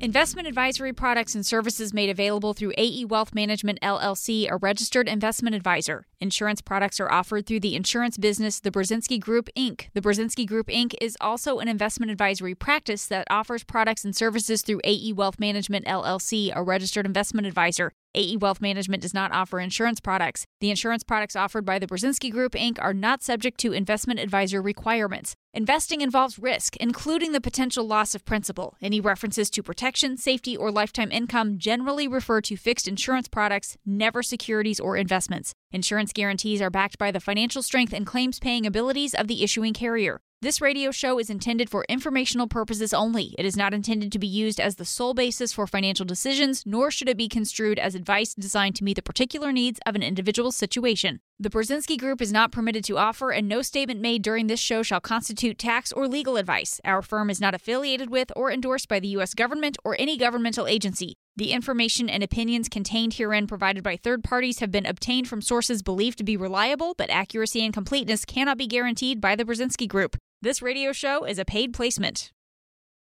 Investment 0.00 0.46
advisory 0.46 0.92
products 0.92 1.34
and 1.34 1.44
services 1.44 1.92
made 1.92 2.08
available 2.08 2.54
through 2.54 2.72
AE 2.78 3.04
Wealth 3.06 3.34
Management 3.34 3.80
LLC, 3.80 4.48
a 4.50 4.56
registered 4.56 5.08
investment 5.08 5.56
advisor. 5.56 6.07
Insurance 6.20 6.60
products 6.60 6.98
are 6.98 7.10
offered 7.12 7.46
through 7.46 7.60
the 7.60 7.76
insurance 7.76 8.18
business 8.18 8.58
The 8.58 8.72
Brzezinski 8.72 9.20
Group, 9.20 9.48
Inc. 9.56 9.86
The 9.94 10.00
Brzezinski 10.00 10.48
Group, 10.48 10.66
Inc. 10.66 10.94
is 11.00 11.16
also 11.20 11.60
an 11.60 11.68
investment 11.68 12.10
advisory 12.10 12.56
practice 12.56 13.06
that 13.06 13.28
offers 13.30 13.62
products 13.62 14.04
and 14.04 14.16
services 14.16 14.62
through 14.62 14.80
AE 14.82 15.12
Wealth 15.12 15.38
Management 15.38 15.86
LLC, 15.86 16.50
a 16.52 16.60
registered 16.60 17.06
investment 17.06 17.46
advisor. 17.46 17.92
AE 18.16 18.36
Wealth 18.38 18.60
Management 18.60 19.02
does 19.02 19.14
not 19.14 19.30
offer 19.30 19.60
insurance 19.60 20.00
products. 20.00 20.44
The 20.60 20.70
insurance 20.70 21.04
products 21.04 21.36
offered 21.36 21.64
by 21.64 21.78
the 21.78 21.86
Brzezinski 21.86 22.32
Group, 22.32 22.54
Inc. 22.54 22.78
are 22.80 22.94
not 22.94 23.22
subject 23.22 23.60
to 23.60 23.72
investment 23.72 24.18
advisor 24.18 24.60
requirements. 24.60 25.36
Investing 25.54 26.00
involves 26.00 26.36
risk, 26.36 26.76
including 26.78 27.30
the 27.30 27.40
potential 27.40 27.86
loss 27.86 28.16
of 28.16 28.24
principal. 28.24 28.74
Any 28.82 29.00
references 29.00 29.50
to 29.50 29.62
protection, 29.62 30.16
safety, 30.16 30.56
or 30.56 30.72
lifetime 30.72 31.12
income 31.12 31.58
generally 31.58 32.08
refer 32.08 32.40
to 32.40 32.56
fixed 32.56 32.88
insurance 32.88 33.28
products, 33.28 33.76
never 33.86 34.24
securities 34.24 34.80
or 34.80 34.96
investments. 34.96 35.54
Insurance 35.70 36.14
guarantees 36.14 36.62
are 36.62 36.70
backed 36.70 36.96
by 36.96 37.10
the 37.10 37.20
financial 37.20 37.62
strength 37.62 37.92
and 37.92 38.06
claims 38.06 38.38
paying 38.38 38.64
abilities 38.64 39.14
of 39.14 39.28
the 39.28 39.44
issuing 39.44 39.74
carrier. 39.74 40.18
This 40.40 40.62
radio 40.62 40.90
show 40.90 41.18
is 41.18 41.28
intended 41.28 41.68
for 41.68 41.84
informational 41.88 42.46
purposes 42.46 42.94
only. 42.94 43.34
It 43.36 43.44
is 43.44 43.56
not 43.56 43.74
intended 43.74 44.10
to 44.12 44.18
be 44.18 44.26
used 44.26 44.60
as 44.60 44.76
the 44.76 44.84
sole 44.86 45.12
basis 45.12 45.52
for 45.52 45.66
financial 45.66 46.06
decisions, 46.06 46.62
nor 46.64 46.90
should 46.90 47.08
it 47.08 47.18
be 47.18 47.28
construed 47.28 47.78
as 47.78 47.94
advice 47.94 48.34
designed 48.34 48.76
to 48.76 48.84
meet 48.84 48.94
the 48.94 49.02
particular 49.02 49.52
needs 49.52 49.80
of 49.84 49.94
an 49.94 50.02
individual 50.02 50.52
situation. 50.52 51.20
The 51.38 51.50
Brzezinski 51.50 51.98
Group 51.98 52.22
is 52.22 52.32
not 52.32 52.52
permitted 52.52 52.84
to 52.84 52.96
offer, 52.96 53.30
and 53.30 53.48
no 53.48 53.60
statement 53.60 54.00
made 54.00 54.22
during 54.22 54.46
this 54.46 54.60
show 54.60 54.82
shall 54.82 55.00
constitute 55.00 55.58
tax 55.58 55.92
or 55.92 56.08
legal 56.08 56.36
advice. 56.36 56.80
Our 56.84 57.02
firm 57.02 57.28
is 57.30 57.40
not 57.40 57.54
affiliated 57.54 58.08
with 58.08 58.32
or 58.36 58.50
endorsed 58.50 58.88
by 58.88 59.00
the 59.00 59.08
U.S. 59.08 59.34
government 59.34 59.76
or 59.84 59.96
any 59.98 60.16
governmental 60.16 60.66
agency. 60.66 61.18
The 61.38 61.52
information 61.52 62.10
and 62.10 62.24
opinions 62.24 62.68
contained 62.68 63.14
herein 63.14 63.46
provided 63.46 63.84
by 63.84 63.96
third 63.96 64.24
parties 64.24 64.58
have 64.58 64.72
been 64.72 64.84
obtained 64.84 65.28
from 65.28 65.40
sources 65.40 65.84
believed 65.84 66.18
to 66.18 66.24
be 66.24 66.36
reliable, 66.36 66.96
but 66.98 67.10
accuracy 67.10 67.64
and 67.64 67.72
completeness 67.72 68.24
cannot 68.24 68.58
be 68.58 68.66
guaranteed 68.66 69.20
by 69.20 69.36
the 69.36 69.44
Brzezinski 69.44 69.86
Group. 69.86 70.16
This 70.42 70.62
radio 70.62 70.90
show 70.90 71.22
is 71.22 71.38
a 71.38 71.44
paid 71.44 71.72
placement. 71.72 72.32